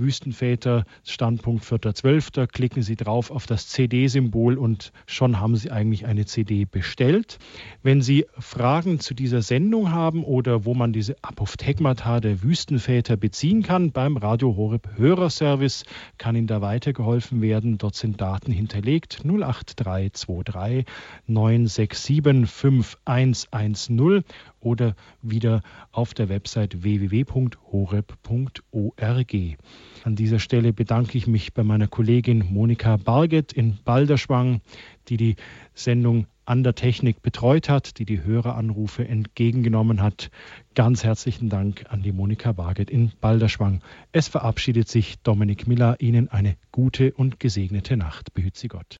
[0.00, 2.46] Wüstenväter, Standpunkt 4.12.
[2.46, 7.38] Klicken Sie drauf auf das CD-Symbol und schon haben Sie eigentlich eine CD bestellt.
[7.82, 13.62] Wenn Sie Fragen zu dieser Sendung haben oder wo man diese Apophthegmata der Wüstenväter beziehen
[13.62, 15.84] kann, beim Radio Horeb Hörerservice
[16.18, 17.78] kann Ihnen da weitergeholfen werden.
[17.78, 20.86] Dort sind Daten hinterlegt 08323
[21.26, 24.24] 967 5110
[24.60, 25.62] oder wieder
[25.92, 27.56] auf der Website www.horeb.org.
[30.04, 34.60] An dieser Stelle bedanke ich mich bei meiner Kollegin Monika Barget in Balderschwang,
[35.08, 35.36] die die
[35.74, 40.30] Sendung an der Technik betreut hat, die die Höreranrufe entgegengenommen hat.
[40.74, 43.82] Ganz herzlichen Dank an die Monika Barget in Balderschwang.
[44.10, 46.00] Es verabschiedet sich Dominik Miller.
[46.00, 48.34] Ihnen eine gute und gesegnete Nacht.
[48.34, 48.96] Behüt Sie Gott.